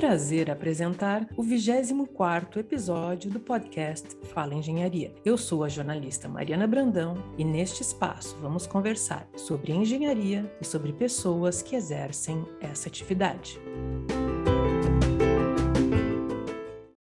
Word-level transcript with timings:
prazer 0.00 0.50
apresentar 0.50 1.28
o 1.36 1.42
24º 1.42 2.56
episódio 2.56 3.30
do 3.30 3.38
podcast 3.38 4.16
Fala 4.32 4.54
Engenharia. 4.54 5.14
Eu 5.26 5.36
sou 5.36 5.62
a 5.62 5.68
jornalista 5.68 6.26
Mariana 6.26 6.66
Brandão 6.66 7.22
e 7.36 7.44
neste 7.44 7.82
espaço 7.82 8.34
vamos 8.40 8.66
conversar 8.66 9.28
sobre 9.36 9.72
engenharia 9.72 10.50
e 10.58 10.64
sobre 10.64 10.94
pessoas 10.94 11.60
que 11.60 11.76
exercem 11.76 12.46
essa 12.62 12.88
atividade. 12.88 13.60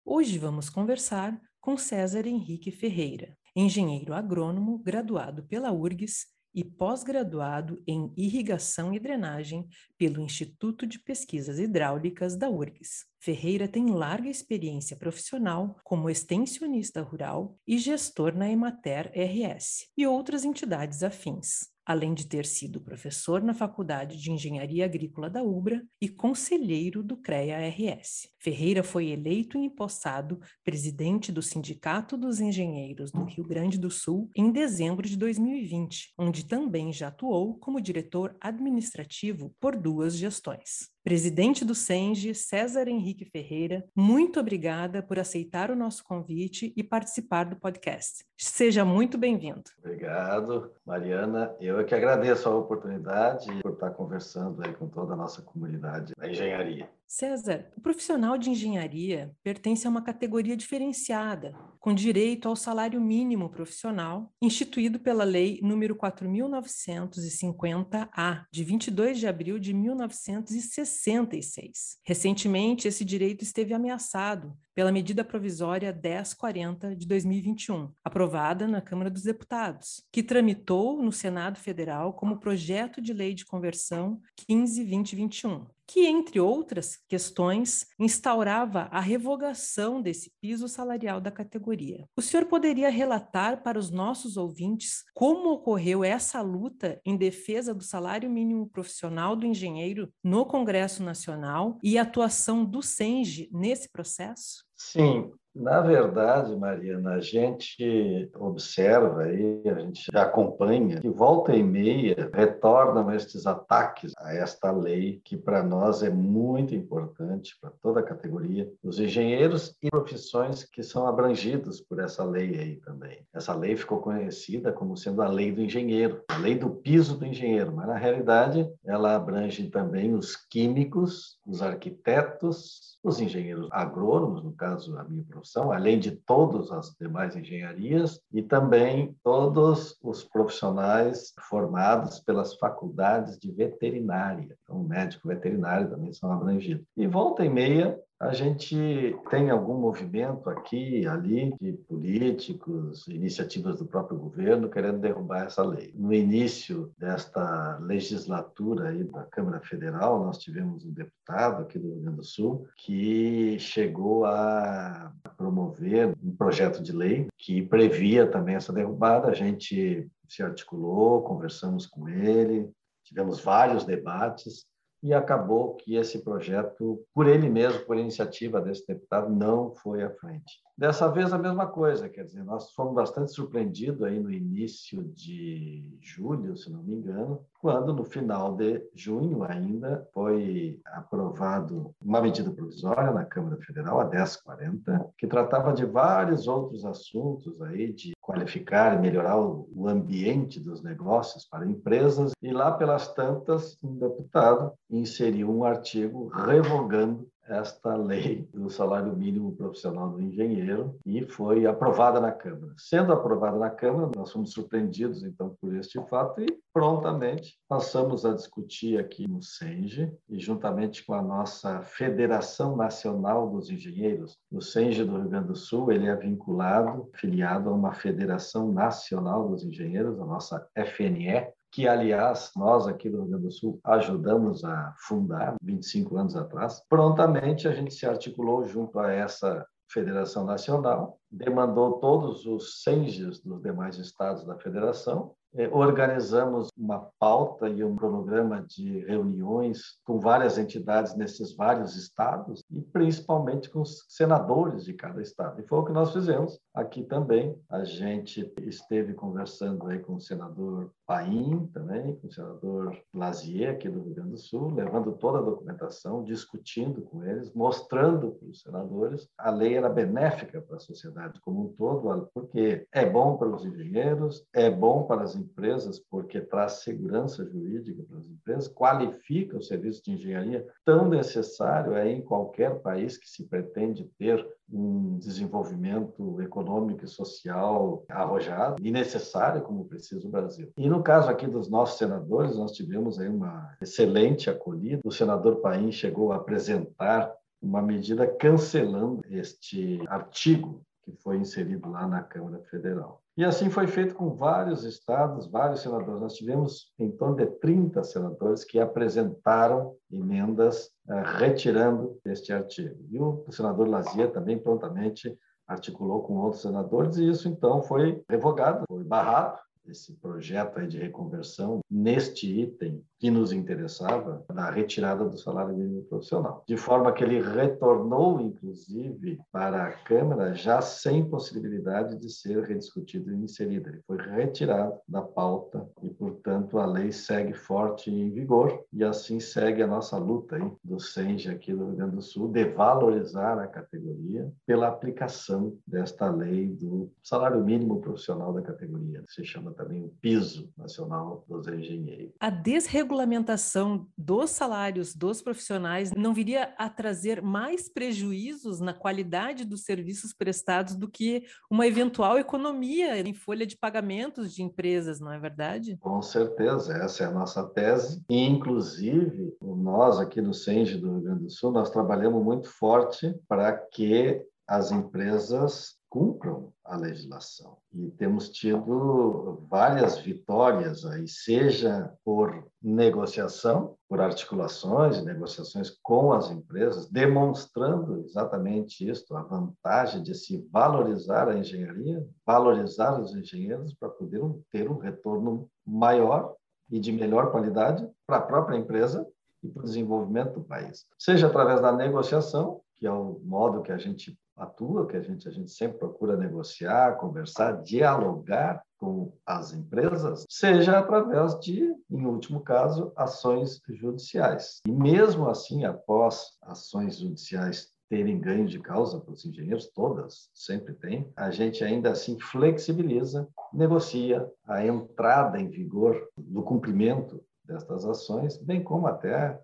Hoje 0.05 0.37
vamos 0.37 0.69
conversar 0.69 1.41
com 1.59 1.75
César 1.77 2.27
Henrique 2.27 2.69
Ferreira, 2.69 3.35
engenheiro 3.55 4.13
agrônomo 4.13 4.77
graduado 4.77 5.43
pela 5.47 5.71
URGS 5.71 6.27
e 6.55 6.63
pós-graduado 6.63 7.83
em 7.85 8.13
Irrigação 8.15 8.93
e 8.93 8.99
Drenagem 8.99 9.67
pelo 9.97 10.21
Instituto 10.21 10.87
de 10.87 10.97
Pesquisas 10.97 11.59
Hidráulicas 11.59 12.37
da 12.37 12.49
URGS. 12.49 13.05
Ferreira 13.19 13.67
tem 13.67 13.87
larga 13.87 14.29
experiência 14.29 14.95
profissional 14.95 15.75
como 15.83 16.09
extensionista 16.09 17.01
rural 17.01 17.59
e 17.67 17.77
gestor 17.77 18.33
na 18.33 18.49
Emater 18.49 19.11
RS 19.13 19.91
e 19.97 20.07
outras 20.07 20.45
entidades 20.45 21.03
afins 21.03 21.74
além 21.85 22.13
de 22.13 22.25
ter 22.25 22.45
sido 22.45 22.81
professor 22.81 23.41
na 23.43 23.53
Faculdade 23.53 24.17
de 24.17 24.31
Engenharia 24.31 24.85
Agrícola 24.85 25.29
da 25.29 25.43
UBRA 25.43 25.83
e 26.01 26.09
conselheiro 26.09 27.03
do 27.03 27.17
CREA-RS. 27.17 28.29
Ferreira 28.39 28.83
foi 28.83 29.09
eleito 29.09 29.57
e 29.57 29.65
empossado 29.65 30.39
presidente 30.63 31.31
do 31.31 31.41
Sindicato 31.41 32.17
dos 32.17 32.39
Engenheiros 32.39 33.11
do 33.11 33.23
Rio 33.23 33.43
Grande 33.43 33.77
do 33.77 33.91
Sul 33.91 34.29
em 34.35 34.51
dezembro 34.51 35.07
de 35.07 35.17
2020, 35.17 36.13
onde 36.17 36.45
também 36.45 36.91
já 36.91 37.09
atuou 37.09 37.57
como 37.59 37.81
diretor 37.81 38.35
administrativo 38.41 39.53
por 39.59 39.75
duas 39.77 40.15
gestões. 40.15 40.94
Presidente 41.05 41.63
do 41.63 41.75
SENGE, 41.75 42.33
César 42.33 42.87
Henrique 42.87 43.25
Ferreira, 43.25 43.85
muito 43.95 44.39
obrigada 44.39 45.03
por 45.03 45.19
aceitar 45.19 45.69
o 45.69 45.75
nosso 45.75 46.03
convite 46.03 46.73
e 46.75 46.83
participar 46.83 47.43
do 47.43 47.55
podcast. 47.57 48.25
Seja 48.35 48.83
muito 48.83 49.15
bem-vindo. 49.15 49.61
Obrigado, 49.77 50.71
Mariana. 50.83 51.55
Eu 51.61 51.79
é 51.79 51.83
que 51.83 51.93
agradeço 51.93 52.49
a 52.49 52.57
oportunidade 52.57 53.45
por 53.61 53.73
estar 53.73 53.91
conversando 53.91 54.65
aí 54.65 54.73
com 54.73 54.87
toda 54.89 55.13
a 55.13 55.15
nossa 55.15 55.43
comunidade 55.43 56.11
da 56.17 56.27
engenharia. 56.27 56.89
César, 57.07 57.71
o 57.77 57.81
profissional 57.81 58.35
de 58.37 58.49
engenharia 58.49 59.33
pertence 59.43 59.85
a 59.85 59.89
uma 59.89 60.01
categoria 60.01 60.57
diferenciada, 60.57 61.53
com 61.79 61.93
direito 61.93 62.49
ao 62.49 62.55
salário 62.55 62.99
mínimo 62.99 63.47
profissional, 63.49 64.33
instituído 64.41 64.99
pela 64.99 65.23
Lei 65.23 65.61
nº 65.61 65.95
4.950-A, 65.95 68.47
de 68.51 68.63
22 68.63 69.19
de 69.19 69.27
abril 69.27 69.59
de 69.59 69.71
1966. 69.73 71.99
Recentemente, 72.03 72.87
esse 72.87 73.05
direito 73.05 73.43
esteve 73.43 73.71
ameaçado 73.73 74.57
pela 74.75 74.91
medida 74.91 75.23
provisória 75.23 75.93
1040 75.93 76.95
de 76.95 77.07
2021, 77.07 77.91
aprovada 78.03 78.67
na 78.67 78.81
Câmara 78.81 79.09
dos 79.09 79.23
Deputados, 79.23 80.03
que 80.11 80.21
tramitou 80.21 81.01
no 81.01 81.13
Senado 81.13 81.57
Federal 81.57 82.13
como 82.13 82.39
projeto 82.39 83.01
de 83.01 83.13
lei 83.13 83.33
de 83.33 83.45
conversão 83.45 84.21
15-2021 84.49 85.65
que, 85.87 86.05
entre 86.05 86.39
outras 86.39 86.97
questões, 87.07 87.87
instaurava 87.99 88.87
a 88.91 88.99
revogação 88.99 90.01
desse 90.01 90.31
piso 90.41 90.67
salarial 90.67 91.21
da 91.21 91.31
categoria. 91.31 92.07
O 92.15 92.21
senhor 92.21 92.45
poderia 92.45 92.89
relatar 92.89 93.61
para 93.61 93.77
os 93.77 93.91
nossos 93.91 94.37
ouvintes 94.37 95.03
como 95.13 95.51
ocorreu 95.51 96.03
essa 96.03 96.41
luta 96.41 96.99
em 97.05 97.15
defesa 97.15 97.73
do 97.73 97.83
salário 97.83 98.29
mínimo 98.29 98.67
profissional 98.67 99.35
do 99.35 99.45
engenheiro 99.45 100.11
no 100.23 100.45
Congresso 100.45 101.03
Nacional 101.03 101.77
e 101.83 101.97
a 101.97 102.01
atuação 102.01 102.65
do 102.65 102.81
SENGE 102.81 103.49
nesse 103.51 103.89
processo? 103.89 104.64
Sim, 104.77 105.33
na 105.55 105.79
verdade, 105.79 106.53
Mariana, 106.55 107.13
a 107.13 107.19
gente 107.21 108.29
observa 108.35 109.23
aí, 109.23 109.61
a 109.65 109.79
gente 109.79 110.15
acompanha 110.15 110.99
que 110.99 111.09
volta 111.09 111.55
e 111.55 111.63
meia 111.63 112.29
retornam 112.33 113.09
estes 113.13 113.47
ataques 113.47 114.11
a 114.17 114.33
esta 114.33 114.69
lei 114.69 115.21
que 115.23 115.37
para 115.37 115.63
nós 115.63 116.03
é 116.03 116.09
muito 116.09 116.75
importante 116.75 117.57
para 117.61 117.71
toda 117.81 118.01
a 118.01 118.03
categoria, 118.03 118.69
os 118.83 118.99
engenheiros 118.99 119.73
e 119.81 119.89
profissões 119.89 120.65
que 120.65 120.83
são 120.83 121.07
abrangidos 121.07 121.79
por 121.79 121.99
essa 121.99 122.23
lei 122.25 122.59
aí 122.59 122.75
também. 122.77 123.25
Essa 123.33 123.55
lei 123.55 123.77
ficou 123.77 123.99
conhecida 123.99 124.73
como 124.73 124.97
sendo 124.97 125.21
a 125.21 125.27
lei 125.27 125.53
do 125.53 125.61
engenheiro, 125.61 126.21
a 126.27 126.37
lei 126.37 126.55
do 126.55 126.69
piso 126.69 127.17
do 127.17 127.25
engenheiro, 127.25 127.71
mas 127.73 127.87
na 127.87 127.97
realidade 127.97 128.69
ela 128.83 129.15
abrange 129.15 129.69
também 129.69 130.13
os 130.13 130.35
químicos, 130.35 131.39
os 131.47 131.61
arquitetos, 131.61 132.95
os 133.05 133.19
engenheiros 133.19 133.69
agrônomos, 133.71 134.43
no 134.43 134.51
caso 134.51 134.97
a 134.97 135.03
minha 135.03 135.23
profissão, 135.23 135.44
além 135.71 135.99
de 135.99 136.11
todas 136.11 136.71
as 136.71 136.95
demais 136.99 137.35
engenharias, 137.35 138.19
e 138.31 138.41
também 138.41 139.15
todos 139.23 139.97
os 140.01 140.23
profissionais 140.23 141.33
formados 141.49 142.19
pelas 142.19 142.55
faculdades 142.55 143.37
de 143.37 143.51
veterinária. 143.51 144.57
Então, 144.63 144.83
médico 144.83 145.27
veterinário 145.27 145.89
também 145.89 146.13
são 146.13 146.31
abrangidos. 146.31 146.85
E 146.97 147.07
volta 147.07 147.45
e 147.45 147.49
meia, 147.49 147.99
a 148.27 148.33
gente 148.33 149.15
tem 149.29 149.49
algum 149.49 149.79
movimento 149.79 150.49
aqui 150.49 151.05
ali 151.05 151.55
de 151.61 151.73
políticos, 151.73 153.07
iniciativas 153.07 153.77
do 153.77 153.85
próprio 153.85 154.17
governo 154.17 154.69
querendo 154.69 154.99
derrubar 154.99 155.45
essa 155.45 155.63
lei. 155.63 155.93
No 155.95 156.13
início 156.13 156.91
desta 156.97 157.77
legislatura 157.79 158.89
aí 158.89 159.03
da 159.03 159.23
Câmara 159.25 159.59
Federal, 159.61 160.23
nós 160.23 160.39
tivemos 160.39 160.83
um 160.85 160.91
deputado 160.91 161.63
aqui 161.63 161.77
do 161.77 161.87
Rio 161.87 162.01
Grande 162.01 162.17
do 162.17 162.23
Sul 162.23 162.67
que 162.77 163.59
chegou 163.59 164.25
a 164.25 165.11
promover 165.37 166.15
um 166.23 166.35
projeto 166.35 166.81
de 166.81 166.91
lei 166.91 167.27
que 167.37 167.61
previa 167.61 168.25
também 168.25 168.55
essa 168.55 168.73
derrubada. 168.73 169.27
A 169.27 169.33
gente 169.33 170.07
se 170.27 170.41
articulou, 170.41 171.21
conversamos 171.21 171.85
com 171.85 172.09
ele, 172.09 172.69
tivemos 173.03 173.39
vários 173.39 173.85
debates 173.85 174.65
e 175.05 175.13
acabou 175.13 175.75
que 175.75 175.95
esse 175.95 176.23
projeto, 176.23 176.99
por 177.13 177.27
ele 177.27 177.47
mesmo, 177.47 177.85
por 177.85 177.95
iniciativa 177.95 178.59
desse 178.59 178.87
deputado, 178.87 179.29
não 179.29 179.69
foi 179.69 180.01
à 180.01 180.09
frente. 180.09 180.59
Dessa 180.75 181.07
vez 181.07 181.31
a 181.31 181.37
mesma 181.37 181.67
coisa, 181.67 182.09
quer 182.09 182.25
dizer, 182.25 182.43
nós 182.43 182.71
fomos 182.71 182.95
bastante 182.95 183.31
surpreendidos 183.31 184.01
aí 184.01 184.19
no 184.19 184.31
início 184.31 185.03
de 185.03 185.87
julho, 186.01 186.57
se 186.57 186.71
não 186.71 186.81
me 186.81 186.95
engano, 186.95 187.39
quando 187.61 187.93
no 187.93 188.03
final 188.03 188.55
de 188.55 188.83
junho 188.95 189.43
ainda 189.43 190.09
foi 190.11 190.81
aprovado 190.87 191.93
uma 192.01 192.19
medida 192.19 192.49
provisória 192.49 193.11
na 193.11 193.25
Câmara 193.25 193.57
Federal, 193.61 193.99
a 193.99 194.09
1040, 194.09 195.13
que 195.19 195.27
tratava 195.27 195.71
de 195.71 195.85
vários 195.85 196.47
outros 196.47 196.83
assuntos 196.83 197.61
aí 197.61 197.93
de 197.93 198.14
qualificar 198.25 198.95
e 198.95 198.99
melhorar 198.99 199.39
o 199.39 199.87
ambiente 199.87 200.59
dos 200.59 200.81
negócios 200.81 201.45
para 201.45 201.65
empresas 201.65 202.31
e 202.41 202.51
lá 202.51 202.71
pelas 202.71 203.13
tantas 203.13 203.77
um 203.83 203.97
deputado 203.99 204.73
inseriu 204.89 205.51
um 205.51 205.63
artigo 205.63 206.27
revogando 206.29 207.27
esta 207.47 207.95
lei 207.95 208.49
do 208.53 208.69
salário 208.69 209.15
mínimo 209.15 209.55
profissional 209.55 210.09
do 210.09 210.21
engenheiro 210.21 210.97
e 211.05 211.25
foi 211.25 211.65
aprovada 211.65 212.19
na 212.19 212.31
Câmara. 212.31 212.73
Sendo 212.77 213.13
aprovada 213.13 213.57
na 213.57 213.69
Câmara, 213.69 214.11
nós 214.15 214.31
fomos 214.31 214.51
surpreendidos 214.51 215.23
então 215.23 215.55
por 215.61 215.75
este 215.75 215.99
fato 216.07 216.41
e 216.41 216.47
prontamente 216.73 217.57
passamos 217.69 218.25
a 218.25 218.33
discutir 218.33 218.99
aqui 218.99 219.27
no 219.27 219.41
SENGE 219.41 220.11
e 220.29 220.39
juntamente 220.39 221.05
com 221.05 221.13
a 221.13 221.21
nossa 221.21 221.81
Federação 221.81 222.75
Nacional 222.75 223.49
dos 223.49 223.69
Engenheiros, 223.69 224.37
o 224.51 224.61
SENGE 224.61 225.03
do 225.03 225.17
Rio 225.17 225.29
Grande 225.29 225.47
do 225.47 225.55
Sul, 225.55 225.91
ele 225.91 226.07
é 226.07 226.15
vinculado, 226.15 227.09
filiado 227.13 227.69
a 227.69 227.73
uma 227.73 227.93
Federação 227.93 228.71
Nacional 228.71 229.47
dos 229.47 229.63
Engenheiros, 229.63 230.19
a 230.19 230.25
nossa 230.25 230.67
FNE, 230.75 231.47
que, 231.75 231.89
aliás, 231.89 232.51
nós 232.55 232.87
aqui 232.87 233.09
do 233.09 233.17
Rio 233.17 233.27
Grande 233.31 233.43
do 233.43 233.51
Sul 233.51 233.81
ajudamos 233.83 234.63
a 234.63 234.95
fundar 234.97 235.57
25 235.61 236.15
anos 236.15 236.33
atrás. 236.33 236.81
Prontamente 236.87 237.67
a 237.67 237.73
gente 237.73 237.93
se 237.93 238.05
articulou 238.05 238.63
junto 238.63 238.97
a 238.97 239.11
essa 239.11 239.67
Federação 239.91 240.45
Nacional, 240.45 241.19
demandou 241.29 241.99
todos 241.99 242.45
os 242.45 242.81
CENGES 242.81 243.41
dos 243.41 243.61
demais 243.61 243.97
estados 243.97 244.45
da 244.45 244.57
federação 244.57 245.35
organizamos 245.71 246.69
uma 246.77 247.09
pauta 247.19 247.69
e 247.69 247.83
um 247.83 247.95
cronograma 247.95 248.65
de 248.67 248.99
reuniões 249.05 249.99
com 250.03 250.19
várias 250.19 250.57
entidades 250.57 251.15
nesses 251.15 251.55
vários 251.55 251.95
estados 251.95 252.63
e 252.69 252.81
principalmente 252.81 253.69
com 253.69 253.81
os 253.81 254.05
senadores 254.09 254.83
de 254.83 254.93
cada 254.93 255.21
estado. 255.21 255.61
E 255.61 255.67
foi 255.67 255.79
o 255.79 255.85
que 255.85 255.93
nós 255.93 256.11
fizemos 256.11 256.59
aqui 256.73 257.03
também. 257.03 257.57
A 257.69 257.83
gente 257.83 258.53
esteve 258.61 259.13
conversando 259.13 259.87
aí 259.87 259.99
com 259.99 260.15
o 260.15 260.21
senador 260.21 260.91
Paim 261.07 261.67
também, 261.67 262.15
com 262.15 262.27
o 262.27 262.31
senador 262.31 262.97
Lazier 263.13 263.71
aqui 263.71 263.87
do 263.87 264.01
Rio 264.01 264.15
Grande 264.15 264.31
do 264.31 264.37
Sul, 264.37 264.73
levando 264.73 265.13
toda 265.13 265.37
a 265.37 265.41
documentação, 265.41 266.23
discutindo 266.23 267.01
com 267.03 267.23
eles, 267.23 267.53
mostrando 267.53 268.31
para 268.31 268.49
os 268.49 268.61
senadores 268.61 269.27
a 269.37 269.51
lei 269.51 269.75
era 269.75 269.89
benéfica 269.89 270.61
para 270.61 270.77
a 270.77 270.79
sociedade 270.79 271.39
como 271.41 271.65
um 271.65 271.73
todo, 271.73 272.29
porque 272.33 272.87
é 272.91 273.05
bom 273.05 273.37
para 273.37 273.49
os 273.49 273.65
engenheiros, 273.65 274.45
é 274.53 274.69
bom 274.69 275.03
para 275.03 275.23
as 275.23 275.35
empresas, 275.45 275.99
porque 275.99 276.41
traz 276.41 276.83
segurança 276.83 277.45
jurídica 277.45 278.03
para 278.03 278.17
as 278.17 278.27
empresas, 278.27 278.67
qualifica 278.67 279.57
o 279.57 279.61
serviço 279.61 280.03
de 280.03 280.11
engenharia 280.11 280.67
tão 280.83 281.07
necessário 281.07 281.93
é 281.93 282.11
em 282.11 282.21
qualquer 282.21 282.79
país 282.81 283.17
que 283.17 283.29
se 283.29 283.47
pretende 283.47 284.09
ter 284.17 284.45
um 284.71 285.17
desenvolvimento 285.17 286.41
econômico 286.41 287.05
e 287.05 287.07
social 287.07 288.03
arrojado 288.09 288.75
e 288.81 288.91
necessário, 288.91 289.61
como 289.61 289.85
precisa 289.85 290.27
o 290.27 290.31
Brasil. 290.31 290.71
E 290.75 290.89
no 290.89 291.03
caso 291.03 291.29
aqui 291.29 291.47
dos 291.47 291.69
nossos 291.69 291.97
senadores, 291.97 292.57
nós 292.57 292.71
tivemos 292.71 293.19
aí 293.19 293.29
uma 293.29 293.75
excelente 293.81 294.49
acolhida. 294.49 295.01
O 295.05 295.11
senador 295.11 295.57
Paim 295.57 295.91
chegou 295.91 296.31
a 296.31 296.37
apresentar 296.37 297.33
uma 297.61 297.81
medida 297.81 298.27
cancelando 298.27 299.21
este 299.29 299.99
artigo 300.07 300.81
que 301.05 301.15
foi 301.21 301.37
inserido 301.37 301.89
lá 301.89 302.07
na 302.07 302.23
Câmara 302.23 302.59
Federal. 302.69 303.21
E 303.37 303.45
assim 303.45 303.69
foi 303.69 303.85
feito 303.85 304.15
com 304.15 304.33
vários 304.33 304.83
estados, 304.83 305.45
vários 305.45 305.81
senadores. 305.81 306.21
Nós 306.21 306.33
tivemos 306.33 306.91
em 306.97 307.11
torno 307.11 307.35
de 307.35 307.45
30 307.45 308.03
senadores 308.03 308.63
que 308.63 308.79
apresentaram 308.79 309.95
emendas 310.11 310.87
uh, 311.07 311.37
retirando 311.37 312.17
este 312.25 312.51
artigo. 312.51 312.97
E 313.11 313.19
o 313.19 313.45
senador 313.51 313.87
Lazia 313.87 314.27
também 314.29 314.57
prontamente 314.57 315.37
articulou 315.67 316.23
com 316.23 316.37
outros 316.37 316.61
senadores 316.61 317.17
e 317.17 317.29
isso 317.29 317.47
então 317.47 317.81
foi 317.81 318.23
revogado, 318.29 318.85
foi 318.87 319.03
barrado 319.03 319.59
esse 319.87 320.13
projeto 320.13 320.79
aí 320.79 320.87
de 320.87 320.97
reconversão 320.97 321.79
neste 321.89 322.61
item 322.61 323.03
que 323.19 323.31
nos 323.31 323.51
interessava, 323.51 324.43
da 324.53 324.69
retirada 324.69 325.25
do 325.25 325.37
salário 325.37 325.75
mínimo 325.75 326.03
profissional. 326.03 326.63
De 326.67 326.77
forma 326.77 327.11
que 327.13 327.23
ele 327.23 327.41
retornou, 327.41 328.41
inclusive, 328.41 329.39
para 329.51 329.85
a 329.85 329.91
Câmara 329.91 330.53
já 330.53 330.81
sem 330.81 331.27
possibilidade 331.27 332.17
de 332.17 332.29
ser 332.29 332.63
rediscutido 332.63 333.31
e 333.31 333.37
inserido. 333.37 333.89
Ele 333.89 334.01
foi 334.05 334.17
retirado 334.17 334.99
da 335.07 335.21
pauta 335.21 335.87
e, 336.03 336.09
portanto, 336.09 336.77
a 336.77 336.85
lei 336.85 337.11
segue 337.11 337.53
forte 337.53 338.11
em 338.11 338.29
vigor 338.29 338.83
e 338.91 339.03
assim 339.03 339.39
segue 339.39 339.81
a 339.81 339.87
nossa 339.87 340.17
luta 340.17 340.57
aí 340.57 340.71
do 340.83 340.99
SENGE 340.99 341.49
aqui 341.49 341.73
do 341.73 341.85
Rio 341.85 341.95
Grande 341.95 342.15
do 342.15 342.21
Sul 342.21 342.51
de 342.51 342.65
valorizar 342.65 343.57
a 343.59 343.67
categoria 343.67 344.51
pela 344.65 344.87
aplicação 344.87 345.77
desta 345.87 346.29
lei 346.29 346.67
do 346.67 347.11
salário 347.23 347.63
mínimo 347.63 348.01
profissional 348.01 348.53
da 348.53 348.61
categoria. 348.61 349.23
Se 349.29 349.43
chama 349.43 349.73
também 349.75 350.03
o 350.03 350.09
piso 350.21 350.71
nacional 350.77 351.43
dos 351.47 351.67
engenheiros. 351.67 352.33
A 352.39 352.49
desregulamentação 352.49 354.07
dos 354.17 354.51
salários 354.51 355.15
dos 355.15 355.41
profissionais 355.41 356.11
não 356.11 356.33
viria 356.33 356.73
a 356.77 356.89
trazer 356.89 357.41
mais 357.41 357.89
prejuízos 357.89 358.79
na 358.79 358.93
qualidade 358.93 359.65
dos 359.65 359.83
serviços 359.83 360.33
prestados 360.33 360.95
do 360.95 361.09
que 361.09 361.45
uma 361.69 361.85
eventual 361.85 362.37
economia 362.37 363.19
em 363.19 363.33
folha 363.33 363.65
de 363.65 363.77
pagamentos 363.77 364.53
de 364.53 364.63
empresas, 364.63 365.19
não 365.19 365.31
é 365.31 365.39
verdade? 365.39 365.97
Com 365.97 366.21
certeza, 366.21 366.93
essa 366.97 367.23
é 367.23 367.27
a 367.27 367.31
nossa 367.31 367.63
tese. 367.69 368.23
E, 368.29 368.45
inclusive, 368.45 369.55
nós 369.61 370.19
aqui 370.19 370.41
no 370.41 370.53
SENGE 370.53 370.97
do 370.97 371.11
Rio 371.11 371.21
Grande 371.21 371.43
do 371.43 371.49
Sul, 371.49 371.71
nós 371.71 371.89
trabalhamos 371.89 372.43
muito 372.43 372.69
forte 372.69 373.35
para 373.47 373.73
que 373.73 374.41
as 374.67 374.91
empresas 374.91 375.95
cumpram 376.15 376.71
a 376.85 376.95
legislação. 376.95 377.75
E 377.93 378.09
temos 378.11 378.49
tido 378.49 379.67
várias 379.69 380.17
vitórias 380.19 381.05
aí, 381.05 381.27
seja 381.27 382.09
por 382.23 382.65
negociação, 382.81 383.97
por 384.07 384.21
articulações 384.21 385.21
negociações 385.25 385.89
com 386.01 386.31
as 386.31 386.49
empresas, 386.49 387.09
demonstrando 387.09 388.21
exatamente 388.21 389.05
isso, 389.05 389.35
a 389.35 389.43
vantagem 389.43 390.23
de 390.23 390.33
se 390.33 390.65
valorizar 390.71 391.49
a 391.49 391.57
engenharia, 391.57 392.25
valorizar 392.45 393.19
os 393.19 393.35
engenheiros 393.35 393.93
para 393.93 394.07
poder 394.07 394.39
ter 394.71 394.89
um 394.89 394.97
retorno 394.97 395.69
maior 395.85 396.55
e 396.89 396.97
de 396.97 397.11
melhor 397.11 397.51
qualidade 397.51 398.07
para 398.25 398.37
a 398.37 398.41
própria 398.41 398.77
empresa 398.77 399.27
e 399.61 399.67
para 399.67 399.81
o 399.81 399.85
desenvolvimento 399.85 400.53
do 400.53 400.63
país. 400.63 401.05
Seja 401.19 401.47
através 401.47 401.81
da 401.81 401.91
negociação, 401.91 402.79
que 402.95 403.05
é 403.05 403.11
o 403.11 403.41
modo 403.43 403.81
que 403.81 403.91
a 403.91 403.97
gente 403.97 404.39
atua, 404.55 405.07
que 405.07 405.17
a 405.17 405.21
gente, 405.21 405.47
a 405.47 405.51
gente 405.51 405.71
sempre 405.71 405.99
procura 405.99 406.37
negociar, 406.37 407.17
conversar, 407.17 407.83
dialogar 407.83 408.81
com 408.97 409.33
as 409.45 409.73
empresas, 409.73 410.45
seja 410.49 410.97
através 410.97 411.59
de, 411.59 411.93
em 412.09 412.25
último 412.25 412.61
caso, 412.61 413.11
ações 413.15 413.81
judiciais. 413.89 414.81
E 414.87 414.91
mesmo 414.91 415.49
assim, 415.49 415.83
após 415.83 416.57
ações 416.61 417.19
judiciais 417.19 417.93
terem 418.09 418.39
ganho 418.39 418.67
de 418.67 418.79
causa 418.79 419.19
para 419.19 419.33
os 419.33 419.45
engenheiros, 419.45 419.89
todas, 419.91 420.49
sempre 420.53 420.93
tem, 420.93 421.31
a 421.35 421.51
gente 421.51 421.83
ainda 421.83 422.11
assim 422.11 422.39
flexibiliza, 422.39 423.47
negocia 423.73 424.47
a 424.65 424.85
entrada 424.85 425.59
em 425.59 425.69
vigor 425.69 426.29
do 426.37 426.61
cumprimento 426.61 427.43
destas 427.63 428.05
ações, 428.05 428.57
bem 428.57 428.83
como 428.83 429.07
até 429.07 429.59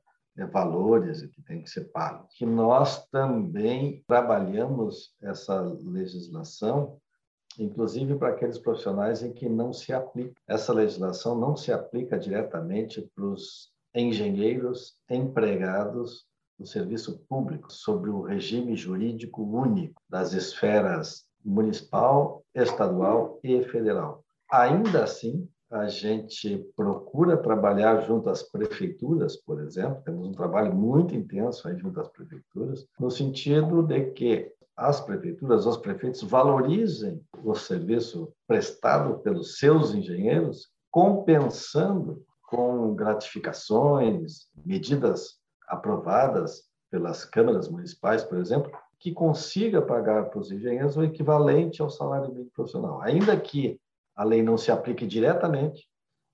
valores 0.51 1.21
que 1.27 1.41
tem 1.41 1.61
que 1.61 1.69
ser 1.69 1.91
pago. 1.91 2.27
Que 2.35 2.45
nós 2.45 3.05
também 3.07 4.03
trabalhamos 4.07 5.13
essa 5.21 5.61
legislação, 5.61 6.97
inclusive 7.59 8.15
para 8.15 8.29
aqueles 8.29 8.57
profissionais 8.57 9.23
em 9.23 9.33
que 9.33 9.49
não 9.49 9.73
se 9.73 9.93
aplica. 9.93 10.39
Essa 10.47 10.73
legislação 10.73 11.37
não 11.37 11.55
se 11.55 11.71
aplica 11.71 12.17
diretamente 12.17 13.01
para 13.15 13.25
os 13.25 13.71
engenheiros 13.93 14.95
empregados 15.09 16.25
no 16.57 16.65
serviço 16.65 17.17
público, 17.27 17.73
sobre 17.73 18.11
o 18.11 18.21
regime 18.21 18.75
jurídico 18.75 19.41
único 19.43 19.99
das 20.07 20.31
esferas 20.31 21.25
municipal, 21.43 22.45
estadual 22.53 23.39
e 23.43 23.63
federal. 23.63 24.23
Ainda 24.49 25.03
assim, 25.03 25.49
a 25.71 25.87
gente 25.87 26.57
procura 26.75 27.37
trabalhar 27.37 28.01
junto 28.01 28.29
às 28.29 28.43
prefeituras, 28.43 29.37
por 29.37 29.61
exemplo, 29.61 30.01
temos 30.03 30.27
um 30.27 30.33
trabalho 30.33 30.75
muito 30.75 31.15
intenso 31.15 31.67
aí 31.67 31.77
junto 31.77 31.99
às 31.99 32.09
prefeituras, 32.09 32.85
no 32.99 33.09
sentido 33.09 33.81
de 33.81 34.11
que 34.11 34.51
as 34.75 34.99
prefeituras, 34.99 35.65
os 35.65 35.77
prefeitos 35.77 36.21
valorizem 36.23 37.21
o 37.43 37.55
serviço 37.55 38.33
prestado 38.47 39.19
pelos 39.19 39.59
seus 39.59 39.93
engenheiros, 39.93 40.67
compensando 40.89 42.21
com 42.43 42.93
gratificações, 42.93 44.47
medidas 44.65 45.39
aprovadas 45.67 46.63
pelas 46.89 47.23
câmaras 47.23 47.69
municipais, 47.69 48.23
por 48.23 48.37
exemplo, 48.37 48.71
que 48.99 49.11
consiga 49.11 49.81
pagar 49.81 50.29
para 50.29 50.39
os 50.39 50.51
engenheiros 50.51 50.95
o 50.95 51.03
equivalente 51.03 51.81
ao 51.81 51.89
salário 51.89 52.29
mínimo 52.29 52.51
profissional. 52.53 53.01
Ainda 53.01 53.39
que 53.39 53.79
a 54.15 54.23
lei 54.23 54.41
não 54.41 54.57
se 54.57 54.71
aplique 54.71 55.05
diretamente, 55.07 55.87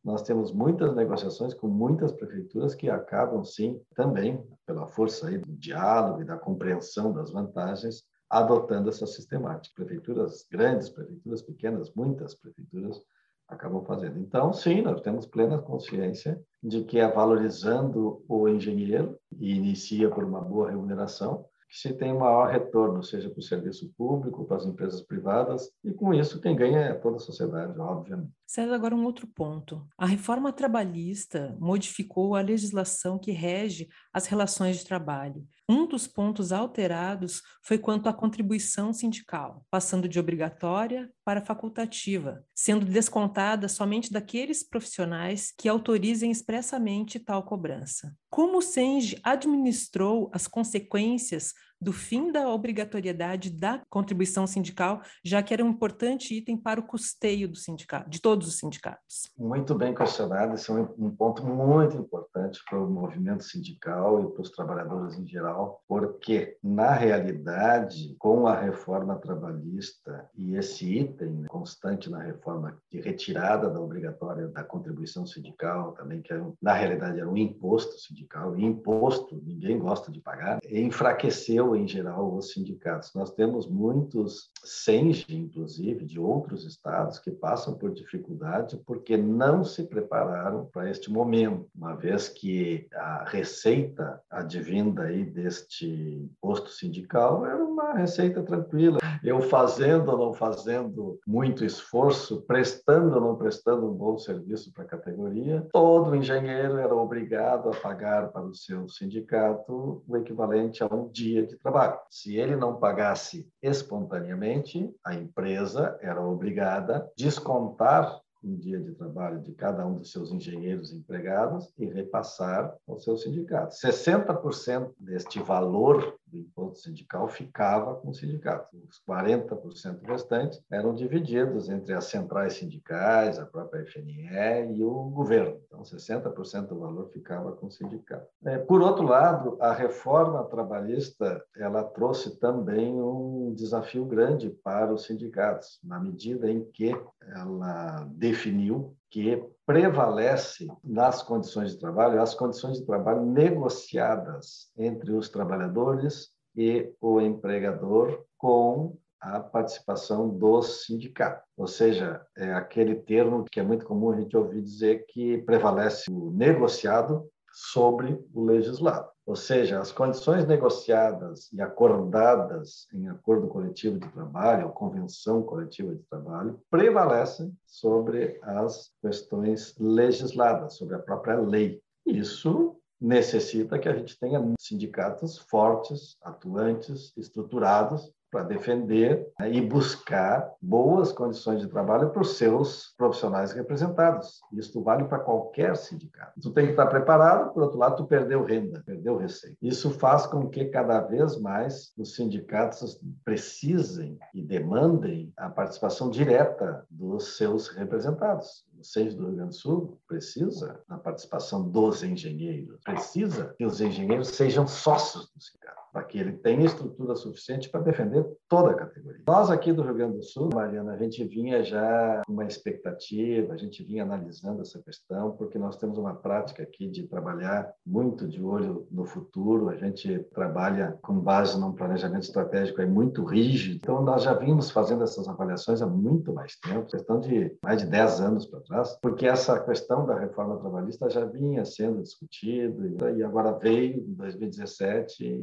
nós 0.03 0.21
temos 0.21 0.53
muitas 0.53 0.95
negociações 0.95 1.53
com 1.53 1.67
muitas 1.67 2.11
prefeituras 2.13 2.73
que 2.73 2.89
acabam, 2.89 3.43
sim, 3.43 3.81
também, 3.93 4.41
pela 4.65 4.87
força 4.87 5.27
aí 5.27 5.37
do 5.37 5.51
diálogo 5.51 6.21
e 6.21 6.25
da 6.25 6.37
compreensão 6.37 7.11
das 7.11 7.31
vantagens, 7.31 8.03
adotando 8.29 8.89
essa 8.89 9.05
sistemática. 9.05 9.73
Prefeituras 9.75 10.45
grandes, 10.49 10.89
prefeituras 10.89 11.41
pequenas, 11.41 11.93
muitas 11.93 12.35
prefeituras 12.35 13.01
acabam 13.47 13.83
fazendo. 13.83 14.19
Então, 14.19 14.51
sim, 14.53 14.81
nós 14.81 15.01
temos 15.01 15.25
plena 15.25 15.57
consciência 15.57 16.41
de 16.61 16.83
que 16.83 16.99
é 16.99 17.09
valorizando 17.09 18.23
o 18.27 18.47
engenheiro 18.47 19.17
e 19.37 19.55
inicia 19.55 20.09
por 20.09 20.23
uma 20.23 20.41
boa 20.41 20.69
remuneração, 20.69 21.45
que 21.67 21.77
se 21.77 21.93
tem 21.93 22.13
maior 22.13 22.49
retorno, 22.49 23.03
seja 23.03 23.29
para 23.29 23.39
o 23.39 23.43
serviço 23.43 23.91
público, 23.97 24.45
para 24.45 24.57
as 24.57 24.65
empresas 24.65 25.01
privadas, 25.01 25.69
e 25.83 25.91
com 25.91 26.13
isso 26.13 26.39
quem 26.39 26.55
ganha 26.55 26.79
é 26.79 26.93
toda 26.93 27.17
a 27.17 27.19
sociedade, 27.19 27.77
obviamente. 27.77 28.31
César, 28.45 28.73
agora 28.73 28.95
um 28.95 29.03
outro 29.03 29.27
ponto. 29.27 29.85
A 29.97 30.05
reforma 30.05 30.53
trabalhista 30.53 31.55
modificou 31.59 32.35
a 32.35 32.41
legislação 32.41 33.19
que 33.19 33.31
rege 33.31 33.89
as 34.13 34.27
relações 34.27 34.77
de 34.77 34.85
trabalho. 34.85 35.45
Um 35.69 35.85
dos 35.85 36.07
pontos 36.07 36.53
alterados 36.53 37.41
foi 37.61 37.77
quanto 37.77 38.07
à 38.07 38.13
contribuição 38.13 38.93
sindical, 38.93 39.65
passando 39.69 40.07
de 40.07 40.17
obrigatória 40.17 41.11
para 41.25 41.41
facultativa, 41.41 42.41
sendo 42.55 42.85
descontada 42.85 43.67
somente 43.67 44.09
daqueles 44.09 44.63
profissionais 44.63 45.53
que 45.57 45.67
autorizem 45.67 46.31
expressamente 46.31 47.19
tal 47.19 47.43
cobrança. 47.43 48.15
Como 48.29 48.59
o 48.59 48.61
SENGE 48.61 49.19
administrou 49.21 50.31
as 50.33 50.47
consequências 50.47 51.53
do 51.79 51.93
fim 51.93 52.31
da 52.31 52.49
obrigatoriedade 52.49 53.49
da 53.49 53.81
contribuição 53.89 54.47
sindical, 54.47 55.01
já 55.23 55.41
que 55.41 55.53
era 55.53 55.63
um 55.63 55.69
importante 55.69 56.35
item 56.35 56.57
para 56.57 56.79
o 56.79 56.83
custeio 56.83 57.47
do 57.47 57.55
sindicato, 57.55 58.09
de 58.09 58.19
todos 58.19 58.47
os 58.47 58.57
sindicatos. 58.57 59.31
Muito 59.37 59.75
bem 59.75 59.93
questionado, 59.93 60.55
esse 60.55 60.71
é 60.71 60.73
um 60.73 61.11
ponto 61.11 61.45
muito 61.45 61.95
importante 61.95 62.59
para 62.67 62.79
o 62.79 62.89
movimento 62.89 63.43
sindical 63.43 64.23
e 64.23 64.31
para 64.31 64.41
os 64.41 64.49
trabalhadores 64.49 65.17
em 65.17 65.27
geral, 65.27 65.83
porque 65.87 66.57
na 66.63 66.91
realidade, 66.91 68.15
com 68.17 68.47
a 68.47 68.59
reforma 68.59 69.15
trabalhista 69.15 70.29
e 70.35 70.55
esse 70.55 70.97
item 70.97 71.43
constante 71.47 72.09
na 72.09 72.19
reforma 72.19 72.77
de 72.91 72.99
retirada 72.99 73.69
da 73.69 73.79
obrigatória 73.79 74.47
da 74.47 74.63
contribuição 74.63 75.25
sindical, 75.25 75.93
também 75.93 76.21
que 76.21 76.33
na 76.61 76.73
realidade 76.73 77.19
era 77.19 77.29
um 77.29 77.37
imposto 77.37 77.97
sindical, 77.99 78.57
e 78.57 78.65
imposto 78.65 79.41
ninguém 79.45 79.77
gosta 79.77 80.11
de 80.11 80.19
pagar, 80.19 80.59
enfraqueceu 80.69 81.66
em 81.75 81.87
geral, 81.87 82.35
os 82.35 82.51
sindicatos. 82.51 83.13
Nós 83.13 83.31
temos 83.31 83.67
muitos 83.67 84.49
SENGE, 84.67 85.25
inclusive, 85.29 86.05
de 86.05 86.19
outros 86.19 86.65
estados, 86.65 87.19
que 87.19 87.31
passam 87.31 87.75
por 87.75 87.91
dificuldade 87.91 88.77
porque 88.85 89.17
não 89.17 89.63
se 89.63 89.83
prepararam 89.83 90.65
para 90.71 90.89
este 90.89 91.11
momento, 91.11 91.67
uma 91.75 91.95
vez 91.95 92.29
que 92.29 92.87
a 92.93 93.23
receita 93.25 94.21
advinda 94.29 95.03
aí 95.03 95.23
deste 95.23 96.29
posto 96.41 96.69
sindical 96.69 97.45
era 97.45 97.63
uma 97.63 97.93
receita 97.93 98.43
tranquila. 98.43 98.99
Eu 99.23 99.41
fazendo 99.41 100.11
ou 100.11 100.17
não 100.17 100.33
fazendo 100.33 101.19
muito 101.25 101.65
esforço, 101.65 102.41
prestando 102.41 103.15
ou 103.15 103.21
não 103.21 103.35
prestando 103.35 103.89
um 103.89 103.93
bom 103.93 104.17
serviço 104.17 104.71
para 104.73 104.83
a 104.83 104.87
categoria, 104.87 105.65
todo 105.71 106.15
engenheiro 106.15 106.77
era 106.77 106.95
obrigado 106.95 107.69
a 107.69 107.75
pagar 107.75 108.31
para 108.31 108.45
o 108.45 108.53
seu 108.53 108.87
sindicato 108.87 110.03
o 110.07 110.17
equivalente 110.17 110.83
a 110.83 110.87
um 110.87 111.09
dia 111.09 111.45
de 111.45 111.55
trabalho. 111.57 111.99
Se 112.09 112.35
ele 112.35 112.55
não 112.55 112.77
pagasse 112.77 113.47
espontaneamente, 113.61 114.56
a 115.03 115.13
empresa 115.13 115.97
era 116.01 116.21
obrigada 116.21 116.97
a 116.97 117.07
descontar 117.15 118.21
um 118.43 118.55
dia 118.55 118.79
de 118.79 118.93
trabalho 118.93 119.41
de 119.41 119.51
cada 119.53 119.85
um 119.85 119.95
dos 119.95 120.11
seus 120.11 120.31
engenheiros 120.31 120.93
empregados 120.93 121.71
e 121.77 121.85
repassar 121.85 122.73
ao 122.87 122.99
seu 122.99 123.17
sindicato. 123.17 123.75
60% 123.75 124.91
deste 124.99 125.39
valor 125.39 126.17
do 126.27 126.37
imposto 126.37 126.79
sindical 126.79 127.27
ficava 127.27 127.95
com 127.95 128.09
o 128.09 128.13
sindicato. 128.13 128.77
Os 128.89 129.01
40% 129.07 130.01
restantes 130.03 130.61
eram 130.71 130.93
divididos 130.93 131.69
entre 131.69 131.93
as 131.93 132.05
centrais 132.05 132.53
sindicais, 132.53 133.39
a 133.39 133.45
própria 133.45 133.85
FNE 133.85 134.27
e 134.75 134.83
o 134.83 135.09
governo. 135.09 135.59
Então, 135.67 135.81
60% 135.81 136.67
do 136.67 136.79
valor 136.79 137.09
ficava 137.11 137.51
com 137.53 137.67
o 137.67 137.71
sindicato. 137.71 138.27
É, 138.45 138.57
por 138.57 138.81
outro 138.81 139.03
lado, 139.03 139.57
a 139.59 139.73
reforma 139.73 140.43
trabalhista 140.45 141.43
ela 141.55 141.83
trouxe 141.83 142.39
também 142.39 143.01
um 143.01 143.53
desafio 143.53 144.05
grande 144.05 144.49
para 144.49 144.93
os 144.93 145.05
sindicatos, 145.05 145.79
na 145.83 145.99
medida 145.99 146.49
em 146.49 146.63
que 146.65 146.95
ela 147.21 148.07
definiu 148.11 148.95
que 149.09 149.43
prevalece 149.65 150.67
nas 150.83 151.23
condições 151.23 151.71
de 151.71 151.79
trabalho 151.79 152.21
as 152.21 152.33
condições 152.33 152.79
de 152.79 152.85
trabalho 152.85 153.25
negociadas 153.25 154.71
entre 154.77 155.13
os 155.13 155.29
trabalhadores 155.29 156.29
e 156.55 156.91
o 156.99 157.21
empregador 157.21 158.23
com 158.37 158.97
a 159.19 159.39
participação 159.39 160.29
do 160.29 160.61
sindicato. 160.61 161.43
Ou 161.57 161.67
seja, 161.67 162.21
é 162.35 162.53
aquele 162.53 162.95
termo 162.95 163.45
que 163.45 163.59
é 163.59 163.63
muito 163.63 163.85
comum 163.85 164.11
a 164.11 164.19
gente 164.19 164.37
ouvir 164.37 164.61
dizer 164.61 165.05
que 165.07 165.39
prevalece 165.39 166.11
o 166.11 166.31
negociado 166.31 167.27
sobre 167.59 168.23
o 168.33 168.45
legislado. 168.45 169.09
Ou 169.25 169.35
seja, 169.35 169.79
as 169.79 169.91
condições 169.91 170.45
negociadas 170.45 171.51
e 171.51 171.59
acordadas 171.59 172.87
em 172.93 173.09
acordo 173.09 173.47
coletivo 173.47 173.97
de 173.97 174.07
trabalho, 174.09 174.67
ou 174.67 174.71
convenção 174.71 175.41
coletiva 175.41 175.93
de 175.95 176.03
trabalho, 176.03 176.61
prevalecem 176.69 177.51
sobre 177.65 178.39
as 178.43 178.91
questões 179.01 179.75
legisladas, 179.79 180.77
sobre 180.77 180.95
a 180.95 180.99
própria 180.99 181.39
lei. 181.39 181.81
Isso 182.05 182.75
necessita 183.01 183.79
que 183.79 183.89
a 183.89 183.95
gente 183.95 184.17
tenha 184.19 184.41
sindicatos 184.59 185.37
fortes, 185.37 186.15
atuantes, 186.21 187.11
estruturados, 187.17 188.11
para 188.31 188.43
defender 188.43 189.27
né, 189.39 189.51
e 189.51 189.61
buscar 189.61 190.51
boas 190.61 191.11
condições 191.11 191.61
de 191.61 191.67
trabalho 191.67 192.09
para 192.09 192.21
os 192.21 192.37
seus 192.37 192.93
profissionais 192.97 193.51
representados. 193.53 194.41
Isso 194.51 194.81
vale 194.83 195.05
para 195.05 195.19
qualquer 195.19 195.75
sindicato. 195.75 196.39
Tu 196.41 196.51
tem 196.51 196.65
que 196.65 196.71
estar 196.71 196.87
preparado, 196.87 197.53
por 197.53 197.63
outro 197.63 197.77
lado, 197.77 197.97
tu 197.97 198.05
perdeu 198.05 198.43
renda, 198.43 198.83
perdeu 198.85 199.17
receita. 199.17 199.57
Isso 199.61 199.89
faz 199.91 200.25
com 200.25 200.49
que 200.49 200.65
cada 200.65 200.99
vez 201.01 201.39
mais 201.39 201.93
os 201.97 202.15
sindicatos 202.15 202.99
precisem 203.23 204.17
e 204.33 204.41
demandem 204.41 205.31
a 205.37 205.49
participação 205.49 206.09
direta 206.09 206.85
dos 206.89 207.37
seus 207.37 207.69
representados. 207.69 208.65
O 208.77 208.83
SES 208.83 209.15
do 209.15 209.25
Rio 209.25 209.35
Grande 209.35 209.49
do 209.49 209.55
Sul 209.55 209.99
precisa 210.07 210.79
da 210.87 210.97
participação 210.97 211.67
dos 211.67 212.03
engenheiros, 212.03 212.79
precisa 212.83 213.55
que 213.57 213.65
os 213.65 213.81
engenheiros 213.81 214.29
sejam 214.29 214.67
sócios 214.67 215.31
do 215.33 215.41
sindicato 215.41 215.76
para 215.91 216.03
que 216.03 216.19
ele 216.19 216.33
tenha 216.33 216.65
estrutura 216.65 217.15
suficiente 217.15 217.69
para 217.69 217.81
defender 217.81 218.25
toda 218.47 218.71
a 218.71 218.75
categoria. 218.75 219.23
Nós 219.27 219.49
aqui 219.49 219.71
do 219.73 219.81
Rio 219.81 219.95
Grande 219.95 220.17
do 220.17 220.23
Sul, 220.23 220.49
Mariana, 220.53 220.93
a 220.93 220.97
gente 220.97 221.23
vinha 221.23 221.63
já 221.63 222.21
com 222.25 222.33
uma 222.33 222.45
expectativa, 222.45 223.53
a 223.53 223.57
gente 223.57 223.83
vinha 223.83 224.03
analisando 224.03 224.61
essa 224.61 224.81
questão, 224.81 225.31
porque 225.31 225.57
nós 225.57 225.77
temos 225.77 225.97
uma 225.97 226.13
prática 226.13 226.63
aqui 226.63 226.87
de 226.87 227.07
trabalhar 227.07 227.71
muito 227.85 228.27
de 228.27 228.43
olho 228.43 228.87
no 228.91 229.05
futuro, 229.05 229.69
a 229.69 229.75
gente 229.75 230.19
trabalha 230.33 230.97
com 231.01 231.19
base 231.19 231.59
num 231.59 231.73
planejamento 231.73 232.23
estratégico 232.23 232.81
é 232.81 232.85
muito 232.85 233.23
rígido, 233.23 233.75
então 233.75 234.01
nós 234.01 234.23
já 234.23 234.33
vimos 234.33 234.71
fazendo 234.71 235.03
essas 235.03 235.27
avaliações 235.27 235.81
há 235.81 235.87
muito 235.87 236.33
mais 236.33 236.55
tempo, 236.59 236.89
questão 236.89 237.19
de 237.19 237.55
mais 237.61 237.81
de 237.81 237.87
10 237.87 238.21
anos 238.21 238.45
para 238.45 238.61
trás, 238.61 238.97
porque 239.01 239.25
essa 239.25 239.59
questão 239.59 240.05
da 240.05 240.17
reforma 240.17 240.57
trabalhista 240.57 241.09
já 241.09 241.25
vinha 241.25 241.65
sendo 241.65 242.01
discutida 242.01 243.11
e 243.11 243.23
agora 243.23 243.51
veio 243.53 243.99
em 244.01 244.13
2017 244.13 245.39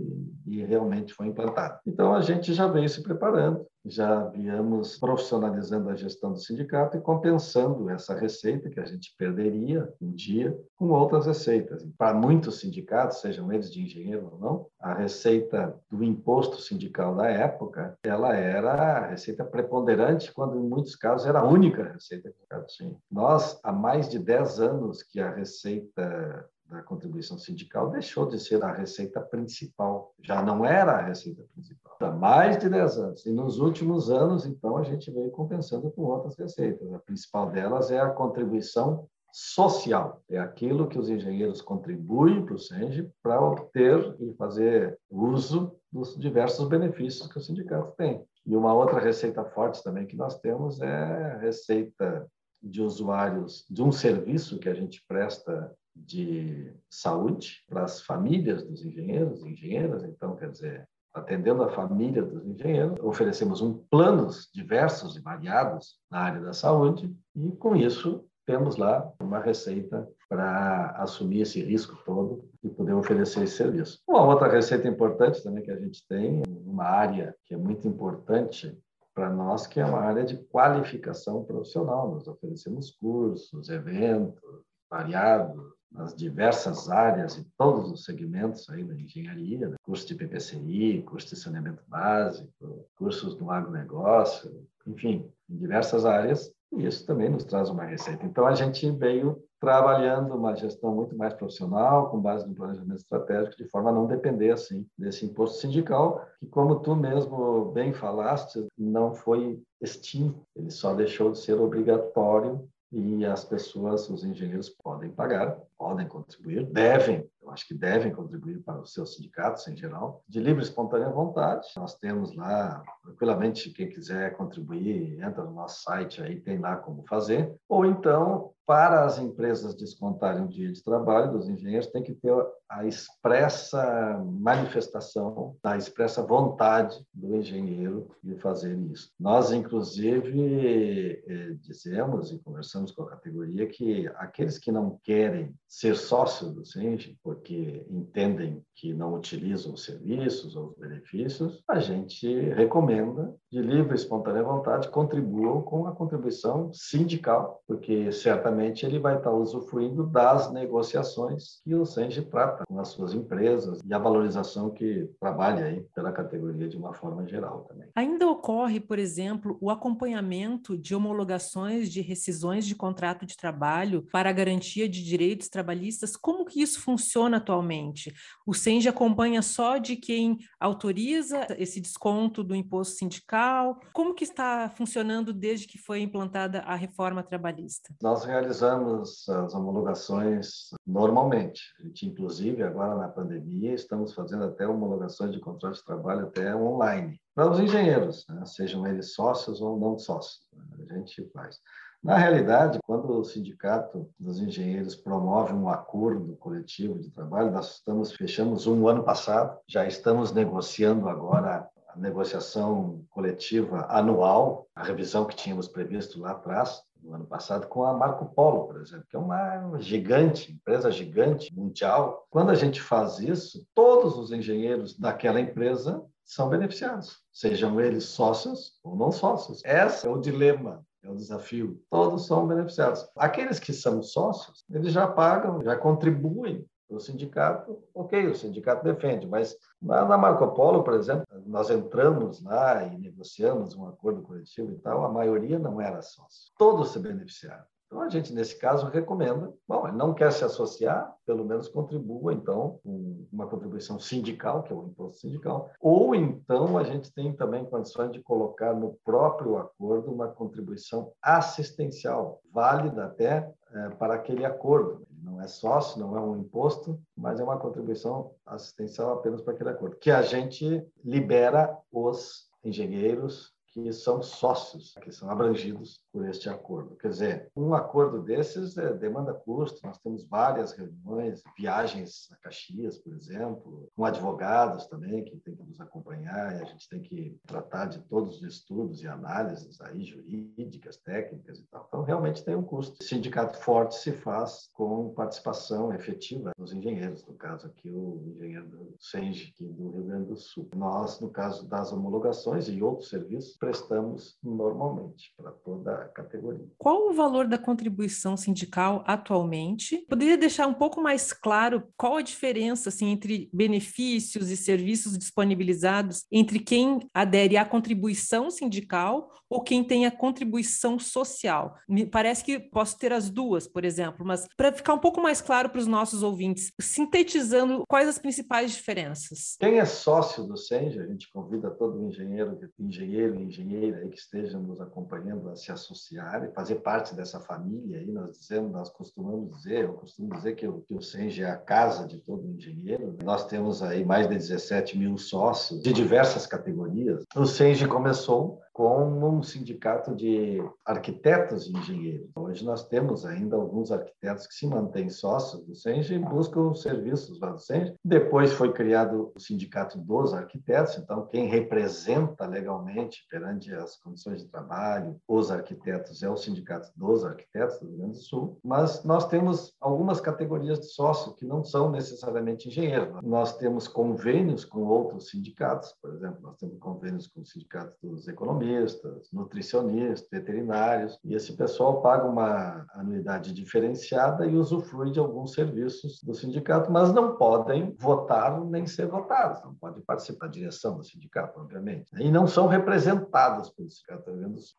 e 0.46 0.62
realmente 0.64 1.14
foi 1.14 1.26
implantado. 1.26 1.78
Então, 1.86 2.14
a 2.14 2.20
gente 2.20 2.52
já 2.52 2.66
vem 2.66 2.86
se 2.88 3.02
preparando, 3.02 3.66
já 3.84 4.24
viemos 4.28 4.98
profissionalizando 4.98 5.90
a 5.90 5.96
gestão 5.96 6.32
do 6.32 6.38
sindicato 6.38 6.96
e 6.96 7.00
compensando 7.00 7.90
essa 7.90 8.14
receita 8.14 8.70
que 8.70 8.80
a 8.80 8.84
gente 8.84 9.14
perderia 9.18 9.92
um 10.00 10.10
dia 10.10 10.58
com 10.76 10.88
outras 10.88 11.26
receitas. 11.26 11.86
Para 11.98 12.14
muitos 12.14 12.60
sindicatos, 12.60 13.20
sejam 13.20 13.52
eles 13.52 13.70
de 13.70 13.82
engenheiro 13.82 14.30
ou 14.32 14.38
não, 14.38 14.66
a 14.80 14.94
receita 14.94 15.78
do 15.90 16.02
imposto 16.02 16.60
sindical 16.60 17.14
da 17.14 17.28
época, 17.28 17.98
ela 18.02 18.34
era 18.34 18.72
a 18.72 19.06
receita 19.06 19.44
preponderante, 19.44 20.32
quando 20.32 20.58
em 20.58 20.66
muitos 20.66 20.96
casos 20.96 21.26
era 21.26 21.40
a 21.40 21.48
única 21.48 21.84
receita 21.84 22.30
que 22.30 22.36
o 22.36 22.38
sindicato 22.38 22.66
tinha. 22.68 22.96
Nós, 23.10 23.60
há 23.62 23.72
mais 23.72 24.08
de 24.08 24.18
10 24.18 24.60
anos 24.60 25.02
que 25.02 25.20
a 25.20 25.30
receita 25.30 26.48
da 26.66 26.82
contribuição 26.82 27.38
sindical 27.38 27.90
deixou 27.90 28.26
de 28.26 28.38
ser 28.38 28.62
a 28.64 28.72
receita 28.72 29.20
principal, 29.20 30.14
já 30.22 30.42
não 30.42 30.64
era 30.64 30.92
a 30.92 31.02
receita 31.02 31.42
principal. 31.52 31.96
Há 32.00 32.10
mais 32.10 32.58
de 32.58 32.68
10 32.68 32.98
anos. 32.98 33.26
E 33.26 33.32
nos 33.32 33.58
últimos 33.60 34.10
anos, 34.10 34.44
então, 34.46 34.76
a 34.76 34.82
gente 34.82 35.10
veio 35.10 35.30
compensando 35.30 35.90
com 35.90 36.02
outras 36.02 36.36
receitas. 36.36 36.92
A 36.92 36.98
principal 36.98 37.50
delas 37.50 37.90
é 37.90 38.00
a 38.00 38.10
contribuição 38.10 39.06
social. 39.32 40.22
É 40.28 40.38
aquilo 40.38 40.88
que 40.88 40.98
os 40.98 41.08
engenheiros 41.08 41.60
contribuem 41.60 42.44
para 42.44 42.54
o 42.54 42.58
SENGE 42.58 43.10
para 43.22 43.40
obter 43.40 44.14
e 44.20 44.32
fazer 44.34 44.98
uso 45.10 45.74
dos 45.92 46.16
diversos 46.16 46.68
benefícios 46.68 47.26
que 47.26 47.38
o 47.38 47.42
sindicato 47.42 47.94
tem. 47.96 48.24
E 48.46 48.54
uma 48.54 48.74
outra 48.74 49.00
receita 49.00 49.44
forte 49.44 49.82
também 49.82 50.06
que 50.06 50.16
nós 50.16 50.38
temos 50.38 50.80
é 50.80 51.32
a 51.32 51.38
receita 51.38 52.26
de 52.62 52.80
usuários 52.80 53.64
de 53.68 53.82
um 53.82 53.92
serviço 53.92 54.58
que 54.58 54.68
a 54.68 54.74
gente 54.74 55.04
presta 55.06 55.72
de 55.94 56.72
saúde 56.90 57.62
para 57.68 57.84
as 57.84 58.00
famílias 58.02 58.62
dos 58.64 58.84
engenheiros 58.84 59.42
e 59.42 59.48
engenheiras, 59.48 60.04
então, 60.04 60.36
quer 60.36 60.50
dizer, 60.50 60.88
atendendo 61.12 61.62
a 61.62 61.70
família 61.70 62.22
dos 62.22 62.44
engenheiros, 62.44 62.98
oferecemos 63.00 63.60
um 63.60 63.78
planos 63.90 64.50
diversos 64.52 65.16
e 65.16 65.20
variados 65.20 65.96
na 66.10 66.20
área 66.20 66.40
da 66.40 66.52
saúde 66.52 67.14
e, 67.36 67.52
com 67.52 67.76
isso, 67.76 68.24
temos 68.44 68.76
lá 68.76 69.10
uma 69.20 69.38
receita 69.38 70.06
para 70.28 70.90
assumir 70.98 71.42
esse 71.42 71.62
risco 71.62 71.96
todo 72.04 72.44
e 72.62 72.68
poder 72.68 72.92
oferecer 72.92 73.44
esse 73.44 73.56
serviço. 73.56 74.00
Uma 74.06 74.24
outra 74.26 74.48
receita 74.48 74.88
importante 74.88 75.42
também 75.42 75.62
que 75.62 75.70
a 75.70 75.78
gente 75.78 76.06
tem, 76.08 76.42
uma 76.66 76.84
área 76.84 77.34
que 77.46 77.54
é 77.54 77.56
muito 77.56 77.86
importante 77.86 78.76
para 79.14 79.30
nós, 79.30 79.66
que 79.66 79.78
é 79.78 79.86
uma 79.86 80.00
área 80.00 80.24
de 80.24 80.36
qualificação 80.36 81.44
profissional. 81.44 82.10
Nós 82.10 82.26
oferecemos 82.26 82.90
cursos, 82.90 83.68
eventos 83.68 84.42
variados, 84.90 85.73
nas 85.94 86.14
diversas 86.14 86.90
áreas 86.90 87.38
e 87.38 87.46
todos 87.56 87.90
os 87.90 88.04
segmentos 88.04 88.68
aí 88.68 88.82
da 88.82 88.94
engenharia, 88.94 89.68
né? 89.68 89.76
curso 89.82 90.06
de 90.06 90.14
PPCI, 90.16 91.02
curso 91.06 91.28
de 91.28 91.40
saneamento 91.40 91.82
básico, 91.86 92.84
cursos 92.96 93.36
do 93.36 93.50
agronegócio, 93.50 94.66
enfim, 94.86 95.30
em 95.48 95.56
diversas 95.56 96.04
áreas, 96.04 96.52
e 96.72 96.84
isso 96.84 97.06
também 97.06 97.30
nos 97.30 97.44
traz 97.44 97.70
uma 97.70 97.84
receita. 97.84 98.26
Então, 98.26 98.46
a 98.46 98.54
gente 98.54 98.90
veio 98.90 99.40
trabalhando 99.60 100.34
uma 100.34 100.54
gestão 100.54 100.94
muito 100.94 101.16
mais 101.16 101.32
profissional, 101.32 102.10
com 102.10 102.20
base 102.20 102.46
no 102.46 102.54
planejamento 102.54 102.98
estratégico, 102.98 103.56
de 103.56 103.68
forma 103.68 103.90
a 103.90 103.92
não 103.92 104.06
depender, 104.06 104.50
assim, 104.50 104.86
desse 104.98 105.24
imposto 105.24 105.58
sindical, 105.58 106.26
que, 106.38 106.46
como 106.46 106.80
tu 106.80 106.94
mesmo 106.94 107.72
bem 107.72 107.92
falaste, 107.92 108.66
não 108.76 109.14
foi 109.14 109.62
extinto, 109.80 110.44
ele 110.54 110.70
só 110.70 110.92
deixou 110.94 111.30
de 111.30 111.38
ser 111.38 111.54
obrigatório 111.54 112.68
e 112.92 113.24
as 113.24 113.44
pessoas, 113.44 114.08
os 114.08 114.24
engenheiros 114.24 114.68
podem 114.68 115.10
pagar, 115.10 115.58
podem 115.76 116.06
contribuir, 116.06 116.64
devem, 116.66 117.28
eu 117.44 117.50
acho 117.50 117.66
que 117.68 117.74
devem 117.74 118.12
contribuir 118.12 118.62
para 118.62 118.80
os 118.80 118.92
seus 118.92 119.14
sindicatos 119.14 119.68
em 119.68 119.76
geral, 119.76 120.22
de 120.28 120.40
livre 120.40 120.62
e 120.62 120.66
espontânea 120.66 121.10
vontade. 121.10 121.68
Nós 121.76 121.94
temos 121.98 122.34
lá, 122.34 122.82
tranquilamente, 123.02 123.70
quem 123.70 123.88
quiser 123.88 124.36
contribuir, 124.36 125.20
entra 125.22 125.44
no 125.44 125.52
nosso 125.52 125.82
site 125.82 126.22
aí, 126.22 126.40
tem 126.40 126.58
lá 126.58 126.76
como 126.76 127.04
fazer, 127.06 127.54
ou 127.68 127.84
então 127.84 128.54
para 128.66 129.04
as 129.04 129.18
empresas 129.18 129.74
descontarem 129.74 130.44
o 130.44 130.48
dia 130.48 130.72
de 130.72 130.82
trabalho 130.82 131.32
dos 131.32 131.48
engenheiros, 131.48 131.88
tem 131.88 132.02
que 132.02 132.14
ter 132.14 132.34
a 132.68 132.86
expressa 132.86 134.22
manifestação, 134.24 135.54
a 135.62 135.76
expressa 135.76 136.22
vontade 136.22 137.04
do 137.12 137.36
engenheiro 137.36 138.10
de 138.22 138.36
fazer 138.36 138.76
isso. 138.90 139.12
Nós, 139.20 139.52
inclusive, 139.52 141.22
eh, 141.26 141.56
dizemos 141.60 142.32
e 142.32 142.38
conversamos 142.38 142.90
com 142.90 143.02
a 143.02 143.10
categoria 143.10 143.66
que 143.66 144.08
aqueles 144.16 144.58
que 144.58 144.72
não 144.72 144.98
querem 145.04 145.54
ser 145.68 145.94
sócios 145.94 146.52
do 146.52 146.64
SENGE, 146.64 147.18
porque 147.34 147.84
entendem 147.90 148.62
que 148.76 148.92
não 148.92 149.14
utilizam 149.14 149.74
os 149.74 149.84
serviços 149.84 150.56
ou 150.56 150.68
os 150.68 150.76
benefícios, 150.76 151.62
a 151.68 151.78
gente 151.78 152.26
recomenda, 152.50 153.34
de 153.50 153.60
livre 153.60 153.92
e 153.92 153.94
espontânea 153.94 154.42
vontade, 154.42 154.88
contribuam 154.88 155.62
com 155.62 155.86
a 155.86 155.92
contribuição 155.92 156.72
sindical, 156.72 157.60
porque 157.66 158.10
certamente 158.10 158.84
ele 158.84 158.98
vai 158.98 159.16
estar 159.16 159.32
usufruindo 159.32 160.06
das 160.06 160.52
negociações 160.52 161.60
que 161.62 161.74
o 161.74 161.84
SENGE 161.84 162.22
trata 162.22 162.64
com 162.66 162.80
as 162.80 162.88
suas 162.88 163.14
empresas 163.14 163.80
e 163.84 163.94
a 163.94 163.98
valorização 163.98 164.70
que 164.70 165.08
trabalha 165.20 165.66
aí 165.66 165.84
pela 165.94 166.12
categoria 166.12 166.68
de 166.68 166.76
uma 166.76 166.92
forma 166.94 167.26
geral 167.26 167.64
também. 167.68 167.88
Ainda 167.94 168.28
ocorre, 168.28 168.80
por 168.80 168.98
exemplo, 168.98 169.56
o 169.60 169.70
acompanhamento 169.70 170.76
de 170.76 170.94
homologações 170.94 171.90
de 171.90 172.00
rescisões 172.00 172.66
de 172.66 172.74
contrato 172.74 173.24
de 173.24 173.36
trabalho 173.36 174.06
para 174.12 174.32
garantia 174.32 174.88
de 174.88 175.02
direitos 175.02 175.48
trabalhistas. 175.48 176.16
Como 176.16 176.44
que 176.44 176.60
isso 176.60 176.80
funciona 176.80 177.23
atualmente? 177.32 178.12
O 178.46 178.52
SENGE 178.52 178.88
acompanha 178.88 179.40
só 179.40 179.78
de 179.78 179.96
quem 179.96 180.38
autoriza 180.60 181.46
esse 181.58 181.80
desconto 181.80 182.44
do 182.44 182.54
imposto 182.54 182.96
sindical? 182.96 183.80
Como 183.92 184.14
que 184.14 184.24
está 184.24 184.68
funcionando 184.68 185.32
desde 185.32 185.66
que 185.66 185.78
foi 185.78 186.00
implantada 186.00 186.60
a 186.60 186.74
reforma 186.74 187.22
trabalhista? 187.22 187.94
Nós 188.02 188.24
realizamos 188.24 189.28
as 189.28 189.54
homologações 189.54 190.70
normalmente. 190.86 191.62
A 191.80 191.84
gente, 191.84 192.06
inclusive, 192.06 192.62
agora 192.62 192.96
na 192.96 193.08
pandemia, 193.08 193.72
estamos 193.72 194.12
fazendo 194.12 194.44
até 194.44 194.66
homologações 194.66 195.32
de 195.32 195.40
contrato 195.40 195.76
de 195.76 195.84
trabalho 195.84 196.26
até 196.26 196.54
online. 196.54 197.20
Para 197.34 197.50
os 197.50 197.58
engenheiros, 197.58 198.24
né? 198.28 198.44
sejam 198.44 198.86
eles 198.86 199.14
sócios 199.14 199.60
ou 199.60 199.78
não 199.78 199.98
sócios, 199.98 200.46
né? 200.52 200.86
a 200.90 200.98
gente 200.98 201.28
faz. 201.32 201.58
Na 202.04 202.18
realidade, 202.18 202.80
quando 202.84 203.18
o 203.18 203.24
sindicato 203.24 204.06
dos 204.20 204.38
engenheiros 204.38 204.94
promove 204.94 205.54
um 205.54 205.70
acordo 205.70 206.36
coletivo 206.36 206.98
de 206.98 207.10
trabalho, 207.10 207.50
nós 207.50 207.76
estamos 207.76 208.12
fechamos 208.12 208.66
um 208.66 208.86
ano 208.86 209.02
passado, 209.02 209.58
já 209.66 209.86
estamos 209.86 210.30
negociando 210.30 211.08
agora 211.08 211.66
a 211.88 211.98
negociação 211.98 213.02
coletiva 213.08 213.86
anual, 213.88 214.66
a 214.76 214.82
revisão 214.82 215.24
que 215.24 215.34
tínhamos 215.34 215.66
previsto 215.66 216.20
lá 216.20 216.32
atrás, 216.32 216.82
no 217.02 217.14
ano 217.14 217.24
passado, 217.24 217.68
com 217.68 217.84
a 217.84 217.94
Marco 217.94 218.26
Polo, 218.34 218.66
por 218.66 218.82
exemplo, 218.82 219.06
que 219.08 219.16
é 219.16 219.18
uma 219.18 219.78
gigante, 219.80 220.52
empresa 220.52 220.90
gigante, 220.90 221.50
mundial. 221.56 222.26
Quando 222.28 222.50
a 222.50 222.54
gente 222.54 222.82
faz 222.82 223.18
isso, 223.18 223.66
todos 223.74 224.18
os 224.18 224.30
engenheiros 224.30 224.94
daquela 224.98 225.40
empresa 225.40 226.04
são 226.22 226.50
beneficiados, 226.50 227.22
sejam 227.32 227.80
eles 227.80 228.04
sócios 228.04 228.78
ou 228.84 228.94
não 228.94 229.10
sócios. 229.10 229.64
Esse 229.64 230.06
é 230.06 230.10
o 230.10 230.20
dilema 230.20 230.84
é 231.04 231.10
o 231.10 231.14
desafio. 231.14 231.80
Todos 231.90 232.26
são 232.26 232.46
beneficiados. 232.46 233.06
Aqueles 233.16 233.58
que 233.58 233.72
são 233.72 234.02
sócios, 234.02 234.64
eles 234.70 234.92
já 234.92 235.06
pagam, 235.06 235.62
já 235.62 235.76
contribuem 235.76 236.66
o 236.88 237.00
sindicato, 237.00 237.82
ok, 237.94 238.26
o 238.26 238.34
sindicato 238.34 238.84
defende, 238.84 239.26
mas 239.26 239.56
na, 239.80 240.04
na, 240.04 240.18
Marco 240.18 240.46
Polo, 240.54 240.84
por 240.84 240.94
exemplo, 240.94 241.24
nós 241.46 241.70
entramos 241.70 242.42
lá 242.42 242.84
e 242.84 242.98
negociamos 242.98 243.74
um 243.74 243.86
acordo 243.86 244.22
coletivo 244.22 244.70
e 244.70 244.78
tal, 244.78 245.04
a 245.04 245.08
maioria 245.08 245.58
não 245.58 245.80
era 245.80 246.02
sócio. 246.02 246.52
Todos 246.58 246.90
se 246.90 246.98
beneficiaram. 246.98 247.64
Então, 247.94 248.02
a 248.02 248.08
gente, 248.08 248.34
nesse 248.34 248.58
caso, 248.58 248.88
recomenda, 248.88 249.54
bom, 249.68 249.86
ele 249.86 249.96
não 249.96 250.12
quer 250.12 250.32
se 250.32 250.44
associar, 250.44 251.14
pelo 251.24 251.44
menos 251.44 251.68
contribua, 251.68 252.32
então, 252.34 252.80
com 252.82 253.24
uma 253.32 253.46
contribuição 253.46 254.00
sindical, 254.00 254.64
que 254.64 254.72
é 254.72 254.76
o 254.76 254.88
imposto 254.88 255.20
sindical, 255.20 255.70
ou 255.80 256.12
então 256.12 256.76
a 256.76 256.82
gente 256.82 257.14
tem 257.14 257.32
também 257.32 257.64
condições 257.64 258.10
de 258.10 258.20
colocar 258.20 258.74
no 258.74 258.98
próprio 259.04 259.58
acordo 259.58 260.10
uma 260.10 260.26
contribuição 260.26 261.12
assistencial, 261.22 262.40
válida 262.52 263.04
até 263.04 263.48
é, 263.72 263.88
para 263.90 264.14
aquele 264.14 264.44
acordo. 264.44 265.06
Não 265.22 265.40
é 265.40 265.46
sócio, 265.46 266.00
não 266.00 266.16
é 266.16 266.20
um 266.20 266.36
imposto, 266.36 266.98
mas 267.16 267.38
é 267.38 267.44
uma 267.44 267.60
contribuição 267.60 268.32
assistencial 268.44 269.12
apenas 269.12 269.40
para 269.40 269.54
aquele 269.54 269.70
acordo, 269.70 269.96
que 269.98 270.10
a 270.10 270.20
gente 270.20 270.84
libera 271.04 271.78
os 271.92 272.50
engenheiros 272.64 273.53
que 273.74 273.92
são 273.92 274.22
sócios, 274.22 274.94
que 275.02 275.10
são 275.10 275.28
abrangidos 275.28 276.00
por 276.12 276.26
este 276.28 276.48
acordo. 276.48 276.94
Quer 276.96 277.08
dizer, 277.08 277.52
um 277.56 277.74
acordo 277.74 278.22
desses 278.22 278.78
é, 278.78 278.92
demanda 278.94 279.34
custo, 279.34 279.84
nós 279.84 279.98
temos 279.98 280.24
várias 280.28 280.72
reuniões, 280.72 281.42
viagens 281.58 282.28
a 282.32 282.36
Caxias, 282.36 282.98
por 282.98 283.12
exemplo, 283.12 283.90
com 283.96 284.04
advogados 284.04 284.86
também, 284.86 285.24
que 285.24 285.36
tem 285.38 285.56
que 285.56 285.62
nos 285.64 285.80
acompanhar, 285.80 286.56
e 286.56 286.62
a 286.62 286.64
gente 286.64 286.88
tem 286.88 287.02
que 287.02 287.36
tratar 287.46 287.86
de 287.86 288.00
todos 288.02 288.36
os 288.36 288.42
estudos 288.42 289.02
e 289.02 289.08
análises 289.08 289.80
aí 289.80 290.04
jurídicas, 290.04 290.96
técnicas 290.98 291.58
e 291.58 291.66
tal. 291.66 291.86
Então, 291.88 292.02
realmente 292.04 292.44
tem 292.44 292.54
um 292.54 292.62
custo. 292.62 292.96
O 293.00 293.04
sindicato 293.04 293.58
forte 293.58 293.96
se 293.96 294.12
faz 294.12 294.68
com 294.72 295.12
participação 295.14 295.92
efetiva 295.92 296.52
dos 296.56 296.72
engenheiros, 296.72 297.26
no 297.26 297.34
caso 297.34 297.66
aqui 297.66 297.90
o 297.90 298.22
engenheiro 298.36 298.94
SENGE, 299.00 299.52
aqui 299.52 299.64
do 299.64 299.90
Rio 299.90 300.04
Grande 300.04 300.28
do 300.28 300.36
Sul. 300.36 300.68
Nós, 300.76 301.20
no 301.20 301.30
caso 301.30 301.66
das 301.66 301.92
homologações 301.92 302.68
e 302.68 302.80
outros 302.80 303.08
serviços, 303.08 303.56
prestamos 303.64 304.36
normalmente 304.42 305.32
para 305.36 305.50
toda 305.50 305.94
a 305.94 306.08
categoria. 306.08 306.66
Qual 306.76 307.08
o 307.08 307.14
valor 307.14 307.46
da 307.46 307.56
contribuição 307.56 308.36
sindical 308.36 309.02
atualmente? 309.06 310.04
Poderia 310.08 310.36
deixar 310.36 310.66
um 310.66 310.74
pouco 310.74 311.00
mais 311.00 311.32
claro 311.32 311.82
qual 311.96 312.16
a 312.16 312.22
diferença 312.22 312.90
assim, 312.90 313.06
entre 313.06 313.48
benefícios 313.52 314.50
e 314.50 314.56
serviços 314.56 315.16
disponibilizados 315.16 316.24
entre 316.30 316.58
quem 316.58 317.08
adere 317.14 317.56
à 317.56 317.64
contribuição 317.64 318.50
sindical 318.50 319.30
ou 319.48 319.62
quem 319.62 319.82
tem 319.84 320.04
a 320.04 320.10
contribuição 320.10 320.98
social? 320.98 321.76
Me 321.88 322.04
parece 322.04 322.44
que 322.44 322.58
posso 322.58 322.98
ter 322.98 323.12
as 323.12 323.30
duas, 323.30 323.66
por 323.66 323.84
exemplo, 323.84 324.26
mas 324.26 324.46
para 324.56 324.72
ficar 324.72 324.94
um 324.94 324.98
pouco 324.98 325.20
mais 325.20 325.40
claro 325.40 325.70
para 325.70 325.78
os 325.78 325.86
nossos 325.86 326.22
ouvintes, 326.22 326.72
sintetizando 326.80 327.84
quais 327.88 328.08
as 328.08 328.18
principais 328.18 328.72
diferenças? 328.72 329.56
Quem 329.58 329.78
é 329.78 329.84
sócio 329.84 330.44
do 330.44 330.56
SENGE, 330.56 331.00
a 331.00 331.06
gente 331.06 331.30
convida 331.30 331.70
todo 331.70 332.04
engenheiro, 332.06 332.58
engenheiro 332.78 333.36
e 333.36 333.44
engenheira 333.54 333.98
aí 333.98 334.08
que 334.08 334.18
esteja 334.18 334.58
nos 334.58 334.80
acompanhando 334.80 335.48
a 335.48 335.56
se 335.56 335.70
associar 335.70 336.44
e 336.44 336.52
fazer 336.52 336.76
parte 336.76 337.14
dessa 337.14 337.38
família 337.40 337.98
aí, 337.98 338.10
nós 338.10 338.38
dizemos, 338.38 338.72
nós 338.72 338.90
costumamos 338.90 339.56
dizer, 339.56 339.84
eu 339.84 339.94
costumo 339.94 340.34
dizer 340.34 340.54
que 340.54 340.66
o, 340.66 340.80
que 340.80 340.94
o 340.94 341.00
SENGE 341.00 341.42
é 341.42 341.50
a 341.50 341.56
casa 341.56 342.06
de 342.06 342.18
todo 342.18 342.48
engenheiro. 342.48 343.16
Nós 343.22 343.46
temos 343.46 343.82
aí 343.82 344.04
mais 344.04 344.28
de 344.28 344.34
17 344.34 344.98
mil 344.98 345.16
sócios 345.16 345.82
de 345.82 345.92
diversas 345.92 346.46
categorias. 346.46 347.24
O 347.36 347.46
SENGE 347.46 347.86
começou 347.86 348.60
com 348.74 349.06
um 349.24 349.40
sindicato 349.40 350.14
de 350.16 350.60
arquitetos 350.84 351.68
e 351.68 351.72
engenheiros. 351.72 352.28
Hoje 352.34 352.64
nós 352.64 352.88
temos 352.88 353.24
ainda 353.24 353.54
alguns 353.54 353.92
arquitetos 353.92 354.48
que 354.48 354.54
se 354.54 354.66
mantêm 354.66 355.08
sócios 355.08 355.64
do 355.64 355.76
SENGE 355.76 356.14
e 356.14 356.18
buscam 356.18 356.74
serviços 356.74 357.38
lá 357.40 357.50
do 357.50 357.60
SENGE. 357.60 357.94
Depois 358.04 358.52
foi 358.52 358.72
criado 358.72 359.32
o 359.32 359.40
sindicato 359.40 359.96
dos 359.96 360.34
arquitetos, 360.34 360.98
então 360.98 361.26
quem 361.26 361.46
representa 361.46 362.46
legalmente 362.46 363.24
perante 363.30 363.72
as 363.72 363.96
condições 363.96 364.42
de 364.42 364.48
trabalho 364.48 365.16
os 365.28 365.52
arquitetos 365.52 366.22
é 366.22 366.28
o 366.28 366.36
sindicato 366.36 366.90
dos 366.96 367.24
arquitetos 367.24 367.78
do 367.78 367.86
Rio 367.86 367.98
Grande 367.98 368.12
do 368.14 368.24
Sul. 368.24 368.58
Mas 368.64 369.04
nós 369.04 369.28
temos 369.28 369.72
algumas 369.80 370.20
categorias 370.20 370.80
de 370.80 370.86
sócio 370.86 371.34
que 371.34 371.44
não 371.44 371.62
são 371.62 371.90
necessariamente 371.90 372.68
engenheiros. 372.68 373.22
Nós 373.22 373.56
temos 373.56 373.86
convênios 373.86 374.64
com 374.64 374.82
outros 374.82 375.30
sindicatos, 375.30 375.94
por 376.02 376.12
exemplo, 376.12 376.40
nós 376.42 376.56
temos 376.56 376.76
convênios 376.78 377.28
com 377.28 377.40
o 377.40 377.46
sindicato 377.46 377.94
dos 378.02 378.26
economistas, 378.26 378.63
agronomistas, 378.64 379.28
nutricionistas, 379.32 380.28
veterinários, 380.30 381.18
e 381.24 381.34
esse 381.34 381.52
pessoal 381.52 382.00
paga 382.00 382.26
uma 382.26 382.86
anuidade 382.94 383.52
diferenciada 383.52 384.46
e 384.46 384.56
usufrui 384.56 385.10
de 385.10 385.18
alguns 385.18 385.52
serviços 385.52 386.20
do 386.22 386.34
sindicato, 386.34 386.90
mas 386.90 387.12
não 387.12 387.36
podem 387.36 387.94
votar 387.98 388.64
nem 388.64 388.86
ser 388.86 389.06
votados, 389.06 389.62
não 389.62 389.74
podem 389.74 390.02
participar 390.02 390.46
da 390.46 390.52
direção 390.52 390.96
do 390.96 391.04
sindicato, 391.04 391.60
obviamente. 391.60 392.10
E 392.18 392.30
não 392.30 392.46
são 392.46 392.66
representados 392.66 393.70
pelo 393.70 393.90
sindicato 393.90 394.24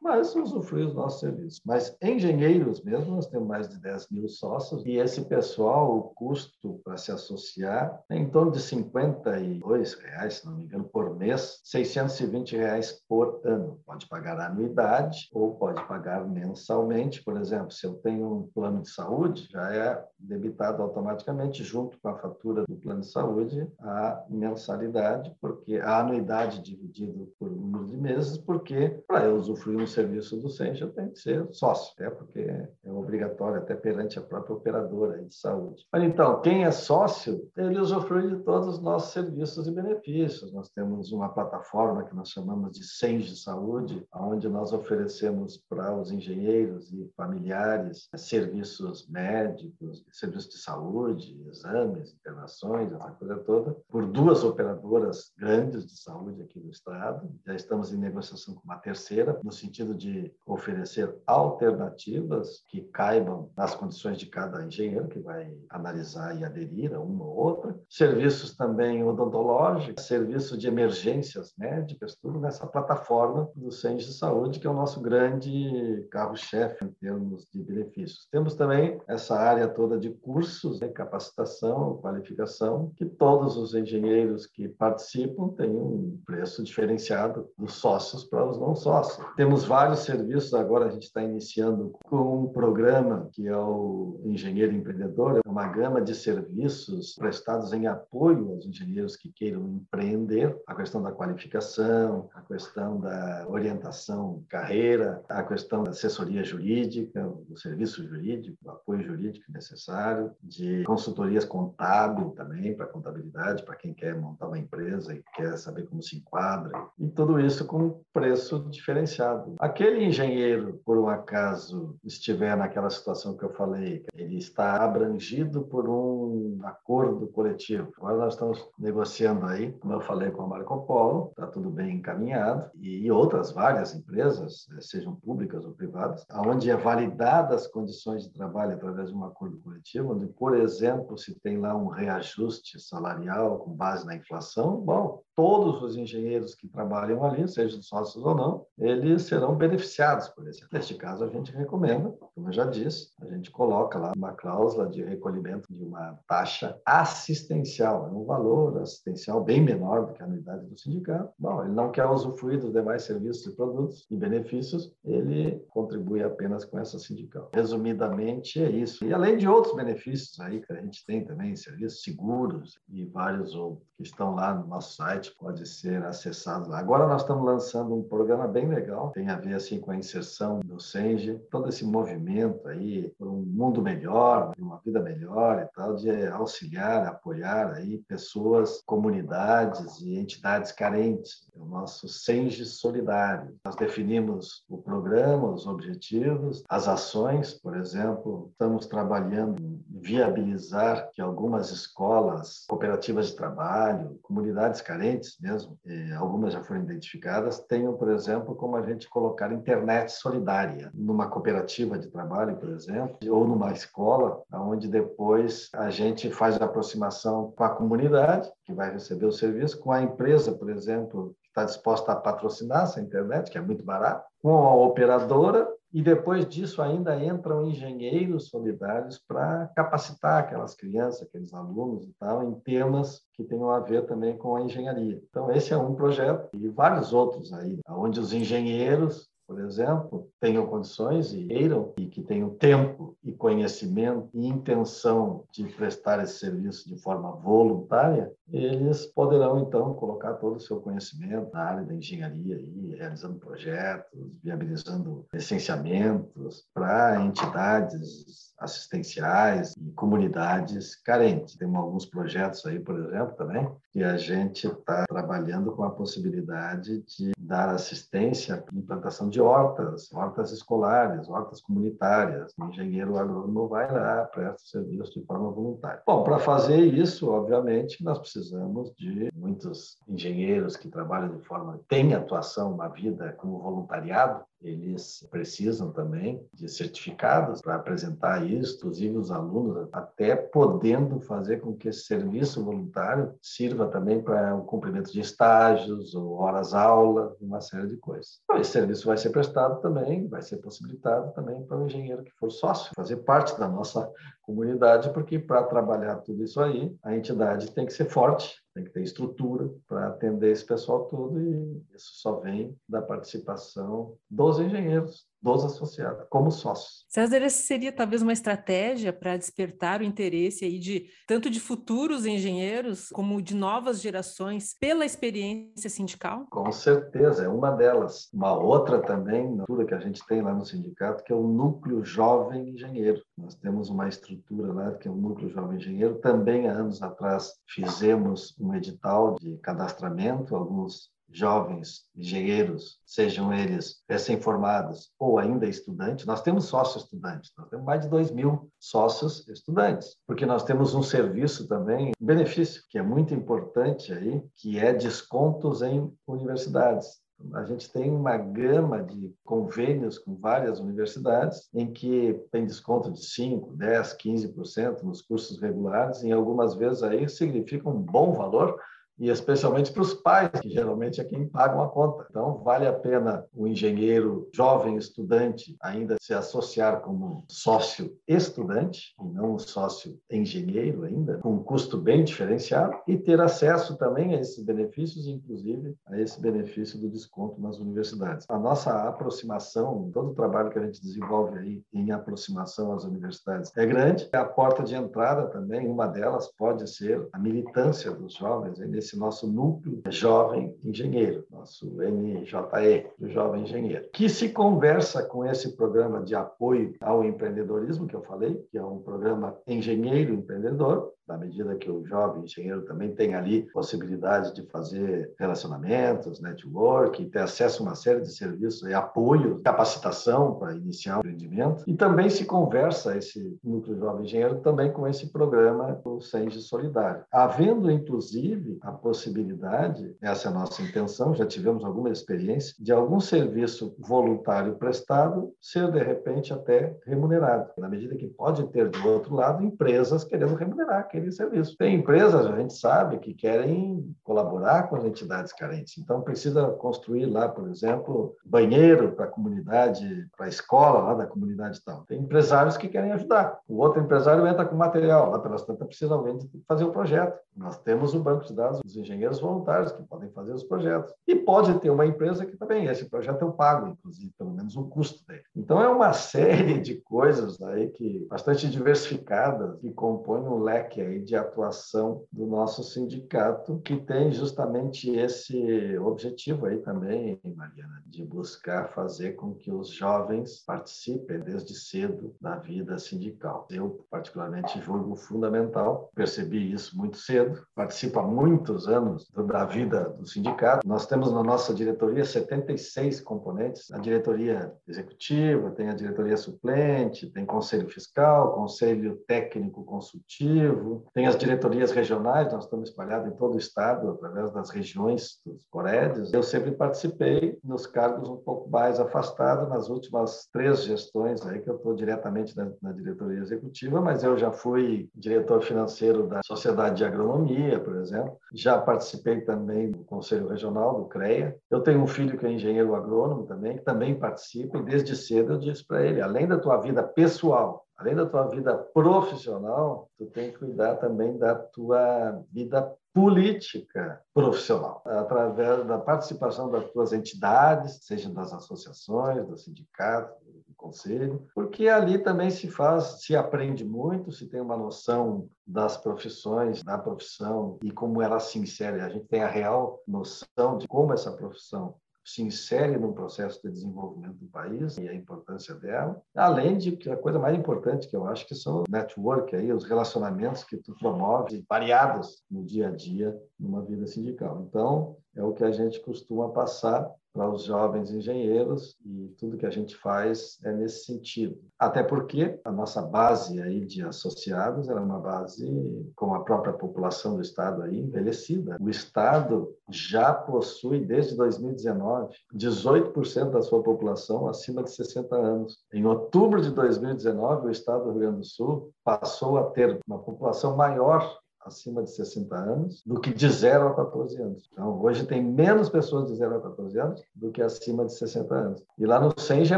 mas 0.01 0.35
usufruem 0.35 0.87
os 0.87 0.93
nossos 0.93 1.19
serviços. 1.19 1.61
Mas 1.65 1.95
engenheiros 2.01 2.83
mesmo, 2.83 3.15
nós 3.15 3.27
temos 3.27 3.47
mais 3.47 3.69
de 3.69 3.79
10 3.79 4.09
mil 4.11 4.27
sócios, 4.27 4.85
e 4.85 4.97
esse 4.97 5.21
pessoal, 5.25 5.97
o 5.97 6.03
custo 6.15 6.79
para 6.83 6.97
se 6.97 7.11
associar 7.11 8.01
é 8.09 8.17
em 8.17 8.29
torno 8.29 8.51
de 8.51 8.61
52 8.61 9.93
reais, 9.95 10.35
se 10.35 10.45
não 10.45 10.55
me 10.55 10.63
engano, 10.63 10.85
por 10.85 11.15
mês, 11.15 11.61
620 11.63 12.55
reais 12.55 13.03
por 13.07 13.41
ano. 13.43 13.74
Pode 13.85 14.07
pagar 14.07 14.39
anuidade 14.39 15.29
ou 15.33 15.55
pode 15.55 15.83
pagar 15.87 16.27
mensalmente. 16.27 17.23
Por 17.23 17.37
exemplo, 17.37 17.71
se 17.71 17.85
eu 17.85 17.95
tenho 17.95 18.31
um 18.31 18.47
plano 18.53 18.81
de 18.81 18.89
saúde, 18.89 19.47
já 19.51 19.73
é 19.73 20.05
debitado 20.19 20.81
automaticamente 20.81 21.63
junto 21.63 21.99
com 21.99 22.09
a 22.09 22.17
fatura 22.17 22.63
do 22.67 22.75
plano 22.75 23.01
de 23.01 23.11
saúde 23.11 23.67
a 23.79 24.23
mensalidade, 24.29 25.35
porque 25.39 25.77
a 25.77 25.99
anuidade 25.99 26.61
dividido 26.61 27.31
por 27.39 27.51
número 27.51 27.85
de 27.85 27.97
meses, 27.97 28.37
porque 28.37 29.03
para 29.07 29.25
eu 29.25 29.35
usufruir 29.35 29.79
um 29.79 29.87
serviço 29.87 30.37
do 30.37 30.49
SENS 30.49 30.81
eu 30.81 30.91
tenho 30.91 31.11
que 31.11 31.19
ser 31.19 31.47
sócio, 31.51 31.93
até 31.93 32.09
porque 32.09 32.39
é 32.39 32.91
obrigatório 32.91 33.57
até 33.57 33.75
perante 33.75 34.17
a 34.17 34.21
própria 34.21 34.55
operadora 34.55 35.23
de 35.23 35.35
saúde. 35.35 35.85
Mas 35.91 36.03
então, 36.03 36.41
quem 36.41 36.63
é 36.63 36.71
sócio, 36.71 37.49
ele 37.55 37.79
usufrui 37.79 38.29
de 38.29 38.43
todos 38.43 38.75
os 38.75 38.81
nossos 38.81 39.11
serviços 39.11 39.67
e 39.67 39.71
benefícios. 39.71 40.51
Nós 40.53 40.69
temos 40.69 41.11
uma 41.11 41.29
plataforma 41.29 42.03
que 42.03 42.15
nós 42.15 42.29
chamamos 42.29 42.71
de 42.71 42.83
SENS 42.83 43.25
de 43.25 43.35
Saúde, 43.65 44.07
onde 44.13 44.47
nós 44.47 44.71
oferecemos 44.71 45.57
para 45.67 45.91
os 45.95 46.11
engenheiros 46.11 46.93
e 46.93 47.11
familiares 47.17 48.07
serviços 48.15 49.07
médicos, 49.07 50.05
serviços 50.11 50.49
de 50.51 50.59
saúde, 50.59 51.35
exames, 51.49 52.13
internações, 52.13 52.93
essa 52.93 53.09
coisa 53.13 53.37
toda, 53.37 53.75
por 53.89 54.05
duas 54.05 54.43
operadoras 54.43 55.31
grandes 55.35 55.83
de 55.83 55.99
saúde 55.99 56.43
aqui 56.43 56.59
do 56.59 56.69
estado. 56.69 57.27
Já 57.43 57.55
estamos 57.55 57.91
em 57.91 57.97
negociação 57.97 58.53
com 58.53 58.61
uma 58.63 58.77
terceira, 58.77 59.39
no 59.43 59.51
sentido 59.51 59.95
de 59.95 60.31
oferecer 60.45 61.15
alternativas 61.25 62.63
que 62.69 62.81
caibam 62.93 63.49
nas 63.57 63.73
condições 63.73 64.19
de 64.19 64.27
cada 64.27 64.63
engenheiro 64.63 65.07
que 65.07 65.19
vai 65.19 65.51
analisar 65.69 66.39
e 66.39 66.45
aderir 66.45 66.93
a 66.93 66.99
uma 66.99 67.25
ou 67.25 67.35
outra. 67.35 67.79
Serviços 67.89 68.55
também 68.55 69.03
odontológicos, 69.03 70.05
serviços 70.05 70.59
de 70.59 70.67
emergências 70.67 71.51
médicas, 71.57 72.15
tudo 72.15 72.39
nessa 72.39 72.67
plataforma 72.67 73.49
do 73.55 73.71
Centro 73.71 74.05
de 74.05 74.13
Saúde, 74.13 74.59
que 74.59 74.67
é 74.67 74.69
o 74.69 74.73
nosso 74.73 74.99
grande 75.01 76.05
carro-chefe 76.11 76.83
em 76.83 76.89
termos 76.89 77.47
de 77.53 77.63
benefícios. 77.63 78.27
Temos 78.31 78.55
também 78.55 78.99
essa 79.07 79.35
área 79.35 79.67
toda 79.67 79.97
de 79.97 80.09
cursos, 80.09 80.79
né, 80.79 80.89
capacitação, 80.89 81.97
qualificação, 81.97 82.91
que 82.95 83.05
todos 83.05 83.57
os 83.57 83.73
engenheiros 83.73 84.45
que 84.45 84.67
participam 84.67 85.49
têm 85.49 85.69
um 85.69 86.19
preço 86.25 86.63
diferenciado 86.63 87.49
dos 87.57 87.73
sócios 87.73 88.23
para 88.23 88.45
os 88.45 88.59
não 88.59 88.75
sócios. 88.75 89.25
Temos 89.35 89.63
vários 89.63 89.99
serviços, 89.99 90.53
agora 90.53 90.85
a 90.87 90.89
gente 90.89 91.03
está 91.03 91.23
iniciando 91.23 91.93
com 92.05 92.43
um 92.43 92.47
programa 92.47 93.29
que 93.31 93.47
é 93.47 93.57
o 93.57 94.19
Engenheiro 94.25 94.73
Empreendedor, 94.73 95.37
é 95.37 95.49
uma 95.49 95.67
gama 95.67 96.01
de 96.01 96.13
serviços 96.13 97.15
prestados 97.15 97.71
em 97.71 97.87
apoio 97.87 98.51
aos 98.51 98.65
engenheiros 98.65 99.15
que 99.15 99.31
queiram 99.31 99.61
empreender, 99.67 100.55
a 100.67 100.75
questão 100.75 101.01
da 101.01 101.11
qualificação, 101.11 102.29
a 102.33 102.41
questão 102.41 102.99
da 102.99 103.44
orientação 103.47 104.43
carreira, 104.49 105.23
a 105.29 105.43
questão 105.43 105.83
da 105.83 105.91
assessoria 105.91 106.43
jurídica, 106.43 107.27
do 107.47 107.57
serviço 107.57 108.05
jurídico, 108.07 108.57
do 108.61 108.71
apoio 108.71 109.03
jurídico 109.03 109.51
necessário, 109.51 110.31
de 110.41 110.83
consultorias 110.83 111.45
contábil 111.45 112.31
também, 112.31 112.75
para 112.75 112.85
contabilidade, 112.85 113.63
para 113.63 113.75
quem 113.75 113.93
quer 113.93 114.15
montar 114.15 114.47
uma 114.47 114.59
empresa 114.59 115.13
e 115.13 115.23
quer 115.35 115.57
saber 115.57 115.87
como 115.87 116.01
se 116.01 116.17
enquadra, 116.17 116.87
e 116.99 117.07
tudo 117.07 117.39
isso 117.39 117.65
com 117.65 118.01
preço 118.13 118.59
diferenciado. 118.69 119.55
Aquele 119.59 120.03
engenheiro, 120.05 120.81
por 120.85 120.97
um 120.97 121.07
acaso, 121.07 121.95
estiver 122.03 122.55
naquela 122.55 122.89
situação 122.89 123.35
que 123.35 123.43
eu 123.43 123.49
falei, 123.49 124.05
ele 124.15 124.37
está 124.37 124.83
abrangido 124.83 125.63
por 125.63 125.89
um 125.89 126.59
acordo 126.63 127.27
coletivo. 127.27 127.91
Agora 127.97 128.17
nós 128.17 128.33
estamos 128.33 128.65
negociando 128.79 129.45
aí, 129.45 129.71
como 129.73 129.93
eu 129.93 130.01
falei 130.01 130.31
com 130.31 130.43
a 130.43 130.47
Marco 130.47 130.85
Polo, 130.85 131.29
está 131.29 131.47
tudo 131.47 131.69
bem 131.69 131.97
encaminhado, 131.97 132.69
e 132.75 133.09
outras 133.11 133.34
várias 133.51 133.93
empresas, 133.93 134.67
eh, 134.71 134.81
sejam 134.81 135.15
públicas 135.15 135.65
ou 135.65 135.73
privadas, 135.73 136.25
onde 136.31 136.69
é 136.69 136.75
validadas 136.75 137.63
as 137.63 137.67
condições 137.67 138.23
de 138.23 138.31
trabalho 138.31 138.73
através 138.73 139.09
de 139.09 139.15
um 139.15 139.23
acordo 139.23 139.57
coletivo, 139.59 140.13
onde, 140.13 140.27
por 140.27 140.55
exemplo, 140.55 141.17
se 141.17 141.37
tem 141.39 141.57
lá 141.57 141.75
um 141.75 141.87
reajuste 141.87 142.79
salarial 142.79 143.59
com 143.59 143.71
base 143.71 144.05
na 144.05 144.15
inflação, 144.15 144.79
bom, 144.79 145.21
todos 145.35 145.83
os 145.83 145.97
engenheiros 145.97 146.55
que 146.55 146.67
trabalham 146.67 147.23
ali, 147.23 147.47
sejam 147.47 147.81
sócios 147.81 148.23
ou 148.23 148.33
não, 148.33 148.65
eles 148.77 149.23
serão 149.23 149.55
beneficiados 149.55 150.29
por 150.29 150.47
isso. 150.47 150.65
Neste 150.71 150.95
caso, 150.95 151.23
a 151.23 151.27
gente 151.27 151.51
recomenda, 151.51 152.09
como 152.33 152.49
eu 152.49 152.53
já 152.53 152.65
disse, 152.65 153.09
a 153.21 153.25
gente 153.25 153.51
coloca 153.51 153.99
lá 153.99 154.13
uma 154.15 154.33
cláusula 154.33 154.87
de 154.87 155.03
recolhimento 155.03 155.71
de 155.71 155.83
uma 155.83 156.19
taxa 156.27 156.79
assistencial, 156.85 158.07
é 158.07 158.11
um 158.11 158.23
valor 158.23 158.81
assistencial 158.81 159.43
bem 159.43 159.61
menor 159.61 160.05
do 160.05 160.13
que 160.13 160.21
a 160.21 160.25
anuidade 160.25 160.65
do 160.65 160.77
sindicato. 160.77 161.33
Bom, 161.37 161.63
ele 161.63 161.73
não 161.73 161.91
quer 161.91 162.05
usufruir 162.05 162.59
dos 162.59 162.71
demais 162.71 163.03
serviços 163.03 163.45
e 163.45 163.55
produtos 163.55 164.05
e 164.09 164.15
benefícios, 164.15 164.93
ele 165.03 165.63
contribui 165.69 166.23
apenas 166.23 166.63
com 166.63 166.79
essa 166.79 166.97
sindical. 166.97 167.51
Resumidamente, 167.53 168.63
é 168.63 168.69
isso. 168.69 169.05
E 169.05 169.13
além 169.13 169.37
de 169.37 169.47
outros 169.47 169.75
benefícios 169.75 170.39
aí 170.39 170.61
que 170.61 170.71
a 170.71 170.81
gente 170.81 171.05
tem 171.05 171.23
também, 171.25 171.55
serviços 171.55 172.03
seguros 172.03 172.79
e 172.89 173.05
vários 173.05 173.55
outros 173.55 173.85
que 173.97 174.03
estão 174.03 174.35
lá 174.35 174.53
no 174.53 174.67
nosso 174.67 174.95
site, 174.95 175.24
pode 175.29 175.67
ser 175.67 176.03
acessado 176.03 176.69
lá. 176.69 176.79
Agora 176.79 177.07
nós 177.07 177.21
estamos 177.21 177.45
lançando 177.45 177.95
um 177.95 178.03
programa 178.03 178.47
bem 178.47 178.67
legal, 178.67 179.11
tem 179.11 179.29
a 179.29 179.37
ver 179.37 179.55
assim 179.55 179.79
com 179.79 179.91
a 179.91 179.95
inserção 179.95 180.59
do 180.75 180.81
Senge, 180.81 181.39
todo 181.49 181.69
esse 181.69 181.85
movimento 181.85 182.67
aí 182.67 183.09
por 183.17 183.27
um 183.27 183.41
mundo 183.41 183.81
melhor, 183.81 184.51
uma 184.59 184.79
vida 184.85 185.01
melhor 185.01 185.61
e 185.61 185.75
tal, 185.75 185.95
de 185.95 186.27
auxiliar, 186.27 187.07
apoiar 187.07 187.73
aí 187.73 187.97
pessoas, 188.07 188.81
comunidades 188.85 189.99
e 190.01 190.17
entidades 190.17 190.71
carentes. 190.71 191.47
É 191.55 191.59
o 191.59 191.65
nosso 191.65 192.07
Senge 192.07 192.65
Solidário. 192.65 193.55
Nós 193.65 193.75
definimos 193.75 194.63
o 194.69 194.77
programa, 194.77 195.51
os 195.51 195.65
objetivos, 195.65 196.63
as 196.69 196.87
ações, 196.87 197.53
por 197.53 197.75
exemplo, 197.77 198.49
estamos 198.51 198.85
trabalhando 198.85 199.61
em 199.61 199.83
viabilizar 199.89 201.09
que 201.11 201.21
algumas 201.21 201.71
escolas, 201.71 202.65
cooperativas 202.67 203.29
de 203.29 203.35
trabalho, 203.35 204.19
comunidades 204.21 204.81
carentes 204.81 205.37
mesmo, 205.39 205.77
algumas 206.17 206.53
já 206.53 206.63
foram 206.63 206.83
identificadas, 206.83 207.59
tenham, 207.59 207.95
por 207.95 208.11
exemplo, 208.11 208.55
como 208.55 208.75
a 208.75 208.81
gente 208.81 209.09
colocar 209.09 209.51
internet 209.51 210.11
solidária 210.11 210.64
numa 210.93 211.27
cooperativa 211.27 211.97
de 211.97 212.07
trabalho, 212.07 212.57
por 212.57 212.69
exemplo, 212.69 213.17
ou 213.29 213.47
numa 213.47 213.71
escola, 213.71 214.41
onde 214.51 214.87
depois 214.87 215.69
a 215.73 215.89
gente 215.89 216.29
faz 216.29 216.59
a 216.61 216.65
aproximação 216.65 217.53
com 217.55 217.63
a 217.63 217.69
comunidade 217.69 218.51
que 218.65 218.73
vai 218.73 218.91
receber 218.91 219.25
o 219.25 219.31
serviço, 219.31 219.79
com 219.79 219.91
a 219.91 220.01
empresa, 220.01 220.51
por 220.51 220.69
exemplo, 220.69 221.35
que 221.41 221.49
está 221.49 221.63
disposta 221.63 222.11
a 222.11 222.15
patrocinar 222.15 222.83
essa 222.83 223.01
internet, 223.01 223.49
que 223.49 223.57
é 223.57 223.61
muito 223.61 223.83
barato, 223.83 224.25
com 224.41 224.57
a 224.57 224.75
operadora 224.75 225.67
e 225.95 226.01
depois 226.01 226.45
disso 226.45 226.81
ainda 226.81 227.15
entram 227.23 227.65
engenheiros 227.65 228.49
solidários 228.49 229.17
para 229.25 229.71
capacitar 229.73 230.39
aquelas 230.39 230.75
crianças, 230.75 231.21
aqueles 231.21 231.53
alunos 231.53 232.03
e 232.03 232.13
tal, 232.19 232.43
em 232.43 232.53
temas 232.59 233.21
que 233.33 233.45
tenham 233.45 233.69
a 233.69 233.79
ver 233.79 234.05
também 234.05 234.37
com 234.37 234.57
a 234.57 234.61
engenharia. 234.61 235.21
Então 235.29 235.49
esse 235.51 235.73
é 235.73 235.77
um 235.77 235.95
projeto 235.95 236.49
e 236.53 236.67
vários 236.67 237.13
outros 237.13 237.53
aí, 237.53 237.79
onde 237.87 238.19
os 238.19 238.33
engenheiros 238.33 239.29
por 239.47 239.59
exemplo, 239.59 240.29
tenham 240.39 240.65
condições 240.65 241.31
e 241.33 241.45
queiram 241.45 241.93
e 241.97 242.07
que 242.07 242.21
tenham 242.21 242.49
tempo 242.49 243.15
e 243.23 243.31
conhecimento 243.31 244.29
e 244.33 244.47
intenção 244.47 245.43
de 245.51 245.63
prestar 245.65 246.23
esse 246.23 246.39
serviço 246.39 246.89
de 246.89 246.99
forma 247.01 247.31
voluntária, 247.31 248.31
eles 248.51 249.05
poderão 249.05 249.59
então 249.59 249.93
colocar 249.93 250.33
todo 250.35 250.57
o 250.57 250.59
seu 250.59 250.79
conhecimento 250.79 251.51
na 251.53 251.63
área 251.63 251.83
da 251.83 251.93
engenharia 251.93 252.59
e 252.59 252.95
realizando 252.95 253.39
projetos, 253.39 254.19
viabilizando 254.43 255.25
licenciamentos 255.33 256.67
para 256.73 257.21
entidades 257.21 258.53
assistenciais 258.57 259.73
e 259.77 259.91
comunidades 259.91 260.95
carentes. 260.95 261.55
Temos 261.55 261.77
alguns 261.77 262.05
projetos 262.05 262.65
aí, 262.65 262.79
por 262.79 262.97
exemplo, 262.99 263.35
também, 263.35 263.69
que 263.91 264.03
a 264.03 264.17
gente 264.17 264.67
está 264.67 265.05
trabalhando 265.07 265.71
com 265.71 265.83
a 265.83 265.91
possibilidade 265.91 267.01
de 267.03 267.31
dar 267.45 267.69
assistência 267.69 268.55
à 268.55 268.75
implantação 268.75 269.29
de 269.29 269.39
hortas, 269.41 270.11
hortas 270.11 270.51
escolares, 270.51 271.29
hortas 271.29 271.61
comunitárias. 271.61 272.53
O 272.59 272.65
engenheiro 272.65 273.17
agrônomo 273.17 273.67
vai 273.67 273.91
lá, 273.91 274.25
presta 274.25 274.61
serviço 274.65 275.19
de 275.19 275.25
forma 275.25 275.51
voluntária. 275.51 276.01
Bom, 276.05 276.23
para 276.23 276.39
fazer 276.39 276.79
isso, 276.79 277.29
obviamente, 277.29 278.03
nós 278.03 278.19
precisamos 278.19 278.91
de 278.95 279.29
muitos 279.33 279.97
engenheiros 280.07 280.75
que 280.75 280.89
trabalham 280.89 281.37
de 281.37 281.43
forma, 281.45 281.79
têm 281.87 282.13
atuação 282.13 282.75
na 282.75 282.87
vida 282.87 283.33
como 283.37 283.59
voluntariado, 283.59 284.43
eles 284.61 285.25
precisam 285.29 285.91
também 285.91 286.43
de 286.51 286.67
certificados 286.67 287.61
para 287.61 287.75
apresentar 287.75 288.43
isso, 288.45 288.77
inclusive 288.77 289.17
os 289.17 289.31
alunos, 289.31 289.87
até 289.91 290.35
podendo 290.35 291.19
fazer 291.19 291.59
com 291.59 291.75
que 291.75 291.89
esse 291.89 292.05
serviço 292.05 292.63
voluntário 292.63 293.35
sirva 293.41 293.87
também 293.87 294.21
para 294.21 294.55
o 294.55 294.63
cumprimento 294.63 295.11
de 295.11 295.19
estágios 295.19 296.15
ou 296.15 296.33
horas-aula, 296.33 297.34
uma 297.41 297.61
série 297.61 297.87
de 297.87 297.97
coisas. 297.97 298.39
Então, 298.43 298.59
esse 298.59 298.71
serviço 298.71 299.05
vai 299.05 299.17
ser 299.17 299.29
prestado 299.29 299.81
também, 299.81 300.27
vai 300.27 300.41
ser 300.41 300.57
possibilitado 300.57 301.33
também 301.33 301.63
para 301.65 301.77
o 301.77 301.85
engenheiro 301.85 302.23
que 302.23 302.31
for 302.31 302.51
sócio, 302.51 302.91
fazer 302.95 303.17
parte 303.17 303.57
da 303.59 303.67
nossa 303.67 304.11
comunidade, 304.41 305.11
porque 305.11 305.39
para 305.39 305.63
trabalhar 305.63 306.17
tudo 306.17 306.43
isso 306.43 306.61
aí, 306.61 306.95
a 307.03 307.15
entidade 307.15 307.71
tem 307.71 307.85
que 307.85 307.93
ser 307.93 308.05
forte, 308.05 308.55
tem 308.75 308.83
que 308.83 308.91
ter 308.91 309.03
estrutura 309.03 309.73
para 309.87 310.09
atender 310.09 310.51
esse 310.51 310.65
pessoal 310.65 311.05
todo 311.05 311.39
e 311.39 311.81
isso 311.95 312.11
só 312.15 312.41
vem 312.41 312.77
da 312.87 313.01
participação 313.01 314.17
dos 314.29 314.59
engenheiros, 314.59 315.25
dos 315.41 315.63
associados, 315.63 316.25
como 316.29 316.51
sócios. 316.51 317.05
César, 317.07 317.37
essa 317.37 317.63
seria 317.63 317.91
talvez 317.91 318.21
uma 318.21 318.33
estratégia 318.33 319.13
para 319.13 319.37
despertar 319.37 320.01
o 320.01 320.03
interesse 320.03 320.65
aí 320.65 320.77
de 320.77 321.07
tanto 321.25 321.49
de 321.49 321.59
futuros 321.59 322.25
engenheiros 322.25 323.09
como 323.09 323.41
de 323.41 323.55
novas 323.55 324.01
gerações 324.01 324.75
pela 324.77 325.05
experiência 325.05 325.89
sindical? 325.89 326.45
Com 326.49 326.69
certeza, 326.71 327.45
é 327.45 327.47
uma 327.47 327.71
delas. 327.71 328.27
Uma 328.33 328.57
outra 328.57 328.99
também, 328.99 329.55
na 329.55 329.65
que 329.85 329.93
a 329.93 329.99
gente 329.99 330.25
tem 330.25 330.41
lá 330.41 330.53
no 330.53 330.65
sindicato, 330.65 331.23
que 331.23 331.31
é 331.31 331.35
o 331.35 331.47
Núcleo 331.47 332.03
Jovem 332.03 332.69
Engenheiro. 332.69 333.21
Nós 333.37 333.53
temos 333.55 333.89
uma 333.89 334.07
estrutura 334.07 334.73
lá, 334.73 334.91
que 334.93 335.07
é 335.07 335.11
o 335.11 335.15
Núcleo 335.15 335.49
Jovem 335.49 335.77
Engenheiro. 335.77 336.15
Também, 336.15 336.67
há 336.67 336.73
anos 336.73 337.01
atrás, 337.03 337.53
fizemos 337.69 338.55
um 338.65 338.75
edital 338.75 339.35
de 339.35 339.57
cadastramento, 339.57 340.55
alguns 340.55 341.09
jovens 341.29 342.05
engenheiros, 342.15 342.99
sejam 343.05 343.53
eles 343.53 344.03
recém-formados 344.07 345.11
ou 345.19 345.39
ainda 345.39 345.67
estudantes, 345.67 346.25
nós 346.25 346.41
temos 346.41 346.65
sócios 346.65 347.03
estudantes, 347.03 347.51
nós 347.57 347.67
temos 347.67 347.85
mais 347.85 348.01
de 348.01 348.09
2 348.09 348.31
mil 348.31 348.69
sócios 348.79 349.47
estudantes, 349.47 350.15
porque 350.25 350.45
nós 350.45 350.63
temos 350.63 350.93
um 350.93 351.03
serviço 351.03 351.67
também, 351.67 352.11
um 352.21 352.25
benefício, 352.25 352.83
que 352.89 352.97
é 352.97 353.01
muito 353.01 353.33
importante 353.33 354.13
aí, 354.13 354.43
que 354.55 354.79
é 354.79 354.93
descontos 354.93 355.81
em 355.81 356.11
universidades. 356.27 357.24
A 357.53 357.63
gente 357.63 357.91
tem 357.91 358.09
uma 358.09 358.37
gama 358.37 359.03
de 359.03 359.33
convênios 359.43 360.17
com 360.17 360.35
várias 360.35 360.79
universidades 360.79 361.69
em 361.73 361.91
que 361.91 362.33
tem 362.51 362.65
desconto 362.65 363.11
de 363.11 363.23
5, 363.25 363.73
10, 363.73 364.17
15% 364.17 365.03
nos 365.03 365.21
cursos 365.21 365.59
regulares, 365.61 366.23
e 366.23 366.31
algumas 366.31 366.75
vezes 366.75 367.03
aí 367.03 367.27
significa 367.27 367.89
um 367.89 367.99
bom 367.99 368.33
valor 368.33 368.79
e 369.17 369.29
especialmente 369.29 369.91
para 369.91 370.01
os 370.01 370.13
pais, 370.13 370.49
que 370.61 370.69
geralmente 370.69 371.21
é 371.21 371.23
quem 371.23 371.47
pagam 371.47 371.81
a 371.81 371.89
conta. 371.89 372.25
Então, 372.29 372.61
vale 372.63 372.87
a 372.87 372.93
pena 372.93 373.45
o 373.53 373.67
engenheiro 373.67 374.49
jovem 374.53 374.97
estudante 374.97 375.75
ainda 375.81 376.15
se 376.19 376.33
associar 376.33 377.01
como 377.01 377.43
sócio 377.47 378.17
estudante, 378.27 379.15
e 379.21 379.27
não 379.27 379.57
sócio 379.57 380.19
engenheiro 380.29 381.03
ainda, 381.03 381.37
com 381.37 381.53
um 381.53 381.63
custo 381.63 381.97
bem 381.97 382.23
diferenciado, 382.23 382.97
e 383.07 383.17
ter 383.17 383.39
acesso 383.39 383.97
também 383.97 384.35
a 384.35 384.39
esses 384.39 384.63
benefícios, 384.63 385.27
inclusive 385.27 385.95
a 386.07 386.19
esse 386.19 386.39
benefício 386.39 386.99
do 386.99 387.09
desconto 387.09 387.59
nas 387.61 387.79
universidades. 387.79 388.45
A 388.49 388.57
nossa 388.57 389.07
aproximação, 389.07 390.09
todo 390.13 390.31
o 390.31 390.35
trabalho 390.35 390.69
que 390.69 390.79
a 390.79 390.85
gente 390.85 391.01
desenvolve 391.01 391.57
aí 391.59 391.83
em 391.93 392.11
aproximação 392.11 392.91
às 392.91 393.03
universidades 393.03 393.71
é 393.75 393.85
grande. 393.85 394.27
A 394.31 394.43
porta 394.43 394.83
de 394.83 394.95
entrada 394.95 395.47
também, 395.47 395.87
uma 395.87 396.07
delas 396.07 396.51
pode 396.57 396.89
ser 396.89 397.27
a 397.31 397.39
militância 397.39 398.11
dos 398.11 398.33
jovens, 398.33 398.79
nesse 398.79 399.04
esse 399.05 399.17
nosso 399.17 399.47
núcleo 399.47 400.01
jovem 400.09 400.75
engenheiro, 400.83 401.45
nosso 401.51 401.85
NJE, 401.85 403.07
do 403.19 403.29
jovem 403.29 403.61
engenheiro, 403.61 404.09
que 404.11 404.27
se 404.27 404.49
conversa 404.49 405.23
com 405.23 405.45
esse 405.45 405.75
programa 405.75 406.23
de 406.23 406.33
apoio 406.33 406.95
ao 406.99 407.23
empreendedorismo 407.23 408.07
que 408.07 408.15
eu 408.15 408.23
falei, 408.23 408.55
que 408.71 408.77
é 408.77 408.83
um 408.83 408.99
programa 408.99 409.55
engenheiro 409.67 410.33
empreendedor, 410.33 411.13
na 411.27 411.37
medida 411.37 411.75
que 411.75 411.89
o 411.89 412.05
jovem 412.05 412.43
engenheiro 412.43 412.83
também 412.83 413.13
tem 413.13 413.33
ali 413.33 413.63
possibilidade 413.73 414.53
de 414.53 414.61
fazer 414.67 415.33
relacionamentos, 415.39 416.39
network, 416.39 417.25
ter 417.25 417.39
acesso 417.39 417.81
a 417.81 417.87
uma 417.87 417.95
série 417.95 418.21
de 418.21 418.31
serviços 418.31 418.87
e 418.87 418.93
apoio, 418.93 419.59
capacitação 419.63 420.55
para 420.55 420.75
iniciar 420.75 421.17
o 421.17 421.19
empreendimento. 421.19 421.83
E 421.87 421.95
também 421.95 422.29
se 422.29 422.45
conversa 422.45 423.17
esse 423.17 423.57
núcleo 423.63 423.97
jovem 423.97 424.25
engenheiro 424.25 424.59
também 424.59 424.91
com 424.91 425.07
esse 425.07 425.31
programa 425.31 425.99
do 426.03 426.21
Senge 426.21 426.61
Solidário. 426.61 427.23
Havendo, 427.31 427.89
inclusive, 427.89 428.77
a 428.81 428.91
possibilidade, 428.95 430.15
essa 430.21 430.47
é 430.47 430.51
a 430.51 430.53
nossa 430.53 430.81
intenção, 430.81 431.35
já 431.35 431.45
tivemos 431.45 431.83
alguma 431.83 432.09
experiência, 432.09 432.75
de 432.79 432.91
algum 432.91 433.19
serviço 433.19 433.95
voluntário 433.99 434.75
prestado 434.75 435.53
ser, 435.61 435.91
de 435.91 436.01
repente, 436.01 436.53
até 436.53 436.95
remunerado, 437.05 437.69
na 437.77 437.89
medida 437.89 438.15
que 438.15 438.27
pode 438.27 438.65
ter, 438.67 438.89
do 438.89 439.07
outro 439.09 439.35
lado, 439.35 439.63
empresas 439.63 440.23
querendo 440.23 440.55
remunerar 440.55 440.99
aquele 440.99 441.31
serviço. 441.31 441.75
Tem 441.77 441.95
empresas, 441.95 442.45
a 442.45 442.57
gente 442.57 442.73
sabe, 442.73 443.19
que 443.19 443.33
querem 443.33 444.15
colaborar 444.23 444.83
com 444.83 444.95
as 444.95 445.03
entidades 445.03 445.53
carentes. 445.53 445.97
Então, 445.97 446.21
precisa 446.21 446.67
construir 446.71 447.25
lá, 447.25 447.47
por 447.47 447.69
exemplo, 447.69 448.35
banheiro 448.45 449.11
para 449.13 449.25
a 449.25 449.29
comunidade, 449.29 450.27
para 450.35 450.45
a 450.45 450.49
escola 450.49 450.99
lá 450.99 451.13
da 451.13 451.25
comunidade 451.25 451.83
tal. 451.83 452.03
Tem 452.07 452.19
empresários 452.19 452.77
que 452.77 452.87
querem 452.87 453.11
ajudar. 453.11 453.59
O 453.67 453.77
outro 453.77 454.01
empresário 454.01 454.45
entra 454.47 454.65
com 454.65 454.75
material. 454.75 455.31
Lá 455.31 455.39
pelas 455.39 455.63
tantas, 455.63 455.87
precisa 455.87 456.13
alguém 456.13 456.37
fazer 456.67 456.83
o 456.83 456.91
projeto. 456.91 457.37
Nós 457.55 457.77
temos 457.79 458.13
o 458.13 458.19
banco 458.19 458.45
de 458.45 458.53
dados 458.53 458.81
dos 458.85 458.95
engenheiros 458.95 459.39
voluntários 459.39 459.91
que 459.91 460.03
podem 460.03 460.29
fazer 460.29 460.53
os 460.53 460.63
projetos. 460.63 461.13
E 461.27 461.35
pode 461.35 461.79
ter 461.79 461.89
uma 461.89 462.05
empresa 462.05 462.45
que 462.45 462.55
também, 462.55 462.85
esse 462.85 463.09
projeto 463.09 463.41
eu 463.41 463.51
pago, 463.51 463.87
inclusive, 463.87 464.31
pelo 464.37 464.51
menos 464.51 464.77
o 464.77 464.85
custo 464.85 465.25
dele. 465.27 465.43
Então, 465.55 465.81
é 465.81 465.89
uma 465.89 466.13
série 466.13 466.79
de 466.79 466.95
coisas 467.01 467.61
aí 467.61 467.89
que 467.89 468.25
bastante 468.29 468.69
diversificadas 468.69 469.79
que 469.79 469.91
compõem 469.91 470.43
um 470.43 470.59
leque 470.59 471.01
aí 471.01 471.19
de 471.19 471.35
atuação 471.35 472.23
do 472.31 472.45
nosso 472.45 472.83
sindicato, 472.83 473.79
que 473.79 473.97
tem 473.97 474.31
justamente 474.31 475.09
esse 475.09 475.97
objetivo 475.97 476.67
aí 476.67 476.77
também, 476.77 477.39
Mariana, 477.43 478.03
de 478.05 478.23
buscar 478.23 478.89
fazer 478.89 479.33
com 479.33 479.53
que 479.55 479.71
os 479.71 479.89
jovens 479.89 480.63
participem 480.65 481.39
desde 481.39 481.73
cedo 481.73 482.35
da 482.39 482.57
vida 482.57 482.99
sindical. 482.99 483.67
Eu, 483.71 484.05
particularmente, 484.11 484.79
julgo 484.81 485.15
fundamental, 485.15 486.09
percebi 486.13 486.71
isso 486.71 486.95
muito 486.97 487.17
cedo, 487.17 487.65
participo 487.73 488.19
há 488.19 488.27
muitos 488.75 488.87
anos 488.87 489.31
da 489.31 489.65
vida 489.65 490.09
do 490.19 490.27
sindicato. 490.27 490.87
Nós 490.87 491.07
temos 491.07 491.31
na 491.31 491.41
nossa 491.41 491.73
diretoria 491.73 492.25
76 492.25 493.21
componentes, 493.21 493.91
a 493.91 493.97
diretoria 493.97 494.73
executiva, 494.87 495.71
tem 495.71 495.89
a 495.89 495.93
diretoria 495.93 496.35
suplente, 496.35 497.31
tem 497.31 497.45
conselho 497.45 497.87
fiscal, 497.89 498.53
conselho 498.53 499.17
técnico 499.27 499.83
consultivo, 499.85 501.05
tem 501.13 501.27
as 501.27 501.37
diretorias 501.37 501.91
regionais, 501.91 502.51
nós 502.51 502.65
estamos 502.65 502.89
espalhados 502.89 503.31
em 503.31 503.35
todo 503.35 503.55
o 503.55 503.57
estado, 503.59 504.09
através 504.09 504.51
das 504.51 504.69
regiões 504.69 505.39
dos 505.45 505.65
Corédios. 505.69 506.33
Eu 506.33 506.43
sempre 506.43 506.71
participei 506.71 507.57
nos 507.63 507.87
cargos 507.87 508.27
um 508.27 508.37
pouco 508.37 508.69
mais 508.69 508.99
afastados, 508.99 509.69
nas 509.69 509.89
últimas 509.89 510.47
três 510.51 510.83
gestões 510.83 511.45
aí 511.45 511.61
que 511.61 511.69
eu 511.69 511.75
estou 511.75 511.95
diretamente 511.95 512.55
na, 512.57 512.69
na 512.81 512.91
diretoria 512.91 513.39
executiva, 513.39 514.01
mas 514.01 514.23
eu 514.23 514.37
já 514.37 514.51
fui 514.51 515.09
diretor 515.15 515.61
financeiro 515.61 516.27
da 516.27 516.41
Sociedade 516.43 516.97
de 516.97 517.05
Agronomia, 517.05 517.79
por 517.79 517.95
exemplo. 517.95 518.37
Já 518.65 518.81
participei 518.81 519.41
também 519.41 519.91
do 519.91 520.03
Conselho 520.05 520.47
Regional, 520.47 520.95
do 520.95 521.05
CREA. 521.05 521.55
Eu 521.69 521.81
tenho 521.81 522.01
um 522.01 522.07
filho 522.07 522.35
que 522.35 522.47
é 522.47 522.51
engenheiro 522.51 522.95
agrônomo 522.95 523.45
também, 523.45 523.77
que 523.77 523.83
também 523.83 524.17
participa, 524.17 524.79
e 524.79 524.83
desde 524.83 525.15
cedo 525.15 525.53
eu 525.53 525.59
disse 525.59 525.85
para 525.85 526.03
ele, 526.03 526.19
além 526.19 526.47
da 526.47 526.57
tua 526.57 526.77
vida 526.77 527.03
pessoal, 527.03 527.85
além 527.95 528.15
da 528.15 528.25
tua 528.25 528.47
vida 528.47 528.75
profissional, 528.75 530.09
tu 530.17 530.25
tem 530.25 530.49
que 530.49 530.57
cuidar 530.57 530.95
também 530.95 531.37
da 531.37 531.53
tua 531.53 532.41
vida 532.51 532.91
política 533.13 534.19
profissional, 534.33 535.03
através 535.05 535.85
da 535.85 535.99
participação 535.99 536.71
das 536.71 536.89
tuas 536.91 537.13
entidades, 537.13 538.03
seja 538.03 538.33
das 538.33 538.51
associações, 538.51 539.45
dos 539.45 539.63
sindicatos, 539.63 540.35
conselho, 540.75 541.47
porque 541.53 541.87
ali 541.87 542.19
também 542.19 542.49
se 542.49 542.69
faz, 542.69 543.23
se 543.23 543.35
aprende 543.35 543.83
muito, 543.83 544.31
se 544.31 544.47
tem 544.47 544.61
uma 544.61 544.77
noção 544.77 545.49
das 545.65 545.97
profissões, 545.97 546.83
da 546.83 546.97
profissão 546.97 547.77
e 547.83 547.91
como 547.91 548.21
ela 548.21 548.39
se 548.39 548.59
insere. 548.59 549.01
A 549.01 549.09
gente 549.09 549.25
tem 549.27 549.41
a 549.41 549.47
real 549.47 550.01
noção 550.07 550.77
de 550.77 550.87
como 550.87 551.13
essa 551.13 551.31
profissão 551.31 551.95
se 552.25 552.41
insere 552.41 552.97
no 552.97 553.13
processo 553.13 553.61
de 553.61 553.71
desenvolvimento 553.71 554.37
do 554.37 554.47
país 554.47 554.97
e 554.97 555.07
a 555.07 555.13
importância 555.13 555.75
dela, 555.75 556.19
além 556.35 556.75
de 556.75 556.97
que 556.97 557.07
a 557.09 557.15
coisa 557.15 557.37
mais 557.37 557.55
importante 557.55 558.07
que 558.07 558.15
eu 558.15 558.25
acho 558.25 558.47
que 558.47 558.55
são 558.55 558.79
o 558.79 558.83
network 558.89 559.55
aí, 559.55 559.71
os 559.71 559.83
relacionamentos 559.83 560.63
que 560.63 560.75
tu 560.75 560.95
promove 560.95 561.63
variados 561.69 562.43
no 562.49 562.65
dia 562.65 562.87
a 562.87 562.91
dia 562.91 563.39
numa 563.59 563.83
vida 563.83 564.07
sindical. 564.07 564.65
Então, 564.67 565.17
é 565.35 565.43
o 565.43 565.53
que 565.53 565.63
a 565.63 565.71
gente 565.71 565.99
costuma 565.99 566.49
passar 566.49 567.13
para 567.35 567.51
os 567.51 567.63
jovens 567.63 568.11
engenheiros 568.11 568.95
e 569.05 569.27
tudo 569.37 569.57
que 569.57 569.65
a 569.65 569.69
gente 569.69 569.93
faz 569.97 570.57
é 570.63 570.71
nesse 570.71 571.03
sentido. 571.03 571.59
Até 571.77 572.01
porque 572.01 572.57
a 572.63 572.71
nossa 572.71 573.01
base 573.01 573.61
aí 573.61 573.85
de 573.85 574.01
associados 574.01 574.87
é 574.87 574.95
uma 574.95 575.19
base 575.19 575.67
com 576.15 576.33
a 576.33 576.45
própria 576.45 576.71
população 576.71 577.35
do 577.35 577.41
estado 577.41 577.81
aí 577.81 577.99
envelhecida. 577.99 578.77
O 578.79 578.89
estado 578.89 579.75
já 579.89 580.33
possui 580.33 581.01
desde 581.01 581.35
2019 581.35 582.33
18% 582.55 583.49
da 583.49 583.61
sua 583.61 583.83
população 583.83 584.47
acima 584.47 584.81
de 584.81 584.91
60 584.91 585.35
anos. 585.35 585.77
Em 585.93 586.05
outubro 586.05 586.61
de 586.61 586.71
2019, 586.71 587.67
o 587.67 587.69
estado 587.69 588.05
do 588.05 588.11
Rio 588.11 588.21
Grande 588.21 588.37
do 588.39 588.45
Sul 588.45 588.91
passou 589.03 589.57
a 589.57 589.65
ter 589.71 589.99
uma 590.07 590.19
população 590.19 590.77
maior 590.77 591.37
acima 591.65 592.03
de 592.03 592.11
60 592.11 592.55
anos 592.55 593.03
do 593.05 593.19
que 593.19 593.33
de 593.33 593.49
0 593.49 593.87
a 593.87 593.95
14 593.95 594.41
anos. 594.41 594.69
Então, 594.71 595.01
hoje 595.01 595.25
tem 595.25 595.43
menos 595.43 595.89
pessoas 595.89 596.27
de 596.27 596.35
0 596.35 596.57
a 596.57 596.61
14 596.61 596.99
anos 596.99 597.23
do 597.33 597.51
que 597.51 597.61
acima 597.61 598.05
de 598.05 598.13
60 598.13 598.53
anos. 598.53 598.83
E 598.97 599.05
lá 599.05 599.19
no 599.19 599.37
Senge 599.39 599.73
é 599.73 599.77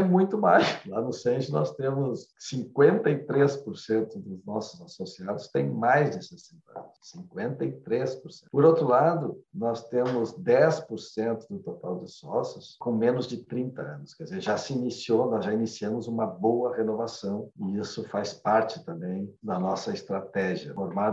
muito 0.00 0.38
mais. 0.38 0.68
Lá 0.86 1.00
no 1.00 1.12
Senge 1.12 1.50
nós 1.50 1.74
temos 1.74 2.28
53% 2.40 4.08
dos 4.16 4.44
nossos 4.44 4.80
associados 4.80 5.48
têm 5.48 5.68
mais 5.68 6.16
de 6.16 6.24
60 6.24 6.62
anos. 6.78 6.90
53%. 7.16 8.44
Por 8.50 8.64
outro 8.64 8.86
lado, 8.86 9.40
nós 9.52 9.88
temos 9.88 10.32
10% 10.32 11.46
do 11.48 11.58
total 11.58 12.00
de 12.00 12.10
sócios 12.10 12.76
com 12.78 12.92
menos 12.92 13.26
de 13.26 13.38
30 13.38 13.82
anos. 13.82 14.14
Quer 14.14 14.24
dizer, 14.24 14.40
já 14.40 14.56
se 14.56 14.72
iniciou, 14.72 15.30
nós 15.30 15.44
já 15.44 15.52
iniciamos 15.52 16.06
uma 16.06 16.26
boa 16.26 16.74
renovação 16.76 17.50
e 17.58 17.78
isso 17.78 18.04
faz 18.08 18.32
parte 18.32 18.84
também 18.84 19.32
da 19.42 19.58
nossa 19.58 19.92
estratégia, 19.92 20.74
formar 20.74 21.12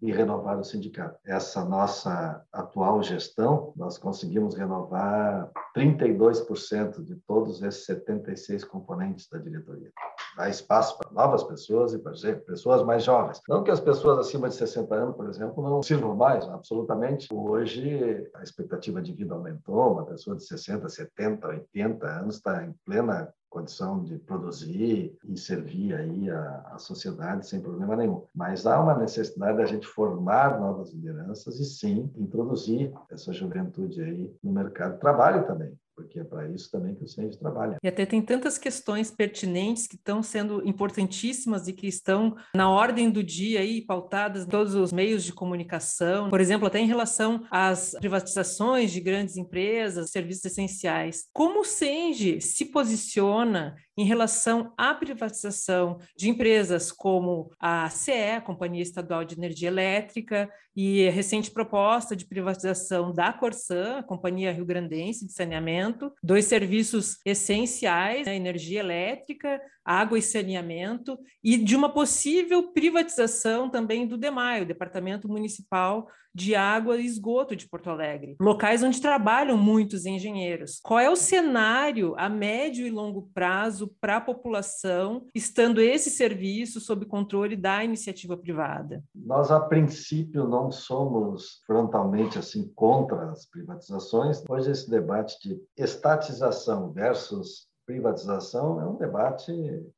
e 0.00 0.12
renovar 0.12 0.58
o 0.58 0.64
sindicato. 0.64 1.18
Essa 1.24 1.64
nossa 1.64 2.44
atual 2.52 3.02
gestão, 3.02 3.72
nós 3.76 3.98
conseguimos 3.98 4.54
renovar 4.54 5.50
32% 5.76 7.02
de 7.04 7.16
todos 7.26 7.62
esses 7.62 7.84
76 7.86 8.64
componentes 8.64 9.28
da 9.28 9.38
diretoria. 9.38 9.90
Dá 10.36 10.48
espaço 10.48 10.98
para 10.98 11.10
novas 11.12 11.44
pessoas 11.44 11.92
e 11.94 11.98
para 11.98 12.12
pessoas 12.46 12.82
mais 12.82 13.04
jovens. 13.04 13.40
Não 13.48 13.62
que 13.62 13.70
as 13.70 13.80
pessoas 13.80 14.18
acima 14.18 14.48
de 14.48 14.56
60 14.56 14.94
anos, 14.94 15.16
por 15.16 15.28
exemplo, 15.28 15.62
não 15.62 15.82
sirvam 15.82 16.16
mais, 16.16 16.44
absolutamente. 16.48 17.28
Hoje, 17.32 18.28
a 18.34 18.42
expectativa 18.42 19.00
de 19.00 19.12
vida 19.12 19.34
aumentou, 19.34 19.92
uma 19.92 20.04
pessoa 20.04 20.36
de 20.36 20.44
60, 20.44 20.88
70, 20.88 21.46
80 21.46 22.06
anos 22.06 22.36
está 22.36 22.64
em 22.64 22.74
plena 22.84 23.32
condição 23.54 24.02
de 24.02 24.18
produzir 24.18 25.16
e 25.24 25.38
servir 25.38 25.94
aí 25.94 26.28
a, 26.28 26.72
a, 26.72 26.78
sociedade 26.78 27.46
sem 27.46 27.60
problema 27.60 27.94
nenhum. 27.94 28.26
Mas 28.34 28.66
há 28.66 28.80
uma 28.80 28.98
necessidade 28.98 29.58
da 29.58 29.64
gente 29.64 29.86
formar 29.86 30.58
novas 30.58 30.92
lideranças 30.92 31.60
e 31.60 31.64
sim 31.64 32.10
introduzir 32.16 32.92
essa 33.08 33.32
juventude 33.32 34.02
aí 34.02 34.36
no 34.42 34.50
mercado 34.50 34.94
de 34.94 35.00
trabalho 35.00 35.46
também 35.46 35.78
porque 35.94 36.20
é 36.20 36.24
para 36.24 36.48
isso 36.48 36.70
também 36.70 36.94
que 36.94 37.04
o 37.04 37.08
CEND 37.08 37.36
trabalha. 37.38 37.78
E 37.82 37.88
até 37.88 38.04
tem 38.04 38.20
tantas 38.20 38.58
questões 38.58 39.10
pertinentes 39.10 39.86
que 39.86 39.96
estão 39.96 40.22
sendo 40.22 40.66
importantíssimas 40.66 41.68
e 41.68 41.72
que 41.72 41.86
estão 41.86 42.36
na 42.54 42.68
ordem 42.70 43.10
do 43.10 43.22
dia 43.22 43.60
aí, 43.60 43.80
pautadas 43.80 44.44
em 44.44 44.48
todos 44.48 44.74
os 44.74 44.92
meios 44.92 45.24
de 45.24 45.32
comunicação, 45.32 46.30
por 46.30 46.40
exemplo, 46.40 46.66
até 46.66 46.80
em 46.80 46.86
relação 46.86 47.44
às 47.50 47.92
privatizações 47.92 48.90
de 48.90 49.00
grandes 49.00 49.36
empresas, 49.36 50.10
serviços 50.10 50.44
essenciais. 50.46 51.28
Como 51.32 51.60
o 51.60 51.64
CEND 51.64 52.40
se 52.40 52.66
posiciona 52.66 53.76
em 53.96 54.04
relação 54.04 54.72
à 54.76 54.94
privatização 54.94 55.98
de 56.16 56.28
empresas 56.28 56.90
como 56.90 57.50
a 57.60 57.88
CE, 57.90 58.36
a 58.36 58.40
Companhia 58.40 58.82
Estadual 58.82 59.24
de 59.24 59.36
Energia 59.36 59.68
Elétrica, 59.68 60.50
e 60.76 61.06
a 61.06 61.10
recente 61.10 61.50
proposta 61.50 62.16
de 62.16 62.26
privatização 62.26 63.12
da 63.12 63.32
Corsã, 63.32 63.98
a 63.98 64.02
Companhia 64.02 64.52
Rio 64.52 64.66
Grandense 64.66 65.26
de 65.26 65.32
Saneamento, 65.32 66.12
dois 66.22 66.46
serviços 66.46 67.18
essenciais, 67.24 68.26
né, 68.26 68.34
energia 68.34 68.80
elétrica, 68.80 69.60
água 69.84 70.18
e 70.18 70.22
saneamento, 70.22 71.18
e 71.42 71.56
de 71.56 71.76
uma 71.76 71.92
possível 71.92 72.72
privatização 72.72 73.68
também 73.68 74.06
do 74.06 74.16
DEMAI, 74.16 74.62
o 74.62 74.66
Departamento 74.66 75.28
Municipal 75.28 76.08
de 76.34 76.56
Água 76.56 76.96
e 76.96 77.06
Esgoto 77.06 77.54
de 77.54 77.68
Porto 77.68 77.88
Alegre, 77.88 78.36
locais 78.40 78.82
onde 78.82 79.00
trabalham 79.00 79.56
muitos 79.56 80.04
engenheiros. 80.04 80.80
Qual 80.82 80.98
é 80.98 81.08
o 81.08 81.14
cenário 81.14 82.14
a 82.18 82.28
médio 82.28 82.84
e 82.84 82.90
longo 82.90 83.30
prazo 83.32 83.94
para 84.00 84.16
a 84.16 84.20
população, 84.20 85.28
estando 85.32 85.80
esse 85.80 86.10
serviço 86.10 86.80
sob 86.80 87.06
controle 87.06 87.54
da 87.54 87.84
iniciativa 87.84 88.36
privada? 88.36 89.04
Nós, 89.14 89.52
a 89.52 89.60
princípio, 89.60 90.48
não 90.48 90.72
somos 90.72 91.62
frontalmente 91.66 92.36
assim 92.36 92.68
contra 92.74 93.30
as 93.30 93.46
privatizações. 93.46 94.42
Hoje, 94.48 94.72
esse 94.72 94.90
debate 94.90 95.36
de 95.40 95.60
estatização 95.76 96.92
versus 96.92 97.68
privatização 97.86 98.80
é 98.80 98.86
um 98.86 98.96
debate, 98.96 99.52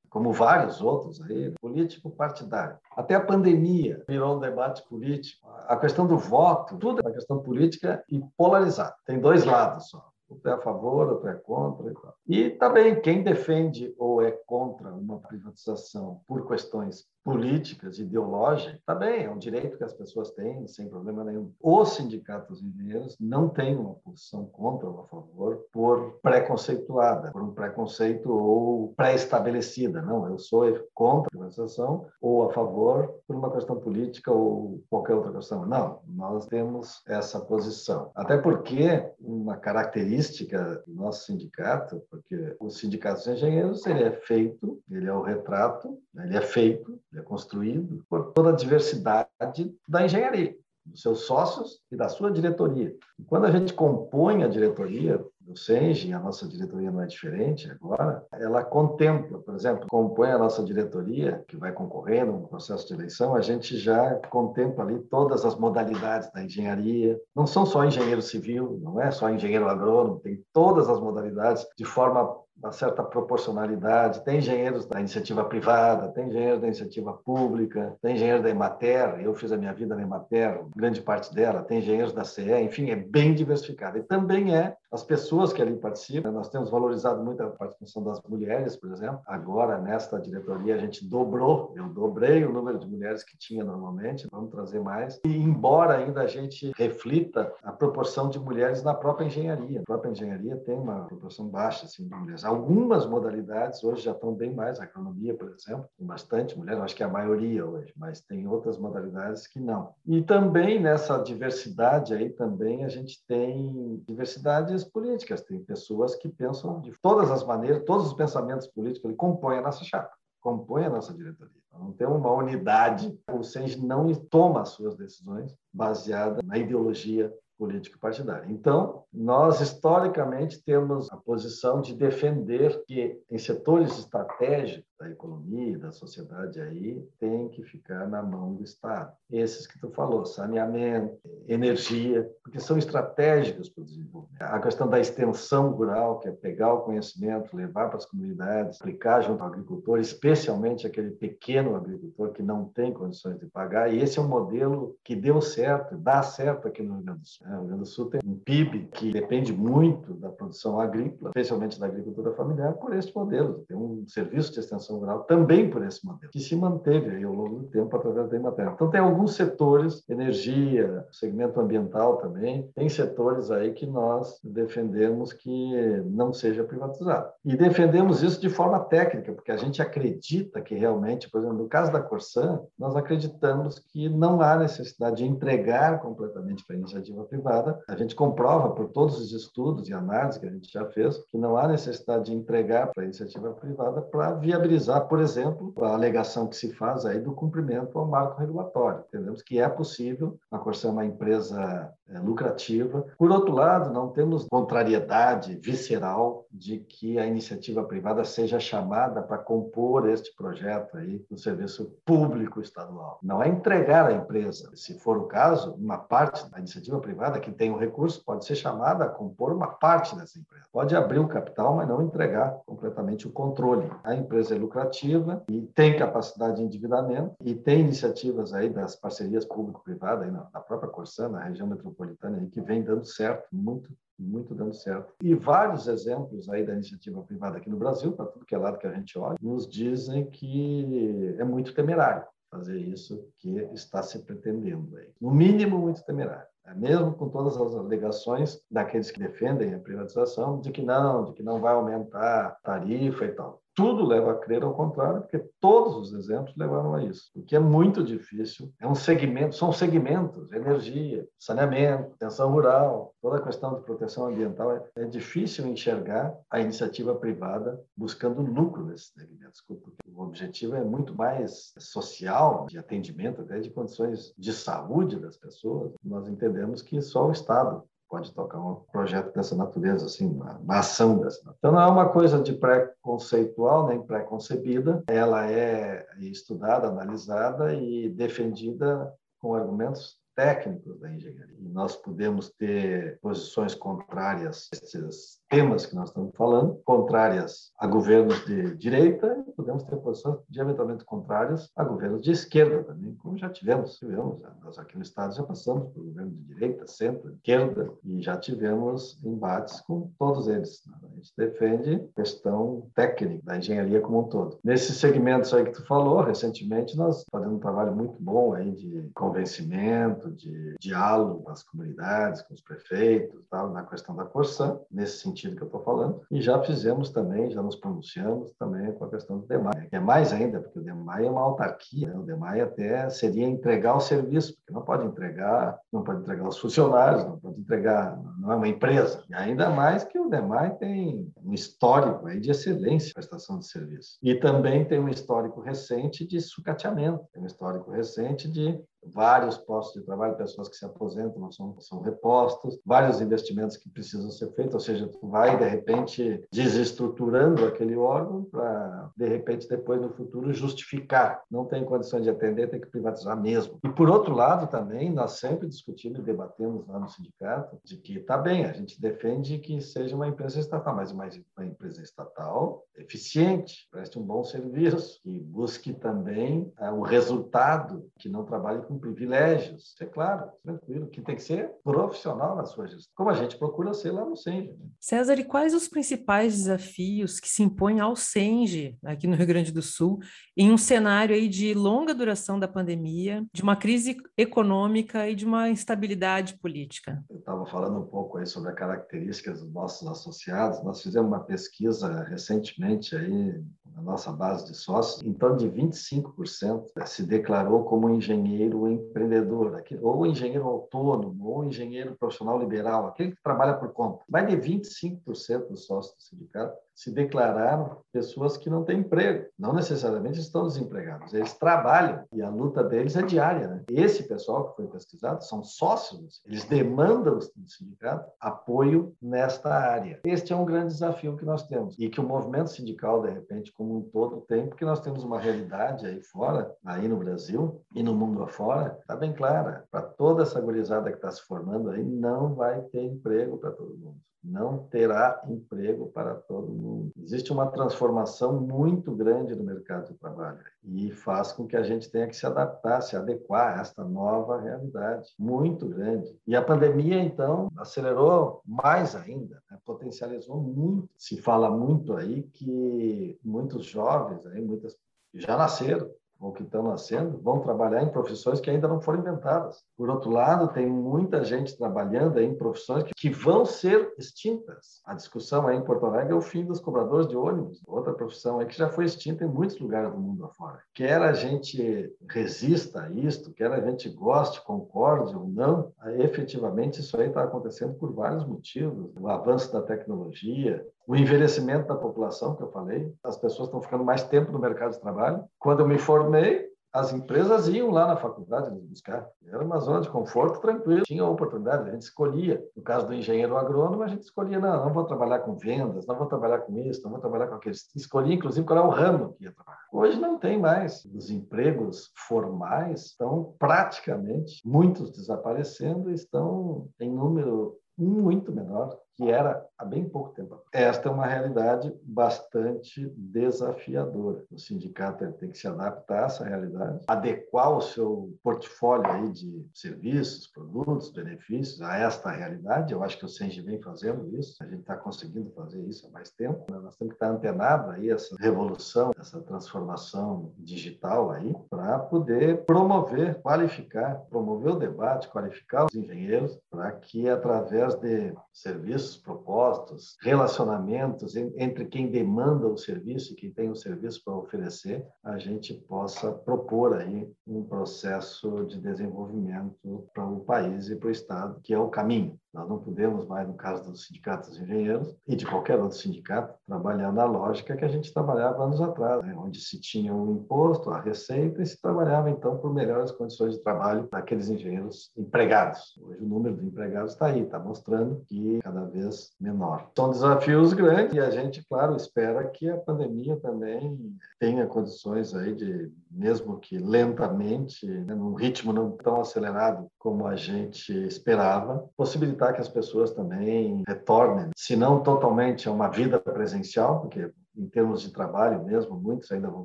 como 0.08 0.32
vários 0.32 0.80
outros 0.80 1.20
aí, 1.22 1.52
político 1.60 2.10
partidário. 2.10 2.78
Até 2.96 3.14
a 3.14 3.24
pandemia 3.24 4.04
virou 4.08 4.36
um 4.36 4.40
debate 4.40 4.86
político. 4.88 5.48
A 5.66 5.76
questão 5.76 6.06
do 6.06 6.18
voto, 6.18 6.76
tudo 6.76 7.00
é 7.00 7.06
uma 7.06 7.14
questão 7.14 7.42
política 7.42 8.04
e 8.10 8.20
polarizada. 8.36 8.94
Tem 9.04 9.20
dois 9.20 9.44
lados 9.44 9.88
só. 9.88 10.10
Um 10.28 10.40
é 10.44 10.52
a 10.52 10.58
favor, 10.58 11.08
outro 11.08 11.28
é 11.28 11.34
contra. 11.34 11.94
E, 12.26 12.50
também, 12.50 13.00
quem 13.00 13.22
defende 13.22 13.94
ou 13.96 14.20
é 14.20 14.32
contra 14.32 14.92
uma 14.92 15.20
privatização 15.20 16.20
por 16.26 16.48
questões 16.48 17.06
políticas, 17.26 17.98
ideológicas, 17.98 18.78
também 18.86 19.24
é 19.24 19.28
um 19.28 19.36
direito 19.36 19.76
que 19.76 19.82
as 19.82 19.92
pessoas 19.92 20.30
têm, 20.30 20.64
sem 20.68 20.88
problema 20.88 21.24
nenhum. 21.24 21.50
Os 21.60 21.94
sindicatos 21.94 22.62
engenheiros 22.62 23.16
não 23.18 23.48
têm 23.48 23.76
uma 23.76 23.94
posição 23.94 24.46
contra 24.46 24.88
ou 24.88 25.00
a 25.00 25.04
favor 25.08 25.66
por 25.72 26.20
preconceituada, 26.22 27.32
por 27.32 27.42
um 27.42 27.52
preconceito 27.52 28.30
ou 28.30 28.94
pré-estabelecida. 28.96 30.00
Não, 30.02 30.28
eu 30.28 30.38
sou 30.38 30.66
contra 30.94 31.26
a 31.26 31.30
privatização 31.30 32.06
ou 32.20 32.48
a 32.48 32.52
favor 32.52 33.12
por 33.26 33.34
uma 33.34 33.50
questão 33.50 33.74
política 33.74 34.30
ou 34.30 34.84
qualquer 34.88 35.14
outra 35.14 35.32
questão. 35.32 35.66
Não, 35.66 36.02
nós 36.06 36.46
temos 36.46 37.02
essa 37.08 37.40
posição. 37.40 38.12
Até 38.14 38.38
porque 38.38 39.04
uma 39.18 39.56
característica 39.56 40.80
do 40.86 40.94
nosso 40.94 41.26
sindicato, 41.26 42.00
porque 42.08 42.56
o 42.60 42.70
sindicato 42.70 43.16
dos 43.16 43.26
engenheiros 43.26 43.84
ele 43.84 44.04
é 44.04 44.12
feito, 44.12 44.80
ele 44.88 45.08
é 45.08 45.12
o 45.12 45.22
retrato, 45.22 45.98
ele 46.14 46.36
é 46.36 46.40
feito 46.40 47.00
é 47.18 47.22
construído 47.22 48.04
por 48.08 48.32
toda 48.32 48.50
a 48.50 48.56
diversidade 48.56 49.74
da 49.88 50.04
engenharia, 50.04 50.56
dos 50.84 51.02
seus 51.02 51.20
sócios 51.20 51.80
e 51.90 51.96
da 51.96 52.08
sua 52.08 52.30
diretoria. 52.30 52.94
E 53.18 53.24
quando 53.24 53.46
a 53.46 53.50
gente 53.50 53.72
compõe 53.72 54.42
a 54.42 54.48
diretoria 54.48 55.24
do 55.46 55.56
SENGE, 55.56 56.12
a 56.12 56.18
nossa 56.18 56.46
diretoria 56.48 56.90
não 56.90 57.00
é 57.00 57.06
diferente 57.06 57.70
agora, 57.70 58.24
ela 58.32 58.64
contempla, 58.64 59.38
por 59.38 59.54
exemplo, 59.54 59.86
compõe 59.88 60.30
a 60.30 60.38
nossa 60.38 60.62
diretoria, 60.64 61.44
que 61.46 61.56
vai 61.56 61.72
concorrendo 61.72 62.32
no 62.32 62.48
processo 62.48 62.88
de 62.88 62.94
eleição, 62.94 63.34
a 63.34 63.40
gente 63.40 63.78
já 63.78 64.16
contempla 64.28 64.84
ali 64.84 64.98
todas 64.98 65.44
as 65.44 65.54
modalidades 65.54 66.30
da 66.32 66.42
engenharia. 66.42 67.16
Não 67.34 67.46
são 67.46 67.64
só 67.64 67.84
engenheiro 67.84 68.20
civil, 68.20 68.80
não 68.82 69.00
é 69.00 69.12
só 69.12 69.30
engenheiro 69.30 69.68
agrônomo, 69.68 70.18
tem 70.18 70.42
todas 70.52 70.88
as 70.88 70.98
modalidades 70.98 71.64
de 71.78 71.84
forma 71.84 72.36
uma 72.58 72.72
certa 72.72 73.02
proporcionalidade. 73.02 74.24
Tem 74.24 74.38
engenheiros 74.38 74.86
da 74.86 74.98
iniciativa 74.98 75.44
privada, 75.44 76.08
tem 76.08 76.28
engenheiros 76.28 76.60
da 76.60 76.66
iniciativa 76.66 77.12
pública, 77.12 77.96
tem 78.00 78.14
engenheiro 78.14 78.42
da 78.42 78.50
Emater, 78.50 79.20
eu 79.20 79.34
fiz 79.34 79.52
a 79.52 79.56
minha 79.56 79.72
vida 79.72 79.94
na 79.94 80.02
Emater, 80.02 80.60
grande 80.74 81.00
parte 81.00 81.34
dela, 81.34 81.62
tem 81.62 81.78
engenheiros 81.78 82.12
da 82.12 82.24
CE, 82.24 82.60
enfim, 82.60 82.90
é 82.90 82.96
bem 82.96 83.34
diversificado. 83.34 83.98
E 83.98 84.02
também 84.02 84.54
é 84.54 84.76
as 84.90 85.04
pessoas 85.04 85.52
que 85.52 85.60
ali 85.60 85.76
participam. 85.76 86.30
Nós 86.30 86.48
temos 86.48 86.70
valorizado 86.70 87.22
muito 87.22 87.42
a 87.42 87.50
participação 87.50 88.02
das 88.02 88.20
mulheres, 88.22 88.76
por 88.76 88.90
exemplo. 88.90 89.20
Agora, 89.26 89.78
nesta 89.78 90.18
diretoria, 90.18 90.74
a 90.74 90.78
gente 90.78 91.06
dobrou, 91.06 91.72
eu 91.76 91.88
dobrei 91.88 92.44
o 92.44 92.52
número 92.52 92.78
de 92.78 92.86
mulheres 92.86 93.22
que 93.22 93.36
tinha 93.36 93.62
normalmente, 93.62 94.26
vamos 94.30 94.50
trazer 94.50 94.80
mais. 94.80 95.20
E 95.24 95.36
embora 95.36 95.98
ainda 95.98 96.22
a 96.22 96.26
gente 96.26 96.72
reflita 96.76 97.52
a 97.62 97.72
proporção 97.72 98.28
de 98.28 98.38
mulheres 98.38 98.82
na 98.82 98.94
própria 98.94 99.26
engenharia, 99.26 99.80
a 99.80 99.84
própria 99.84 100.10
engenharia 100.10 100.56
tem 100.56 100.78
uma 100.78 101.04
proporção 101.06 101.46
baixa 101.46 101.84
assim, 101.84 102.06
de 102.06 102.14
mulheres. 102.14 102.44
Algumas 102.46 103.04
modalidades 103.04 103.82
hoje 103.82 104.02
já 104.02 104.12
estão 104.12 104.32
bem 104.32 104.54
mais, 104.54 104.78
a 104.78 104.84
economia, 104.84 105.34
por 105.34 105.50
exemplo, 105.50 105.88
tem 105.98 106.06
bastante 106.06 106.56
mulher, 106.56 106.76
acho 106.78 106.94
que 106.94 107.02
é 107.02 107.06
a 107.06 107.10
maioria 107.10 107.66
hoje, 107.66 107.92
mas 107.96 108.20
tem 108.20 108.46
outras 108.46 108.78
modalidades 108.78 109.48
que 109.48 109.58
não. 109.58 109.94
E 110.06 110.22
também 110.22 110.80
nessa 110.80 111.18
diversidade 111.18 112.14
aí 112.14 112.30
também 112.30 112.84
a 112.84 112.88
gente 112.88 113.24
tem 113.26 114.02
diversidades 114.06 114.84
políticas, 114.84 115.42
tem 115.42 115.58
pessoas 115.64 116.14
que 116.14 116.28
pensam 116.28 116.80
de 116.80 116.92
todas 117.02 117.30
as 117.32 117.44
maneiras, 117.44 117.82
todos 117.84 118.06
os 118.06 118.14
pensamentos 118.14 118.68
políticos, 118.68 119.04
ele 119.04 119.16
compõe 119.16 119.58
a 119.58 119.62
nossa 119.62 119.84
chapa, 119.84 120.12
compõe 120.40 120.84
a 120.84 120.90
nossa 120.90 121.12
diretoria. 121.12 121.56
Não 121.72 121.92
tem 121.92 122.06
uma 122.06 122.32
unidade, 122.32 123.18
o 123.30 123.42
SENG 123.42 123.76
não 123.84 124.14
toma 124.14 124.62
as 124.62 124.70
suas 124.70 124.96
decisões 124.96 125.54
baseadas 125.72 126.42
na 126.44 126.56
ideologia 126.56 127.32
político-partidária. 127.58 128.50
Então, 128.50 129.04
nós 129.12 129.60
historicamente 129.60 130.62
temos 130.62 131.10
a 131.10 131.16
posição 131.16 131.80
de 131.80 131.94
defender 131.94 132.82
que 132.86 133.20
em 133.30 133.38
setores 133.38 133.98
estratégicos 133.98 134.86
da 134.98 135.10
economia 135.10 135.78
da 135.78 135.92
sociedade 135.92 136.60
aí 136.60 137.06
tem 137.18 137.48
que 137.48 137.62
ficar 137.62 138.08
na 138.08 138.22
mão 138.22 138.54
do 138.54 138.62
Estado. 138.62 139.12
Esses 139.30 139.66
que 139.66 139.78
tu 139.78 139.90
falou, 139.90 140.24
saneamento, 140.24 141.18
energia, 141.46 142.30
porque 142.42 142.58
são 142.58 142.78
estratégicos 142.78 143.68
para 143.68 143.82
o 143.82 143.84
desenvolvimento. 143.84 144.42
A 144.42 144.58
questão 144.60 144.88
da 144.88 144.98
extensão 144.98 145.70
rural, 145.70 146.18
que 146.20 146.28
é 146.28 146.32
pegar 146.32 146.72
o 146.72 146.80
conhecimento, 146.80 147.56
levar 147.56 147.88
para 147.88 147.98
as 147.98 148.06
comunidades, 148.06 148.80
aplicar 148.80 149.20
junto 149.20 149.42
ao 149.42 149.48
agricultor, 149.48 149.98
especialmente 149.98 150.86
aquele 150.86 151.10
pequeno 151.10 151.76
agricultor 151.76 152.32
que 152.32 152.42
não 152.42 152.64
tem 152.66 152.92
condições 152.92 153.38
de 153.38 153.46
pagar. 153.46 153.92
E 153.92 154.00
esse 154.00 154.18
é 154.18 154.22
um 154.22 154.28
modelo 154.28 154.96
que 155.04 155.14
deu 155.14 155.40
certo, 155.42 155.96
dá 155.96 156.22
certo 156.22 156.68
aqui 156.68 156.82
no 156.82 156.94
Rio 156.94 157.04
Grande 157.04 157.20
do 157.20 157.26
Sul. 157.26 157.46
O 157.46 157.50
Rio 157.50 157.64
Grande 157.66 157.80
do 157.80 157.86
Sul 157.86 158.10
tem 158.10 158.20
um 158.24 158.38
PIB 158.38 158.88
que 158.92 159.12
depende 159.12 159.52
muito 159.52 160.14
da 160.14 160.30
produção 160.30 160.80
agrícola, 160.80 161.30
especialmente 161.30 161.78
da 161.78 161.86
agricultura 161.86 162.32
familiar, 162.32 162.72
por 162.74 162.94
esse 162.94 163.14
modelo. 163.14 163.64
Tem 163.68 163.76
um 163.76 164.06
serviço 164.06 164.52
de 164.52 164.60
extensão 164.60 164.85
rural 164.92 165.24
também 165.24 165.70
por 165.70 165.84
esse 165.84 166.04
modelo, 166.04 166.30
que 166.30 166.40
se 166.40 166.56
manteve 166.56 167.22
ao 167.24 167.32
longo 167.32 167.60
do 167.60 167.66
tempo 167.66 167.96
através 167.96 168.28
da 168.28 168.36
Ematerra. 168.36 168.72
Então, 168.74 168.90
tem 168.90 169.00
alguns 169.00 169.34
setores, 169.34 170.04
energia, 170.08 171.06
segmento 171.12 171.60
ambiental 171.60 172.16
também, 172.18 172.70
tem 172.74 172.88
setores 172.88 173.50
aí 173.50 173.72
que 173.72 173.86
nós 173.86 174.38
defendemos 174.42 175.32
que 175.32 176.02
não 176.06 176.32
seja 176.32 176.64
privatizado. 176.64 177.30
E 177.44 177.56
defendemos 177.56 178.22
isso 178.22 178.40
de 178.40 178.48
forma 178.48 178.80
técnica, 178.80 179.32
porque 179.32 179.52
a 179.52 179.56
gente 179.56 179.80
acredita 179.80 180.60
que 180.60 180.74
realmente, 180.74 181.30
por 181.30 181.40
exemplo, 181.40 181.58
no 181.58 181.68
caso 181.68 181.92
da 181.92 182.00
Corsan, 182.00 182.60
nós 182.78 182.96
acreditamos 182.96 183.78
que 183.78 184.08
não 184.08 184.40
há 184.40 184.56
necessidade 184.56 185.16
de 185.16 185.24
entregar 185.24 186.00
completamente 186.00 186.64
para 186.66 186.76
a 186.76 186.78
iniciativa 186.78 187.24
privada. 187.24 187.80
A 187.88 187.96
gente 187.96 188.14
comprova 188.14 188.70
por 188.70 188.88
todos 188.88 189.18
os 189.18 189.32
estudos 189.32 189.88
e 189.88 189.94
análises 189.94 190.40
que 190.40 190.46
a 190.46 190.50
gente 190.50 190.72
já 190.72 190.84
fez 190.86 191.16
que 191.30 191.38
não 191.38 191.56
há 191.56 191.68
necessidade 191.68 192.26
de 192.26 192.34
entregar 192.34 192.88
para 192.92 193.02
a 193.02 193.06
iniciativa 193.06 193.52
privada 193.52 194.02
para 194.02 194.32
viabilizar, 194.34 194.75
por 195.08 195.20
exemplo, 195.20 195.72
a 195.82 195.94
alegação 195.94 196.46
que 196.46 196.56
se 196.56 196.72
faz 196.72 197.04
aí 197.04 197.20
do 197.20 197.32
cumprimento 197.32 197.98
ao 197.98 198.06
marco 198.06 198.38
regulatório. 198.38 199.04
Entendemos 199.08 199.42
que 199.42 199.58
é 199.58 199.68
possível, 199.68 200.38
a 200.50 200.58
Corsan 200.58 200.88
é 200.88 200.92
uma 200.92 201.04
empresa 201.06 201.92
é, 202.08 202.20
lucrativa. 202.20 203.04
Por 203.18 203.32
outro 203.32 203.52
lado, 203.52 203.92
não 203.92 204.08
temos 204.10 204.46
contrariedade 204.48 205.56
visceral 205.56 206.46
de 206.52 206.78
que 206.78 207.18
a 207.18 207.26
iniciativa 207.26 207.82
privada 207.82 208.24
seja 208.24 208.60
chamada 208.60 209.22
para 209.22 209.38
compor 209.38 210.08
este 210.08 210.34
projeto 210.36 210.96
aí 210.96 211.24
do 211.28 211.36
serviço 211.36 211.92
público 212.04 212.60
estadual. 212.60 213.18
Não 213.22 213.42
é 213.42 213.48
entregar 213.48 214.06
a 214.06 214.12
empresa. 214.12 214.70
Se 214.74 214.98
for 215.00 215.18
o 215.18 215.26
caso, 215.26 215.74
uma 215.74 215.98
parte 215.98 216.48
da 216.50 216.58
iniciativa 216.58 217.00
privada 217.00 217.40
que 217.40 217.50
tem 217.50 217.70
o 217.70 217.78
recurso 217.78 218.24
pode 218.24 218.44
ser 218.44 218.54
chamada 218.54 219.04
a 219.04 219.08
compor 219.08 219.52
uma 219.52 219.68
parte 219.68 220.14
dessa 220.16 220.38
empresa. 220.38 220.66
Pode 220.72 220.94
abrir 220.94 221.18
o 221.18 221.28
capital, 221.28 221.74
mas 221.74 221.88
não 221.88 222.02
entregar 222.02 222.60
completamente 222.64 223.26
o 223.26 223.32
controle. 223.32 223.90
A 224.04 224.14
empresa 224.14 224.54
é 224.54 224.58
lucrativa 224.66 225.42
e 225.48 225.62
tem 225.62 225.96
capacidade 225.96 226.56
de 226.56 226.62
endividamento 226.62 227.34
e 227.44 227.54
tem 227.54 227.80
iniciativas 227.80 228.52
aí 228.52 228.68
das 228.68 228.96
parcerias 228.96 229.44
público-privadas 229.44 230.32
na 230.32 230.60
própria 230.60 230.90
Corsã, 230.90 231.28
na 231.28 231.42
região 231.42 231.66
metropolitana, 231.66 232.38
aí, 232.38 232.48
que 232.48 232.60
vem 232.60 232.82
dando 232.82 233.04
certo, 233.04 233.48
muito 233.52 233.88
muito 234.18 234.54
dando 234.54 234.74
certo. 234.74 235.12
E 235.22 235.34
vários 235.34 235.86
exemplos 235.88 236.48
aí 236.48 236.64
da 236.64 236.72
iniciativa 236.72 237.22
privada 237.22 237.58
aqui 237.58 237.68
no 237.68 237.76
Brasil, 237.76 238.12
para 238.12 238.24
tudo 238.24 238.46
que 238.46 238.54
é 238.54 238.58
lado 238.58 238.78
que 238.78 238.86
a 238.86 238.94
gente 238.94 239.18
olha, 239.18 239.36
nos 239.42 239.68
dizem 239.68 240.24
que 240.30 241.36
é 241.38 241.44
muito 241.44 241.74
temerário 241.74 242.24
fazer 242.50 242.78
isso 242.78 243.28
que 243.36 243.50
está 243.74 244.02
se 244.02 244.20
pretendendo 244.20 244.96
aí. 244.96 245.10
No 245.20 245.30
mínimo, 245.30 245.78
muito 245.78 246.02
temerário. 246.02 246.46
É 246.64 246.74
mesmo 246.74 247.12
com 247.12 247.28
todas 247.28 247.58
as 247.58 247.74
alegações 247.74 248.58
daqueles 248.70 249.10
que 249.10 249.20
defendem 249.20 249.74
a 249.74 249.78
privatização, 249.78 250.60
de 250.60 250.70
que 250.72 250.82
não, 250.82 251.26
de 251.26 251.32
que 251.34 251.42
não 251.42 251.60
vai 251.60 251.74
aumentar 251.74 252.56
tarifa 252.62 253.26
e 253.26 253.32
tal 253.32 253.60
tudo 253.76 254.06
leva 254.06 254.32
a 254.32 254.38
crer 254.38 254.62
ao 254.62 254.74
contrário, 254.74 255.20
porque 255.20 255.38
todos 255.60 255.96
os 255.96 256.12
exemplos 256.14 256.56
levaram 256.56 256.94
a 256.94 257.04
isso. 257.04 257.30
O 257.36 257.42
que 257.42 257.54
é 257.54 257.58
muito 257.58 258.02
difícil 258.02 258.72
é 258.80 258.88
um 258.88 258.94
segmento, 258.94 259.54
são 259.54 259.70
segmentos, 259.70 260.50
energia, 260.50 261.28
saneamento, 261.38 262.12
extensão 262.12 262.50
rural, 262.50 263.14
toda 263.20 263.36
a 263.36 263.42
questão 263.42 263.74
de 263.74 263.82
proteção 263.82 264.28
ambiental. 264.28 264.72
É, 264.72 265.02
é 265.02 265.04
difícil 265.04 265.66
enxergar 265.66 266.34
a 266.50 266.58
iniciativa 266.58 267.14
privada 267.14 267.78
buscando 267.94 268.40
lucro 268.40 268.82
nesses 268.86 269.12
segmentos, 269.12 269.62
porque 269.68 269.90
o 270.08 270.22
objetivo 270.22 270.74
é 270.74 270.82
muito 270.82 271.14
mais 271.14 271.74
social, 271.78 272.66
de 272.70 272.78
atendimento, 272.78 273.42
até 273.42 273.60
de 273.60 273.68
condições 273.68 274.32
de 274.38 274.54
saúde 274.54 275.20
das 275.20 275.36
pessoas. 275.36 275.92
Nós 276.02 276.26
entendemos 276.26 276.80
que 276.80 277.02
só 277.02 277.28
o 277.28 277.32
Estado 277.32 277.84
pode 278.08 278.32
tocar 278.32 278.58
um 278.58 278.76
projeto 278.92 279.34
dessa 279.34 279.54
natureza, 279.56 280.06
assim, 280.06 280.26
uma, 280.26 280.58
uma 280.58 280.78
ação 280.78 281.18
dessa 281.18 281.38
natureza. 281.38 281.56
Então, 281.58 281.72
não 281.72 281.80
é 281.80 281.86
uma 281.86 282.08
coisa 282.08 282.40
de 282.40 282.52
pré-conceitual 282.52 283.88
nem 283.88 284.02
pré-concebida, 284.02 285.02
ela 285.08 285.50
é 285.50 286.06
estudada, 286.20 286.88
analisada 286.88 287.74
e 287.74 288.08
defendida 288.08 289.12
com 289.40 289.54
argumentos 289.54 290.18
técnicos 290.36 291.00
da 291.00 291.10
engenharia. 291.10 291.56
E 291.58 291.68
nós 291.68 291.96
podemos 291.96 292.50
ter 292.50 293.18
posições 293.20 293.74
contrárias 293.74 294.68
a 294.72 294.76
esses 294.76 295.40
temas 295.48 295.86
que 295.86 295.94
nós 295.94 296.08
estamos 296.08 296.34
falando, 296.34 296.80
contrárias 296.84 297.72
a 297.78 297.86
governos 297.86 298.44
de 298.44 298.76
direita, 298.76 299.44
e 299.46 299.52
podemos 299.52 299.82
ter 299.84 299.96
posições 299.96 300.38
diametralmente 300.48 301.04
contrárias 301.04 301.70
a 301.76 301.84
governos 301.84 302.22
de 302.22 302.32
esquerda 302.32 302.82
também, 302.82 303.14
como 303.14 303.38
já 303.38 303.48
tivemos. 303.48 303.96
tivemos 303.96 304.40
nós 304.62 304.78
aqui 304.78 304.96
no 304.96 305.02
Estado 305.02 305.34
já 305.34 305.42
passamos 305.42 305.92
por 305.92 306.02
governo 306.02 306.30
de 306.30 306.42
direita, 306.54 306.86
centro, 306.86 307.30
esquerda, 307.30 307.92
e 308.04 308.20
já 308.20 308.36
tivemos 308.36 309.18
embates 309.24 309.80
com 309.82 310.10
todos 310.18 310.48
eles. 310.48 310.82
Né? 310.86 310.94
A 311.02 311.14
gente 311.14 311.32
defende 311.36 312.08
questão 312.16 312.90
técnica 312.94 313.44
da 313.44 313.58
engenharia 313.58 314.00
como 314.00 314.20
um 314.20 314.24
todo. 314.24 314.58
Nesses 314.64 314.96
segmentos 314.96 315.54
aí 315.54 315.64
que 315.64 315.72
tu 315.72 315.86
falou, 315.86 316.20
recentemente 316.22 316.96
nós 316.96 317.24
fazendo 317.30 317.54
um 317.54 317.60
trabalho 317.60 317.94
muito 317.94 318.20
bom 318.20 318.52
aí 318.54 318.72
de 318.72 319.10
convencimento, 319.14 320.30
de 320.32 320.74
diálogo 320.80 321.42
com 321.42 321.50
as 321.50 321.62
comunidades, 321.62 322.42
com 322.42 322.54
os 322.54 322.60
prefeitos, 322.60 323.44
tal, 323.48 323.70
na 323.70 323.84
questão 323.84 324.16
da 324.16 324.24
Corsã, 324.24 324.78
nesse 324.90 325.18
sentido 325.18 325.35
sentido 325.36 325.56
que 325.56 325.62
eu 325.62 325.66
estou 325.66 325.82
falando, 325.82 326.22
e 326.30 326.40
já 326.40 326.60
fizemos 326.62 327.10
também, 327.10 327.50
já 327.50 327.62
nos 327.62 327.76
pronunciamos 327.76 328.52
também 328.58 328.92
com 328.92 329.04
a 329.04 329.10
questão 329.10 329.38
do 329.38 329.46
DEMAI, 329.46 329.86
que 329.88 329.96
é 329.96 330.00
mais 330.00 330.32
ainda, 330.32 330.60
porque 330.60 330.78
o 330.78 330.82
DEMAI 330.82 331.26
é 331.26 331.30
uma 331.30 331.42
autarquia, 331.42 332.08
né? 332.08 332.18
o 332.18 332.22
DEMAI 332.22 332.60
até 332.62 333.10
seria 333.10 333.46
entregar 333.46 333.96
o 333.96 334.00
serviço, 334.00 334.54
porque 334.56 334.72
não 334.72 334.82
pode 334.82 335.06
entregar, 335.06 335.78
não 335.92 336.02
pode 336.02 336.20
entregar 336.22 336.48
os 336.48 336.58
funcionários, 336.58 337.24
não 337.24 337.38
pode 337.38 337.60
entregar, 337.60 338.18
não 338.38 338.52
é 338.52 338.56
uma 338.56 338.68
empresa, 338.68 339.22
e 339.28 339.34
ainda 339.34 339.68
mais 339.68 340.04
que 340.04 340.18
o 340.18 340.28
DEMAI 340.28 340.76
tem 340.76 341.30
um 341.44 341.52
histórico 341.52 342.26
aí 342.26 342.40
de 342.40 342.50
excelência 342.50 343.08
na 343.08 343.14
prestação 343.14 343.58
de 343.58 343.66
serviço, 343.66 344.18
e 344.22 344.34
também 344.34 344.84
tem 344.84 344.98
um 344.98 345.08
histórico 345.08 345.60
recente 345.60 346.26
de 346.26 346.40
sucateamento, 346.40 347.24
tem 347.32 347.42
um 347.42 347.46
histórico 347.46 347.90
recente 347.90 348.50
de 348.50 348.80
vários 349.12 349.56
postos 349.58 350.00
de 350.00 350.06
trabalho, 350.06 350.36
pessoas 350.36 350.68
que 350.68 350.76
se 350.76 350.84
aposentam 350.84 351.50
são, 351.52 351.76
são 351.80 352.00
repostos, 352.00 352.78
vários 352.84 353.20
investimentos 353.20 353.76
que 353.76 353.88
precisam 353.88 354.30
ser 354.30 354.52
feitos, 354.52 354.74
ou 354.74 354.80
seja, 354.80 355.08
tu 355.08 355.28
vai, 355.28 355.56
de 355.56 355.68
repente, 355.68 356.44
desestruturando 356.52 357.64
aquele 357.64 357.96
órgão 357.96 358.44
para, 358.44 359.10
de 359.16 359.26
repente, 359.26 359.68
depois, 359.68 360.00
no 360.00 360.10
futuro, 360.10 360.52
justificar. 360.52 361.42
Não 361.50 361.64
tem 361.64 361.84
condições 361.84 362.24
de 362.24 362.30
atender, 362.30 362.70
tem 362.70 362.80
que 362.80 362.90
privatizar 362.90 363.40
mesmo. 363.40 363.78
E, 363.84 363.88
por 363.88 364.08
outro 364.08 364.34
lado, 364.34 364.66
também, 364.68 365.10
nós 365.10 365.32
sempre 365.32 365.68
discutimos 365.68 366.18
e 366.18 366.22
debatemos 366.22 366.86
lá 366.86 366.98
no 366.98 367.08
sindicato 367.08 367.78
de 367.84 367.96
que, 367.96 368.18
tá 368.20 368.36
bem, 368.36 368.64
a 368.64 368.72
gente 368.72 369.00
defende 369.00 369.58
que 369.58 369.80
seja 369.80 370.14
uma 370.14 370.28
empresa 370.28 370.60
estatal, 370.60 370.94
mas 370.94 371.12
uma, 371.12 371.28
uma 371.56 371.66
empresa 371.66 372.02
estatal 372.02 372.84
eficiente, 372.96 373.88
preste 373.90 374.18
um 374.18 374.22
bom 374.22 374.42
serviço, 374.42 375.20
e 375.24 375.38
busque 375.38 375.92
também 375.92 376.72
é, 376.78 376.90
o 376.90 377.02
resultado, 377.02 378.08
que 378.18 378.28
não 378.28 378.44
trabalhe 378.44 378.82
com 378.82 378.95
privilégios. 378.98 379.94
É 380.00 380.06
claro, 380.06 380.50
tranquilo, 380.62 381.08
que 381.08 381.20
tem 381.20 381.36
que 381.36 381.42
ser 381.42 381.70
profissional 381.82 382.56
na 382.56 382.64
sua 382.64 382.86
gestão, 382.86 383.12
como 383.14 383.30
a 383.30 383.34
gente 383.34 383.56
procura 383.56 383.94
ser 383.94 384.12
lá 384.12 384.24
no 384.24 384.36
SENGE. 384.36 384.68
Né? 384.68 384.86
César, 385.00 385.38
e 385.38 385.44
quais 385.44 385.74
os 385.74 385.88
principais 385.88 386.54
desafios 386.54 387.40
que 387.40 387.48
se 387.48 387.62
impõem 387.62 388.00
ao 388.00 388.16
SENGE, 388.16 388.98
aqui 389.04 389.26
no 389.26 389.36
Rio 389.36 389.46
Grande 389.46 389.72
do 389.72 389.82
Sul, 389.82 390.18
em 390.56 390.70
um 390.70 390.78
cenário 390.78 391.34
aí 391.34 391.48
de 391.48 391.74
longa 391.74 392.14
duração 392.14 392.58
da 392.58 392.68
pandemia, 392.68 393.44
de 393.52 393.62
uma 393.62 393.76
crise 393.76 394.16
econômica 394.36 395.28
e 395.28 395.34
de 395.34 395.44
uma 395.44 395.68
instabilidade 395.68 396.58
política? 396.58 397.24
Eu 397.30 397.38
estava 397.38 397.66
falando 397.66 398.00
um 398.00 398.06
pouco 398.06 398.38
aí 398.38 398.46
sobre 398.46 398.70
as 398.70 398.76
características 398.76 399.60
dos 399.60 399.72
nossos 399.72 400.06
associados. 400.08 400.82
Nós 400.82 401.02
fizemos 401.02 401.28
uma 401.28 401.40
pesquisa 401.40 402.24
recentemente 402.24 403.16
aí 403.16 403.62
na 403.96 404.02
nossa 404.02 404.30
base 404.30 404.66
de 404.66 404.76
sócios, 404.76 405.22
em 405.22 405.32
torno 405.32 405.56
de 405.56 405.68
25% 405.70 406.84
se 407.06 407.22
declarou 407.22 407.84
como 407.84 408.10
engenheiro 408.10 408.86
empreendedor, 408.86 409.82
ou 410.02 410.26
engenheiro 410.26 410.66
autônomo, 410.66 411.48
ou 411.48 411.64
engenheiro 411.64 412.14
profissional 412.16 412.58
liberal, 412.58 413.06
aquele 413.06 413.32
que 413.32 413.42
trabalha 413.42 413.74
por 413.74 413.92
conta. 413.92 414.22
Mais 414.28 414.46
de 414.46 414.56
25% 414.56 415.68
dos 415.68 415.86
sócios 415.86 416.14
do 416.14 416.22
sindicato 416.22 416.76
se 416.96 417.10
declararam 417.10 417.98
pessoas 418.10 418.56
que 418.56 418.70
não 418.70 418.82
têm 418.82 419.00
emprego. 419.00 419.46
Não 419.58 419.74
necessariamente 419.74 420.40
estão 420.40 420.66
desempregados, 420.66 421.34
eles 421.34 421.52
trabalham 421.52 422.24
e 422.32 422.40
a 422.40 422.48
luta 422.48 422.82
deles 422.82 423.14
é 423.16 423.22
diária. 423.22 423.68
Né? 423.68 423.84
Esse 423.90 424.26
pessoal 424.26 424.70
que 424.70 424.76
foi 424.76 424.86
pesquisado 424.86 425.44
são 425.44 425.62
sócios, 425.62 426.40
eles 426.46 426.64
demandam 426.64 427.38
do 427.38 427.68
sindicato 427.68 428.30
apoio 428.40 429.14
nesta 429.20 429.68
área. 429.68 430.20
Este 430.24 430.54
é 430.54 430.56
um 430.56 430.64
grande 430.64 430.94
desafio 430.94 431.36
que 431.36 431.44
nós 431.44 431.66
temos 431.66 431.94
e 431.98 432.08
que 432.08 432.20
o 432.20 432.26
movimento 432.26 432.70
sindical, 432.70 433.20
de 433.20 433.30
repente, 433.30 433.72
como 433.86 433.98
um 433.98 434.02
todo 434.02 434.40
tem, 434.42 434.66
porque 434.66 434.84
nós 434.84 435.00
temos 435.00 435.22
uma 435.22 435.38
realidade 435.38 436.06
aí 436.06 436.20
fora, 436.20 436.74
aí 436.84 437.06
no 437.06 437.16
Brasil 437.16 437.80
e 437.94 438.02
no 438.02 438.14
mundo 438.14 438.42
afora, 438.42 438.98
está 439.00 439.14
bem 439.14 439.32
clara. 439.32 439.84
Para 439.90 440.02
toda 440.02 440.42
essa 440.42 440.60
gurizada 440.60 441.10
que 441.10 441.16
está 441.16 441.30
se 441.30 441.42
formando 441.42 441.90
aí, 441.90 442.02
não 442.02 442.54
vai 442.54 442.82
ter 442.82 443.02
emprego 443.02 443.58
para 443.58 443.70
todo 443.70 443.96
mundo 443.96 444.18
não 444.46 444.78
terá 444.78 445.42
emprego 445.48 446.06
para 446.06 446.34
todo 446.34 446.72
mundo. 446.72 447.10
Existe 447.16 447.52
uma 447.52 447.66
transformação 447.66 448.60
muito 448.60 449.12
grande 449.12 449.54
no 449.54 449.64
mercado 449.64 450.12
de 450.12 450.18
trabalho 450.18 450.60
e 450.84 451.10
faz 451.10 451.52
com 451.52 451.66
que 451.66 451.76
a 451.76 451.82
gente 451.82 452.10
tenha 452.10 452.28
que 452.28 452.36
se 452.36 452.46
adaptar, 452.46 453.00
se 453.00 453.16
adequar 453.16 453.76
a 453.76 453.80
esta 453.80 454.04
nova 454.04 454.60
realidade 454.60 455.28
muito 455.38 455.86
grande. 455.88 456.38
E 456.46 456.54
a 456.54 456.62
pandemia, 456.62 457.20
então, 457.20 457.68
acelerou 457.76 458.62
mais 458.64 459.16
ainda, 459.16 459.62
né? 459.70 459.78
potencializou 459.84 460.60
muito. 460.60 461.08
Se 461.18 461.36
fala 461.40 461.70
muito 461.70 462.14
aí 462.14 462.44
que 462.44 463.38
muitos 463.44 463.84
jovens, 463.84 464.46
aí, 464.46 464.60
muitas 464.62 464.96
já 465.34 465.56
nasceram 465.56 466.10
ou 466.38 466.52
que 466.52 466.62
estão 466.62 466.82
nascendo, 466.82 467.38
vão 467.38 467.60
trabalhar 467.60 468.02
em 468.02 468.10
profissões 468.10 468.60
que 468.60 468.70
ainda 468.70 468.88
não 468.88 469.00
foram 469.00 469.20
inventadas. 469.20 469.84
Por 469.96 470.10
outro 470.10 470.30
lado, 470.30 470.72
tem 470.72 470.86
muita 470.86 471.44
gente 471.44 471.76
trabalhando 471.76 472.40
em 472.40 472.54
profissões 472.54 473.04
que 473.16 473.30
vão 473.30 473.64
ser 473.64 474.12
extintas. 474.18 475.00
A 475.04 475.14
discussão 475.14 475.66
aí 475.66 475.76
em 475.76 475.84
Porto 475.84 476.06
Alegre 476.06 476.32
é 476.32 476.36
o 476.36 476.40
fim 476.40 476.64
dos 476.64 476.80
cobradores 476.80 477.26
de 477.26 477.36
ônibus, 477.36 477.82
outra 477.86 478.12
profissão 478.12 478.58
aí 478.58 478.66
que 478.66 478.76
já 478.76 478.88
foi 478.88 479.04
extinta 479.04 479.44
em 479.44 479.48
muitos 479.48 479.78
lugares 479.78 480.12
do 480.12 480.18
mundo 480.18 480.44
afora. 480.44 480.80
Quer 480.94 481.22
a 481.22 481.32
gente 481.32 482.12
resista 482.28 483.02
a 483.02 483.10
isto, 483.10 483.52
quer 483.52 483.72
a 483.72 483.80
gente 483.80 484.08
goste, 484.08 484.64
concorde 484.64 485.34
ou 485.34 485.48
não, 485.48 485.92
efetivamente 486.18 487.00
isso 487.00 487.18
aí 487.18 487.28
está 487.28 487.44
acontecendo 487.44 487.94
por 487.94 488.12
vários 488.12 488.46
motivos. 488.46 489.10
O 489.18 489.28
avanço 489.28 489.72
da 489.72 489.82
tecnologia, 489.82 490.86
o 491.06 491.14
envelhecimento 491.14 491.86
da 491.86 491.94
população, 491.94 492.56
que 492.56 492.62
eu 492.62 492.70
falei, 492.70 493.12
as 493.22 493.36
pessoas 493.36 493.68
estão 493.68 493.80
ficando 493.80 494.04
mais 494.04 494.24
tempo 494.24 494.50
no 494.50 494.58
mercado 494.58 494.92
de 494.92 495.00
trabalho. 495.00 495.44
Quando 495.58 495.80
eu 495.80 495.88
me 495.88 495.98
formei, 495.98 496.66
as 496.96 497.12
empresas 497.12 497.68
iam 497.68 497.90
lá 497.90 498.06
na 498.06 498.16
faculdade 498.16 498.70
nos 498.70 498.82
buscar. 498.82 499.28
Era 499.46 499.62
uma 499.62 499.78
zona 499.78 500.00
de 500.00 500.08
conforto 500.08 500.60
tranquilo, 500.60 501.02
tinha 501.02 501.26
oportunidade, 501.26 501.88
a 501.88 501.92
gente 501.92 502.02
escolhia. 502.02 502.64
No 502.74 502.82
caso 502.82 503.06
do 503.06 503.12
engenheiro 503.12 503.56
agrônomo, 503.56 504.02
a 504.02 504.08
gente 504.08 504.22
escolhia, 504.22 504.58
não, 504.58 504.86
não 504.86 504.92
vou 504.94 505.04
trabalhar 505.04 505.40
com 505.40 505.56
vendas, 505.56 506.06
não 506.06 506.16
vou 506.16 506.26
trabalhar 506.26 506.60
com 506.60 506.74
isso, 506.78 507.02
não 507.02 507.10
vou 507.10 507.20
trabalhar 507.20 507.48
com 507.48 507.56
aqueles. 507.56 507.86
Escolhia, 507.94 508.34
inclusive, 508.34 508.66
qual 508.66 508.78
é 508.78 508.82
o 508.82 508.88
ramo 508.88 509.34
que 509.34 509.44
ia 509.44 509.52
trabalhar. 509.52 509.78
Hoje 509.92 510.18
não 510.18 510.38
tem 510.38 510.58
mais. 510.58 511.04
Os 511.14 511.28
empregos 511.28 512.10
formais 512.16 513.06
estão 513.06 513.54
praticamente, 513.58 514.62
muitos 514.64 515.10
desaparecendo, 515.10 516.10
estão 516.10 516.88
em 516.98 517.10
número 517.10 517.76
muito 517.98 518.50
menor 518.52 518.98
que 519.16 519.30
era 519.30 519.66
há 519.78 519.84
bem 519.84 520.08
pouco 520.08 520.30
tempo. 520.30 520.60
Esta 520.72 521.08
é 521.08 521.12
uma 521.12 521.26
realidade 521.26 521.92
bastante 522.02 523.08
desafiadora. 523.16 524.44
O 524.50 524.58
sindicato 524.58 525.32
tem 525.32 525.50
que 525.50 525.58
se 525.58 525.66
adaptar 525.66 526.24
a 526.24 526.26
essa 526.26 526.44
realidade, 526.44 527.00
adequar 527.06 527.76
o 527.76 527.80
seu 527.80 528.34
portfólio 528.42 529.10
aí 529.10 529.32
de 529.32 529.66
serviços, 529.72 530.46
produtos, 530.46 531.10
benefícios 531.10 531.80
a 531.80 531.96
esta 531.96 532.30
realidade. 532.30 532.92
Eu 532.92 533.02
acho 533.02 533.18
que 533.18 533.24
o 533.24 533.28
Sengi 533.28 533.60
vem 533.62 533.80
fazendo 533.80 534.36
isso, 534.36 534.62
a 534.62 534.66
gente 534.66 534.80
está 534.80 534.96
conseguindo 534.96 535.50
fazer 535.52 535.82
isso 535.82 536.06
há 536.06 536.10
mais 536.10 536.30
tempo. 536.30 536.70
Né? 536.70 536.78
Nós 536.78 536.96
temos 536.96 537.14
que 537.14 537.16
estar 537.16 537.30
antenado 537.30 537.90
aí 537.90 538.10
essa 538.10 538.36
revolução, 538.38 539.12
essa 539.18 539.40
transformação 539.40 540.52
digital 540.58 541.30
aí, 541.30 541.54
para 541.70 541.98
poder 541.98 542.64
promover, 542.64 543.40
qualificar, 543.40 544.16
promover 544.28 544.72
o 544.72 544.78
debate, 544.78 545.28
qualificar 545.28 545.86
os 545.86 545.94
engenheiros, 545.94 546.58
para 546.70 546.92
que 546.92 547.28
através 547.28 547.94
de 547.94 548.34
serviços 548.52 549.05
propostos, 549.14 550.16
relacionamentos 550.22 551.36
entre 551.36 551.84
quem 551.84 552.10
demanda 552.10 552.66
o 552.66 552.78
serviço 552.78 553.32
e 553.32 553.36
quem 553.36 553.52
tem 553.52 553.70
o 553.70 553.76
serviço 553.76 554.24
para 554.24 554.34
oferecer, 554.34 555.06
a 555.22 555.38
gente 555.38 555.74
possa 555.74 556.32
propor 556.32 556.96
aí 556.96 557.30
um 557.46 557.62
processo 557.62 558.64
de 558.64 558.80
desenvolvimento 558.80 560.08
para 560.14 560.26
o 560.26 560.40
país 560.40 560.88
e 560.88 560.96
para 560.96 561.08
o 561.08 561.12
Estado, 561.12 561.60
que 561.62 561.74
é 561.74 561.78
o 561.78 561.90
caminho. 561.90 562.38
Nós 562.56 562.66
não 562.70 562.78
podemos 562.78 563.26
mais, 563.26 563.46
no 563.46 563.52
caso 563.52 563.84
dos 563.84 564.06
sindicatos 564.06 564.48
dos 564.48 564.60
engenheiros 564.62 565.14
e 565.28 565.36
de 565.36 565.44
qualquer 565.44 565.78
outro 565.78 565.98
sindicato, 565.98 566.54
trabalhar 566.66 567.12
na 567.12 567.26
lógica 567.26 567.76
que 567.76 567.84
a 567.84 567.88
gente 567.88 568.14
trabalhava 568.14 568.64
anos 568.64 568.80
atrás, 568.80 569.22
né? 569.22 569.34
onde 569.36 569.60
se 569.60 569.78
tinha 569.78 570.14
o 570.14 570.30
um 570.30 570.36
imposto, 570.36 570.88
a 570.90 570.98
receita 570.98 571.60
e 571.60 571.66
se 571.66 571.78
trabalhava 571.78 572.30
então 572.30 572.56
por 572.56 572.72
melhores 572.72 573.12
condições 573.12 573.56
de 573.56 573.62
trabalho 573.62 574.08
daqueles 574.10 574.48
engenheiros 574.48 575.12
empregados. 575.18 576.00
Hoje 576.00 576.22
o 576.22 576.26
número 576.26 576.56
de 576.56 576.64
empregados 576.64 577.12
está 577.12 577.26
aí, 577.26 577.42
está 577.42 577.58
mostrando 577.58 578.22
que 578.26 578.58
cada 578.62 578.84
vez 578.84 579.32
menor. 579.38 579.90
São 579.94 580.10
desafios 580.10 580.72
grandes 580.72 581.14
e 581.14 581.20
a 581.20 581.28
gente, 581.28 581.62
claro, 581.68 581.94
espera 581.94 582.42
que 582.48 582.70
a 582.70 582.78
pandemia 582.78 583.36
também 583.36 584.16
tenha 584.40 584.66
condições 584.66 585.34
aí 585.34 585.54
de, 585.54 585.92
mesmo 586.10 586.58
que 586.58 586.78
lentamente, 586.78 587.86
né, 587.86 588.14
num 588.14 588.32
ritmo 588.32 588.72
não 588.72 588.90
tão 588.92 589.20
acelerado 589.20 589.86
como 589.98 590.26
a 590.26 590.36
gente 590.36 590.92
esperava, 591.06 591.88
possibilitar 591.96 592.45
que 592.52 592.60
as 592.60 592.68
pessoas 592.68 593.12
também 593.12 593.82
retornem, 593.86 594.50
se 594.56 594.76
não 594.76 595.02
totalmente 595.02 595.68
a 595.68 595.72
uma 595.72 595.88
vida 595.88 596.18
presencial, 596.18 597.00
porque 597.00 597.30
em 597.56 597.66
termos 597.68 598.02
de 598.02 598.10
trabalho 598.10 598.62
mesmo, 598.64 598.96
muitos 598.96 599.32
ainda 599.32 599.48
vão 599.48 599.64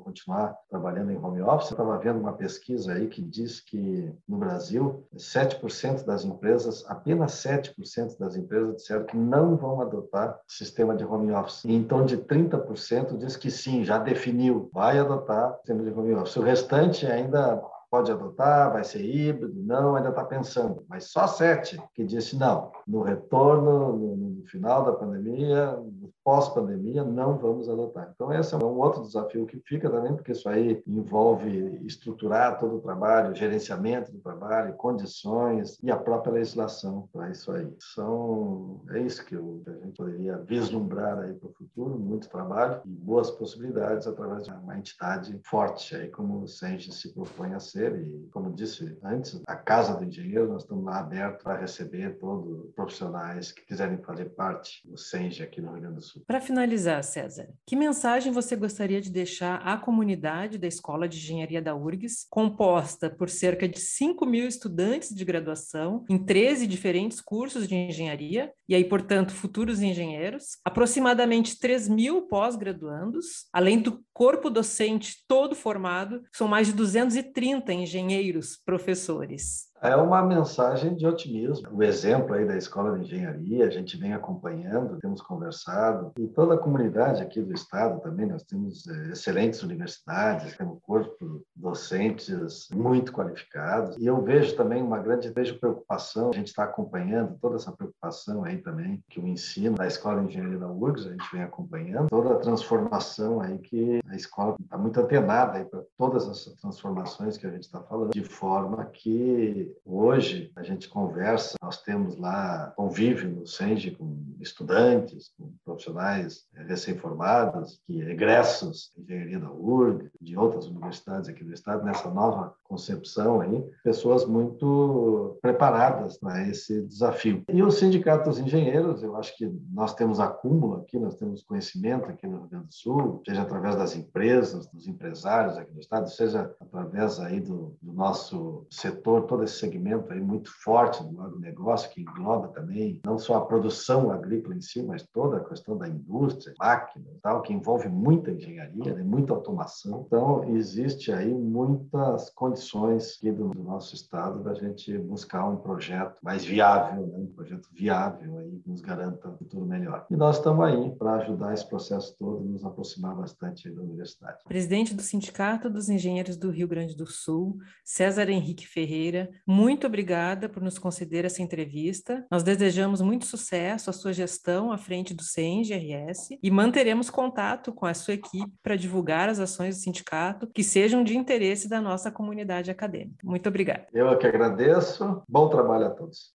continuar 0.00 0.56
trabalhando 0.70 1.12
em 1.12 1.16
home 1.22 1.42
office. 1.42 1.70
Eu 1.70 1.74
estava 1.74 1.98
vendo 1.98 2.18
uma 2.18 2.32
pesquisa 2.32 2.94
aí 2.94 3.06
que 3.06 3.20
diz 3.20 3.60
que 3.60 4.10
no 4.26 4.38
Brasil, 4.38 5.04
7% 5.14 6.04
das 6.04 6.24
empresas, 6.24 6.84
apenas 6.88 7.32
7% 7.32 8.18
das 8.18 8.34
empresas 8.34 8.76
disseram 8.76 9.04
que 9.04 9.16
não 9.16 9.56
vão 9.56 9.80
adotar 9.82 10.40
sistema 10.48 10.96
de 10.96 11.04
home 11.04 11.32
office. 11.32 11.64
E 11.64 11.74
então, 11.74 12.04
de 12.04 12.16
30% 12.16 13.18
diz 13.18 13.36
que 13.36 13.50
sim, 13.50 13.84
já 13.84 13.98
definiu, 13.98 14.70
vai 14.72 14.98
adotar 14.98 15.56
sistema 15.56 15.82
de 15.82 15.90
home 15.90 16.14
office. 16.14 16.36
O 16.36 16.42
restante 16.42 17.06
ainda 17.06 17.62
pode 17.92 18.10
adotar, 18.10 18.72
vai 18.72 18.82
ser 18.82 19.04
híbrido, 19.04 19.62
não, 19.62 19.94
ainda 19.94 20.08
está 20.08 20.24
pensando. 20.24 20.82
Mas 20.88 21.10
só 21.10 21.26
sete 21.26 21.78
que 21.94 22.02
disse 22.02 22.38
não. 22.38 22.72
No 22.88 23.02
retorno, 23.02 23.98
no, 23.98 24.42
final 24.46 24.82
da 24.82 24.92
pandemia, 24.92 25.78
pós-pandemia, 26.24 27.04
não 27.04 27.36
vamos 27.36 27.68
adotar. 27.68 28.12
Então, 28.14 28.32
esse 28.32 28.54
é 28.54 28.58
um 28.58 28.78
outro 28.78 29.02
desafio 29.02 29.46
que 29.46 29.60
fica 29.66 29.90
também, 29.90 30.14
porque 30.14 30.32
isso 30.32 30.48
aí 30.48 30.82
envolve 30.86 31.80
estruturar 31.84 32.58
todo 32.58 32.76
o 32.76 32.80
trabalho, 32.80 33.34
gerenciamento 33.34 34.12
do 34.12 34.18
trabalho, 34.18 34.74
condições 34.74 35.78
e 35.82 35.90
a 35.90 35.96
própria 35.96 36.34
legislação 36.34 37.08
para 37.12 37.30
isso 37.30 37.50
aí. 37.52 37.72
São, 37.78 38.82
é 38.90 39.00
isso 39.00 39.24
que 39.24 39.34
eu, 39.34 39.62
a 39.66 39.84
gente 39.84 39.96
poderia 39.96 40.36
vislumbrar 40.38 41.18
aí 41.18 41.34
para 41.34 41.48
o 41.48 41.52
futuro, 41.52 41.98
muito 41.98 42.28
trabalho 42.28 42.80
e 42.84 42.88
boas 42.88 43.30
possibilidades 43.30 44.06
através 44.06 44.44
de 44.44 44.50
uma 44.50 44.78
entidade 44.78 45.38
forte, 45.44 45.94
aí 45.94 46.08
como 46.08 46.42
o 46.42 46.48
Senge 46.48 46.92
se 46.92 47.12
propõe 47.12 47.54
a 47.54 47.60
ser 47.60 47.96
e, 47.96 48.28
como 48.32 48.52
disse 48.52 48.96
antes, 49.02 49.42
a 49.46 49.56
Casa 49.56 49.94
do 49.94 50.04
Engenheiro, 50.04 50.48
nós 50.48 50.62
estamos 50.62 50.84
lá 50.84 51.00
abertos 51.00 51.42
para 51.42 51.58
receber 51.58 52.18
todos 52.18 52.66
os 52.66 52.74
profissionais 52.74 53.52
que 53.52 53.62
quiserem 53.62 53.98
fazer 53.98 54.26
parte 54.30 54.86
do 54.88 54.96
SENGE 54.96 55.42
aqui 55.42 55.60
no 55.60 55.72
Rio 55.72 55.80
Grande 55.80 55.96
do 55.96 56.02
Sul. 56.02 56.11
Para 56.26 56.40
finalizar, 56.40 57.02
César, 57.02 57.48
que 57.66 57.76
mensagem 57.76 58.32
você 58.32 58.56
gostaria 58.56 59.00
de 59.00 59.10
deixar 59.10 59.56
à 59.56 59.76
comunidade 59.76 60.58
da 60.58 60.66
Escola 60.66 61.08
de 61.08 61.18
Engenharia 61.18 61.62
da 61.62 61.74
URGS, 61.74 62.26
composta 62.30 63.10
por 63.10 63.28
cerca 63.28 63.68
de 63.68 63.80
5 63.80 64.24
mil 64.26 64.46
estudantes 64.46 65.14
de 65.14 65.24
graduação 65.24 66.04
em 66.08 66.18
13 66.18 66.66
diferentes 66.66 67.20
cursos 67.20 67.66
de 67.66 67.74
engenharia, 67.74 68.52
e 68.68 68.74
aí, 68.74 68.84
portanto, 68.84 69.32
futuros 69.32 69.82
engenheiros, 69.82 70.58
aproximadamente 70.64 71.58
3 71.58 71.88
mil 71.88 72.22
pós-graduandos, 72.22 73.46
além 73.52 73.80
do 73.80 74.04
corpo 74.12 74.50
docente 74.50 75.24
todo 75.26 75.54
formado, 75.54 76.22
são 76.32 76.46
mais 76.46 76.66
de 76.66 76.72
230 76.72 77.72
engenheiros, 77.72 78.58
professores. 78.64 79.71
É 79.82 79.96
uma 79.96 80.22
mensagem 80.22 80.94
de 80.94 81.04
otimismo. 81.04 81.68
O 81.72 81.82
exemplo 81.82 82.34
aí 82.34 82.46
da 82.46 82.56
Escola 82.56 82.96
de 82.96 83.04
Engenharia, 83.04 83.66
a 83.66 83.70
gente 83.70 83.96
vem 83.96 84.12
acompanhando, 84.12 85.00
temos 85.00 85.20
conversado, 85.20 86.12
e 86.16 86.28
toda 86.28 86.54
a 86.54 86.58
comunidade 86.58 87.20
aqui 87.20 87.42
do 87.42 87.52
Estado 87.52 88.00
também, 88.00 88.26
nós 88.26 88.44
temos 88.44 88.86
é, 88.86 89.10
excelentes 89.10 89.60
universidades, 89.64 90.56
temos 90.56 90.78
corpo 90.82 91.44
docentes 91.56 92.68
muito 92.72 93.12
qualificados, 93.12 93.96
e 93.96 94.06
eu 94.06 94.22
vejo 94.22 94.54
também 94.54 94.80
uma 94.80 95.00
grande 95.00 95.30
vejo 95.30 95.58
preocupação, 95.58 96.30
a 96.30 96.36
gente 96.36 96.46
está 96.46 96.62
acompanhando 96.62 97.36
toda 97.40 97.56
essa 97.56 97.72
preocupação 97.72 98.44
aí 98.44 98.58
também, 98.58 99.02
que 99.10 99.18
o 99.18 99.26
ensino 99.26 99.74
da 99.74 99.88
Escola 99.88 100.20
de 100.20 100.28
Engenharia 100.28 100.58
da 100.58 100.70
URGS, 100.70 101.08
a 101.08 101.10
gente 101.10 101.32
vem 101.32 101.42
acompanhando, 101.42 102.06
toda 102.08 102.34
a 102.34 102.38
transformação 102.38 103.40
aí 103.40 103.58
que 103.58 104.00
a 104.08 104.14
escola 104.14 104.54
está 104.62 104.78
muito 104.78 105.00
antenada 105.00 105.58
aí 105.58 105.64
para 105.64 105.82
todas 105.98 106.28
essas 106.28 106.54
transformações 106.60 107.36
que 107.36 107.48
a 107.48 107.50
gente 107.50 107.64
está 107.64 107.80
falando, 107.80 108.12
de 108.12 108.22
forma 108.22 108.84
que 108.84 109.71
hoje 109.84 110.50
a 110.56 110.62
gente 110.62 110.88
conversa, 110.88 111.56
nós 111.62 111.82
temos 111.82 112.16
lá 112.16 112.72
convívio 112.76 113.30
no 113.30 113.46
Senge 113.46 113.92
com 113.92 114.16
estudantes, 114.40 115.32
com 115.38 115.52
profissionais 115.64 116.44
recém-formados, 116.54 117.80
que 117.86 118.00
egressos 118.00 118.90
de 118.96 119.02
engenharia 119.02 119.38
da 119.38 119.52
URG, 119.52 120.10
de 120.20 120.36
outras 120.36 120.66
universidades 120.66 121.28
aqui 121.28 121.44
do 121.44 121.52
estado, 121.52 121.84
nessa 121.84 122.10
nova 122.10 122.54
concepção 122.64 123.40
aí, 123.40 123.62
pessoas 123.84 124.24
muito 124.24 125.38
preparadas 125.40 126.18
para 126.18 126.46
esse 126.48 126.86
desafio. 126.86 127.44
E 127.48 127.62
o 127.62 127.70
Sindicato 127.70 128.28
dos 128.28 128.38
Engenheiros, 128.38 129.02
eu 129.02 129.16
acho 129.16 129.36
que 129.36 129.46
nós 129.72 129.94
temos 129.94 130.18
acúmulo 130.18 130.76
aqui, 130.76 130.98
nós 130.98 131.16
temos 131.16 131.42
conhecimento 131.42 132.06
aqui 132.06 132.26
no 132.26 132.38
Rio 132.38 132.48
Grande 132.48 132.66
do 132.66 132.74
Sul, 132.74 133.22
seja 133.26 133.42
através 133.42 133.76
das 133.76 133.94
empresas, 133.94 134.66
dos 134.66 134.88
empresários 134.88 135.56
aqui 135.56 135.72
do 135.72 135.80
estado, 135.80 136.10
seja 136.10 136.54
através 136.60 137.20
aí 137.20 137.40
do, 137.40 137.76
do 137.80 137.92
nosso 137.92 138.66
setor, 138.70 139.22
todo 139.22 139.44
esse 139.44 139.56
segmento 139.62 140.12
aí 140.12 140.20
muito 140.20 140.50
forte 140.62 141.02
do 141.04 141.20
agronegócio, 141.20 141.90
que 141.90 142.02
engloba 142.02 142.48
também 142.48 143.00
não 143.04 143.18
só 143.18 143.36
a 143.36 143.46
produção 143.46 144.10
agrícola 144.10 144.56
em 144.56 144.60
si, 144.60 144.82
mas 144.82 145.06
toda 145.12 145.36
a 145.36 145.44
questão 145.44 145.76
da 145.76 145.88
indústria, 145.88 146.54
máquinas, 146.58 147.12
tal, 147.22 147.42
que 147.42 147.52
envolve 147.52 147.88
muita 147.88 148.30
engenharia, 148.30 148.94
né, 148.94 149.02
muita 149.02 149.32
automação. 149.32 150.04
Então, 150.06 150.44
existe 150.56 151.12
aí 151.12 151.32
muitas 151.32 152.30
condições 152.30 153.16
aqui 153.18 153.30
do, 153.30 153.50
do 153.50 153.62
nosso 153.62 153.94
estado 153.94 154.42
da 154.42 154.54
gente 154.54 154.96
buscar 154.98 155.48
um 155.48 155.56
projeto 155.56 156.18
mais 156.22 156.44
viável, 156.44 157.06
né, 157.06 157.18
um 157.18 157.26
projeto 157.26 157.68
viável 157.72 158.38
aí 158.38 158.58
que 158.58 158.68
nos 158.68 158.80
garanta 158.80 159.28
um 159.28 159.36
futuro 159.36 159.64
melhor. 159.64 160.06
E 160.10 160.16
nós 160.16 160.36
estamos 160.36 160.64
aí 160.64 160.90
para 160.96 161.14
ajudar 161.16 161.54
esse 161.54 161.68
processo 161.68 162.16
todo, 162.18 162.44
nos 162.44 162.64
aproximar 162.64 163.14
bastante 163.14 163.70
da 163.70 163.82
universidade. 163.82 164.38
Presidente 164.44 164.94
do 164.94 165.02
Sindicato 165.02 165.70
dos 165.70 165.88
Engenheiros 165.88 166.36
do 166.36 166.50
Rio 166.50 166.66
Grande 166.66 166.96
do 166.96 167.06
Sul, 167.06 167.58
César 167.84 168.28
Henrique 168.28 168.66
Ferreira, 168.66 169.30
muito 169.52 169.86
obrigada 169.86 170.48
por 170.48 170.62
nos 170.62 170.78
conceder 170.78 171.26
essa 171.26 171.42
entrevista. 171.42 172.24
Nós 172.30 172.42
desejamos 172.42 173.02
muito 173.02 173.26
sucesso 173.26 173.90
à 173.90 173.92
sua 173.92 174.12
gestão 174.12 174.72
à 174.72 174.78
frente 174.78 175.12
do 175.12 175.22
CENGRS 175.22 176.38
e 176.42 176.50
manteremos 176.50 177.10
contato 177.10 177.72
com 177.72 177.84
a 177.84 177.92
sua 177.92 178.14
equipe 178.14 178.50
para 178.62 178.76
divulgar 178.76 179.28
as 179.28 179.38
ações 179.38 179.76
do 179.76 179.82
sindicato 179.82 180.46
que 180.54 180.64
sejam 180.64 181.04
de 181.04 181.16
interesse 181.16 181.68
da 181.68 181.80
nossa 181.80 182.10
comunidade 182.10 182.70
acadêmica. 182.70 183.18
Muito 183.22 183.46
obrigada. 183.48 183.86
Eu 183.92 184.08
é 184.08 184.16
que 184.16 184.26
agradeço. 184.26 185.22
Bom 185.28 185.48
trabalho 185.48 185.86
a 185.86 185.90
todos. 185.90 186.32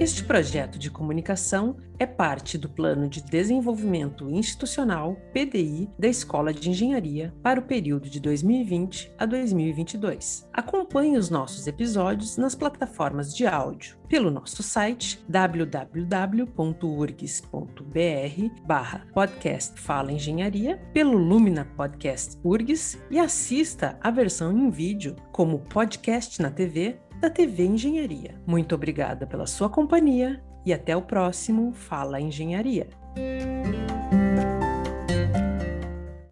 Este 0.00 0.22
projeto 0.22 0.78
de 0.78 0.92
comunicação 0.92 1.76
é 1.98 2.06
parte 2.06 2.56
do 2.56 2.68
Plano 2.68 3.08
de 3.08 3.20
Desenvolvimento 3.20 4.30
Institucional 4.30 5.16
PDI 5.32 5.90
da 5.98 6.06
Escola 6.06 6.54
de 6.54 6.70
Engenharia 6.70 7.34
para 7.42 7.58
o 7.58 7.64
período 7.64 8.08
de 8.08 8.20
2020 8.20 9.12
a 9.18 9.26
2022. 9.26 10.48
Acompanhe 10.52 11.18
os 11.18 11.30
nossos 11.30 11.66
episódios 11.66 12.36
nas 12.36 12.54
plataformas 12.54 13.34
de 13.34 13.44
áudio 13.44 13.98
pelo 14.08 14.30
nosso 14.30 14.62
site 14.62 15.20
www.urgs.br 15.28 16.46
barra 18.64 19.04
podcast 19.12 19.80
Fala 19.80 20.12
Engenharia, 20.12 20.80
pelo 20.94 21.18
Lumina 21.18 21.64
Podcast 21.76 22.38
URGS 22.44 23.02
e 23.10 23.18
assista 23.18 23.98
a 24.00 24.12
versão 24.12 24.56
em 24.56 24.70
vídeo 24.70 25.16
como 25.32 25.58
podcast 25.58 26.40
na 26.40 26.52
TV 26.52 27.00
da 27.20 27.28
TV 27.28 27.64
Engenharia. 27.64 28.34
Muito 28.46 28.74
obrigada 28.74 29.26
pela 29.26 29.46
sua 29.46 29.68
companhia 29.68 30.42
e 30.64 30.72
até 30.72 30.96
o 30.96 31.02
próximo 31.02 31.72
Fala 31.72 32.20
Engenharia. 32.20 32.88